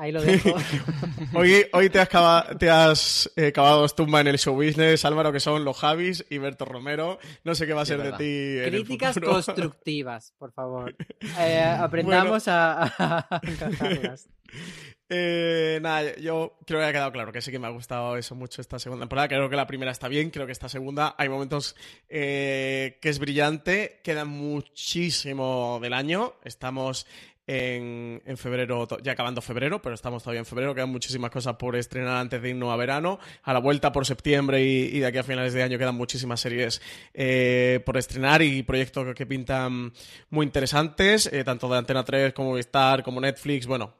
Ahí 0.00 0.12
lo 0.12 0.22
dejo. 0.22 0.54
Hoy, 1.34 1.66
hoy 1.74 1.90
te 1.90 1.98
has, 2.00 2.08
cava- 2.08 2.56
te 2.58 2.70
has 2.70 3.30
eh, 3.36 3.52
cavado 3.52 3.82
dos 3.82 3.94
tumbas 3.94 4.22
en 4.22 4.28
el 4.28 4.38
show 4.38 4.54
business, 4.56 5.04
Álvaro, 5.04 5.30
que 5.30 5.40
son 5.40 5.62
los 5.62 5.76
Javis 5.76 6.24
y 6.30 6.38
Berto 6.38 6.64
Romero. 6.64 7.18
No 7.44 7.54
sé 7.54 7.66
qué 7.66 7.74
va 7.74 7.82
a 7.82 7.84
Sí, 7.84 7.90
ser 7.92 8.02
de 8.02 8.12
ti. 8.12 8.64
en 8.64 8.70
Críticas 8.70 9.18
constructivas, 9.20 10.32
por 10.38 10.52
favor. 10.52 10.96
Eh, 11.38 11.60
aprendamos 11.78 12.48
a, 12.48 12.84
a. 12.98 13.40
Eh, 15.12 15.80
nada, 15.82 16.14
yo 16.18 16.56
creo 16.66 16.78
que 16.78 16.86
ha 16.86 16.92
quedado 16.92 17.10
claro 17.10 17.32
que 17.32 17.40
sí 17.42 17.50
que 17.50 17.58
me 17.58 17.66
ha 17.66 17.70
gustado 17.70 18.16
eso 18.16 18.36
mucho 18.36 18.60
esta 18.60 18.78
segunda 18.78 19.02
temporada. 19.02 19.26
Creo 19.26 19.50
que 19.50 19.56
la 19.56 19.66
primera 19.66 19.90
está 19.90 20.06
bien, 20.06 20.30
creo 20.30 20.46
que 20.46 20.52
esta 20.52 20.68
segunda 20.68 21.16
hay 21.18 21.28
momentos 21.28 21.74
eh, 22.08 22.96
que 23.02 23.08
es 23.08 23.18
brillante. 23.18 24.00
Queda 24.04 24.24
muchísimo 24.24 25.80
del 25.82 25.94
año. 25.94 26.34
Estamos 26.44 27.08
en, 27.52 28.36
febrero, 28.36 28.86
ya 29.02 29.12
acabando 29.12 29.42
febrero, 29.42 29.82
pero 29.82 29.94
estamos 29.94 30.22
todavía 30.22 30.38
en 30.38 30.46
febrero, 30.46 30.72
quedan 30.72 30.90
muchísimas 30.90 31.30
cosas 31.30 31.56
por 31.56 31.74
estrenar 31.74 32.18
antes 32.18 32.40
de 32.40 32.50
irnos 32.50 32.72
a 32.72 32.76
verano. 32.76 33.18
A 33.42 33.52
la 33.52 33.58
vuelta 33.58 33.90
por 33.90 34.06
septiembre 34.06 34.62
y, 34.62 35.00
de 35.00 35.06
aquí 35.06 35.18
a 35.18 35.24
finales 35.24 35.52
de 35.52 35.62
año 35.62 35.76
quedan 35.76 35.96
muchísimas 35.96 36.40
series 36.40 36.80
eh, 37.12 37.80
por 37.84 37.96
estrenar 37.96 38.42
y 38.42 38.62
proyectos 38.62 39.14
que, 39.14 39.26
pintan 39.26 39.92
muy 40.30 40.46
interesantes, 40.46 41.28
eh, 41.32 41.44
tanto 41.44 41.68
de 41.68 41.78
Antena 41.78 42.04
3 42.04 42.32
como 42.32 42.56
Star, 42.58 43.02
como 43.02 43.20
Netflix, 43.20 43.66
bueno, 43.66 43.94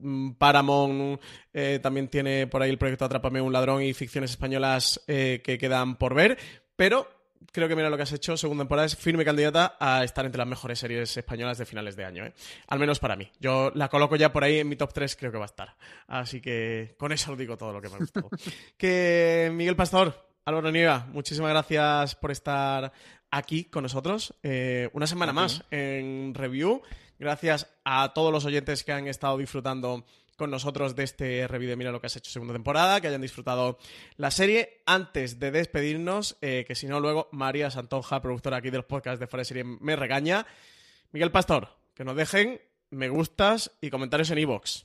mm, 0.00 0.32
Paramount 0.32 1.20
eh, 1.52 1.80
también 1.82 2.08
tiene 2.08 2.46
por 2.46 2.62
ahí 2.62 2.70
el 2.70 2.78
proyecto 2.78 3.04
Atrápame 3.04 3.40
un 3.40 3.52
ladrón 3.52 3.82
y 3.82 3.94
ficciones 3.94 4.30
españolas 4.30 5.00
que 5.06 5.58
quedan 5.60 5.96
por 5.96 6.14
ver, 6.14 6.38
pero 6.76 7.15
creo 7.52 7.68
que 7.68 7.76
mira 7.76 7.90
lo 7.90 7.96
que 7.96 8.02
has 8.02 8.12
hecho, 8.12 8.36
segunda 8.36 8.62
temporada 8.62 8.86
es 8.86 8.96
firme 8.96 9.24
candidata 9.24 9.76
a 9.78 10.04
estar 10.04 10.24
entre 10.24 10.38
las 10.38 10.46
mejores 10.46 10.78
series 10.78 11.16
españolas 11.16 11.58
de 11.58 11.66
finales 11.66 11.96
de 11.96 12.04
año, 12.04 12.24
¿eh? 12.24 12.32
al 12.68 12.78
menos 12.78 12.98
para 12.98 13.16
mí. 13.16 13.30
Yo 13.40 13.70
la 13.74 13.88
coloco 13.88 14.16
ya 14.16 14.32
por 14.32 14.44
ahí 14.44 14.58
en 14.58 14.68
mi 14.68 14.76
top 14.76 14.92
3, 14.92 15.16
creo 15.16 15.32
que 15.32 15.38
va 15.38 15.44
a 15.44 15.46
estar. 15.46 15.76
Así 16.06 16.40
que 16.40 16.94
con 16.98 17.12
eso 17.12 17.32
os 17.32 17.38
digo 17.38 17.56
todo 17.56 17.72
lo 17.72 17.80
que 17.80 17.88
me 17.88 17.96
ha 17.96 17.98
gustado. 17.98 18.30
que 18.76 19.50
Miguel 19.52 19.76
Pastor, 19.76 20.28
Álvaro 20.44 20.70
Niega, 20.70 21.06
muchísimas 21.12 21.50
gracias 21.50 22.14
por 22.14 22.30
estar 22.30 22.92
aquí 23.30 23.64
con 23.64 23.82
nosotros. 23.82 24.34
Eh, 24.42 24.88
una 24.92 25.06
semana 25.06 25.32
más 25.32 25.64
en 25.70 26.34
review. 26.34 26.82
Gracias 27.18 27.66
a 27.84 28.12
todos 28.12 28.30
los 28.30 28.44
oyentes 28.44 28.84
que 28.84 28.92
han 28.92 29.08
estado 29.08 29.38
disfrutando 29.38 30.04
con 30.36 30.50
nosotros 30.50 30.94
de 30.94 31.04
este 31.04 31.48
review 31.48 31.70
de 31.70 31.76
Mira 31.76 31.90
lo 31.90 32.00
que 32.00 32.06
has 32.06 32.16
hecho 32.16 32.30
segunda 32.30 32.52
temporada, 32.52 33.00
que 33.00 33.08
hayan 33.08 33.22
disfrutado 33.22 33.78
la 34.16 34.30
serie. 34.30 34.82
Antes 34.86 35.38
de 35.38 35.50
despedirnos, 35.50 36.36
eh, 36.40 36.64
que 36.66 36.74
si 36.74 36.86
no, 36.86 37.00
luego 37.00 37.28
María 37.32 37.70
Santonja, 37.70 38.20
productora 38.22 38.58
aquí 38.58 38.70
de 38.70 38.78
los 38.78 38.86
podcasts 38.86 39.20
de 39.20 39.26
Fuera 39.26 39.40
de 39.40 39.46
Serie, 39.46 39.64
me 39.64 39.96
regaña. 39.96 40.46
Miguel 41.12 41.32
Pastor, 41.32 41.68
que 41.94 42.04
nos 42.04 42.16
dejen 42.16 42.60
me 42.90 43.08
gustas 43.08 43.72
y 43.80 43.90
comentarios 43.90 44.30
en 44.30 44.38
iVoox. 44.38 44.84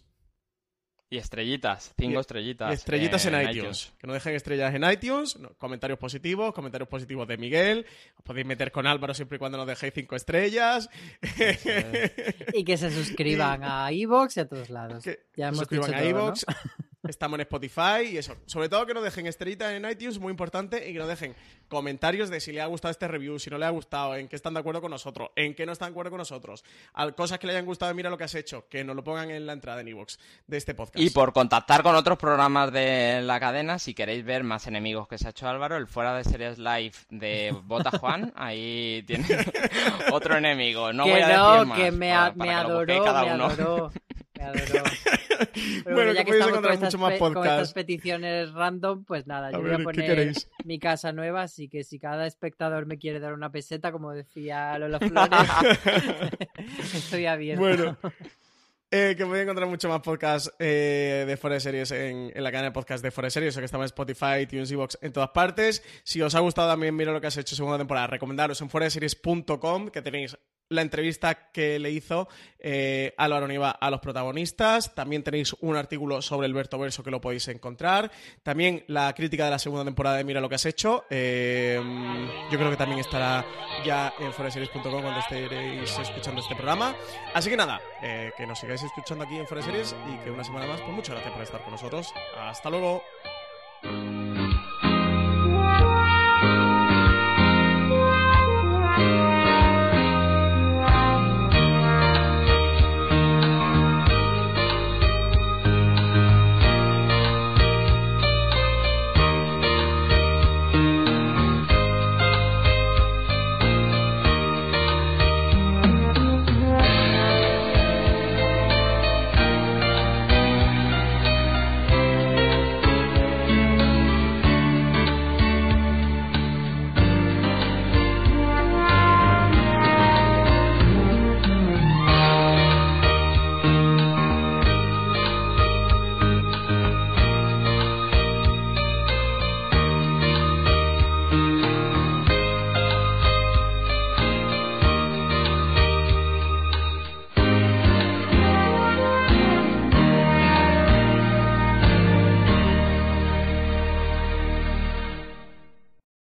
Y 1.13 1.17
estrellitas, 1.17 1.93
cinco 1.99 2.17
Y- 2.19 2.21
estrellitas. 2.21 2.71
Y 2.71 2.73
estrellitas 2.73 3.25
en, 3.25 3.35
en 3.35 3.41
iTunes. 3.41 3.57
iTunes. 3.57 3.93
Que 3.99 4.07
no 4.07 4.13
dejen 4.13 4.33
estrellas 4.33 4.73
en 4.73 4.83
iTunes. 4.89 5.37
no, 5.37 5.49
comentarios 5.57 5.99
positivos, 5.99 6.53
comentarios 6.53 6.87
positivos 6.87 7.27
de 7.27 7.35
Miguel. 7.37 7.85
Os 8.17 8.23
podéis 8.23 8.47
meter 8.47 8.71
con 8.71 8.87
Álvaro 8.87 9.13
siempre 9.13 9.35
y 9.35 9.39
cuando 9.39 9.57
nos 9.57 9.67
dejéis 9.67 9.93
cinco 9.93 10.15
estrellas. 10.15 10.89
Y 12.53 12.63
que 12.63 12.77
se 12.77 12.91
suscriban 12.91 13.61
a 13.63 13.91
Evox 13.91 14.37
y 14.37 14.39
a 14.39 14.47
todos 14.47 14.69
lados. 14.69 15.03
que 15.03 15.19
Ya 15.35 15.45
se 15.45 15.47
hemos 15.49 15.57
suscriban 15.59 15.91
dicho 15.91 15.99
a 15.99 16.11
todo, 16.11 16.29
¿no? 16.29 16.33
Estamos 17.03 17.37
en 17.37 17.41
Spotify 17.41 18.03
y 18.11 18.17
eso. 18.17 18.35
Sobre 18.45 18.69
todo 18.69 18.85
que 18.85 18.93
nos 18.93 19.03
dejen 19.03 19.25
estrellitas 19.25 19.73
en 19.73 19.89
iTunes, 19.89 20.19
muy 20.19 20.29
importante, 20.29 20.87
y 20.87 20.93
que 20.93 20.99
nos 20.99 21.07
dejen 21.07 21.35
comentarios 21.67 22.29
de 22.29 22.39
si 22.39 22.51
le 22.51 22.61
ha 22.61 22.67
gustado 22.67 22.91
este 22.91 23.07
review, 23.07 23.39
si 23.39 23.49
no 23.49 23.57
le 23.57 23.65
ha 23.65 23.71
gustado, 23.71 24.15
en 24.15 24.27
qué 24.27 24.35
están 24.35 24.53
de 24.53 24.59
acuerdo 24.59 24.81
con 24.81 24.91
nosotros, 24.91 25.29
en 25.35 25.55
qué 25.55 25.65
no 25.65 25.71
están 25.71 25.87
de 25.87 25.91
acuerdo 25.93 26.11
con 26.11 26.19
nosotros, 26.19 26.63
al- 26.93 27.15
cosas 27.15 27.39
que 27.39 27.47
le 27.47 27.53
hayan 27.53 27.65
gustado, 27.65 27.91
mira 27.95 28.11
lo 28.11 28.19
que 28.19 28.25
has 28.25 28.35
hecho, 28.35 28.67
que 28.69 28.83
nos 28.83 28.95
lo 28.95 29.03
pongan 29.03 29.31
en 29.31 29.47
la 29.47 29.53
entrada 29.53 29.81
en 29.81 29.87
iVoox 29.87 30.17
de 30.45 30.57
este 30.57 30.75
podcast. 30.75 30.99
Y 30.99 31.09
por 31.09 31.33
contactar 31.33 31.81
con 31.81 31.95
otros 31.95 32.19
programas 32.19 32.71
de 32.71 33.21
la 33.23 33.39
cadena, 33.39 33.79
si 33.79 33.95
queréis 33.95 34.23
ver 34.23 34.43
más 34.43 34.67
enemigos 34.67 35.07
que 35.07 35.17
se 35.17 35.25
ha 35.25 35.31
hecho 35.31 35.47
Álvaro, 35.47 35.77
el 35.77 35.87
fuera 35.87 36.15
de 36.15 36.23
series 36.23 36.59
live 36.59 36.93
de 37.09 37.55
Bota 37.63 37.97
Juan, 37.97 38.31
ahí 38.35 39.03
tiene 39.07 39.25
otro 40.11 40.37
enemigo. 40.37 40.93
No 40.93 41.05
que 41.05 41.11
voy 41.13 41.21
a 41.21 41.35
no, 41.37 41.51
decir 41.53 41.67
más. 41.67 41.79
que 41.79 41.91
me, 41.91 42.13
a- 42.13 42.31
para 42.31 42.35
me 42.35 42.45
que 42.45 42.51
adoró, 42.53 43.03
cada 43.03 43.23
me 43.25 43.33
uno. 43.33 43.45
adoró. 43.45 43.91
Pero 45.83 45.95
Bueno, 45.95 46.13
ya 46.13 46.23
que 46.23 46.31
estamos 46.31 46.53
con 46.53 46.65
encontrar 46.65 46.73
estas, 46.73 46.93
mucho 46.93 46.97
más 46.97 47.19
con 47.19 47.45
estas 47.45 47.73
peticiones 47.73 48.51
random, 48.51 49.05
pues 49.05 49.27
nada, 49.27 49.47
A 49.47 49.51
yo 49.51 49.61
voy 49.61 49.71
a 49.71 49.77
¿qué 49.77 49.83
poner 49.83 50.33
mi 50.65 50.79
casa 50.79 51.11
nueva, 51.11 51.43
así 51.43 51.67
que 51.67 51.83
si 51.83 51.99
cada 51.99 52.27
espectador 52.27 52.85
me 52.85 52.97
quiere 52.97 53.19
dar 53.19 53.33
una 53.33 53.51
peseta, 53.51 53.91
como 53.91 54.11
decía 54.11 54.77
Lola 54.77 54.99
Flores, 54.99 55.49
estoy 56.93 57.25
abierto. 57.25 57.61
Bueno. 57.61 57.97
Eh, 58.93 59.15
que 59.17 59.25
podéis 59.25 59.43
encontrar 59.43 59.69
mucho 59.69 59.87
más 59.87 60.01
podcasts 60.01 60.53
eh, 60.59 61.23
de 61.25 61.37
Fuera 61.37 61.53
de 61.53 61.59
Series 61.61 61.91
en, 61.91 62.29
en 62.35 62.43
la 62.43 62.51
cadena 62.51 62.69
de 62.69 62.73
podcast 62.73 63.01
de 63.01 63.09
Fuera 63.09 63.27
de 63.27 63.31
Series, 63.31 63.55
o 63.55 63.59
que 63.59 63.65
estamos 63.65 63.85
en 63.85 63.85
Spotify, 63.85 64.41
iTunes, 64.41 64.69
Evox, 64.69 64.97
en 65.01 65.13
todas 65.13 65.29
partes. 65.29 65.81
Si 66.03 66.21
os 66.21 66.35
ha 66.35 66.41
gustado 66.41 66.69
también, 66.69 66.93
mira 66.93 67.13
lo 67.13 67.21
que 67.21 67.27
has 67.27 67.37
hecho 67.37 67.55
segunda 67.55 67.77
temporada. 67.77 68.07
Recomendaros 68.07 68.59
en 68.59 68.69
fueradeseries.com, 68.69 69.87
que 69.91 70.01
tenéis 70.01 70.37
la 70.71 70.81
entrevista 70.81 71.51
que 71.51 71.77
le 71.79 71.91
hizo 71.91 72.27
eh, 72.59 73.13
Álvaro 73.17 73.47
Niva 73.47 73.71
a 73.71 73.89
los 73.89 73.99
protagonistas. 73.99 74.95
También 74.95 75.23
tenéis 75.23 75.53
un 75.59 75.75
artículo 75.75 76.21
sobre 76.21 76.47
el 76.47 76.53
Berto 76.53 76.79
Verso 76.79 77.03
que 77.03 77.11
lo 77.11 77.21
podéis 77.21 77.47
encontrar. 77.49 78.11
También 78.41 78.83
la 78.87 79.13
crítica 79.13 79.45
de 79.45 79.51
la 79.51 79.59
segunda 79.59 79.85
temporada 79.85 80.17
de 80.17 80.23
Mira 80.23 80.41
lo 80.41 80.49
que 80.49 80.55
has 80.55 80.65
hecho. 80.65 81.05
Eh, 81.09 81.79
yo 82.51 82.57
creo 82.57 82.71
que 82.71 82.77
también 82.77 82.99
estará 82.99 83.45
ya 83.85 84.13
en 84.19 84.31
fueradeseries.com 84.31 85.01
cuando 85.01 85.19
estéis 85.19 85.99
escuchando 85.99 86.41
este 86.41 86.55
programa. 86.55 86.95
Así 87.33 87.49
que 87.49 87.57
nada, 87.57 87.81
eh, 88.01 88.31
que 88.37 88.47
nos 88.47 88.59
sigáis 88.59 88.81
escuchando 88.83 89.25
aquí 89.25 89.37
en 89.37 89.47
Fuera 89.47 89.65
de 89.65 89.71
Series 89.71 89.95
y 90.11 90.23
que 90.23 90.31
una 90.31 90.43
semana 90.43 90.67
más, 90.67 90.81
pues 90.81 90.93
muchas 90.93 91.15
gracias 91.15 91.33
por 91.33 91.43
estar 91.43 91.61
con 91.61 91.71
nosotros. 91.71 92.13
Hasta 92.37 92.69
luego. 92.69 93.03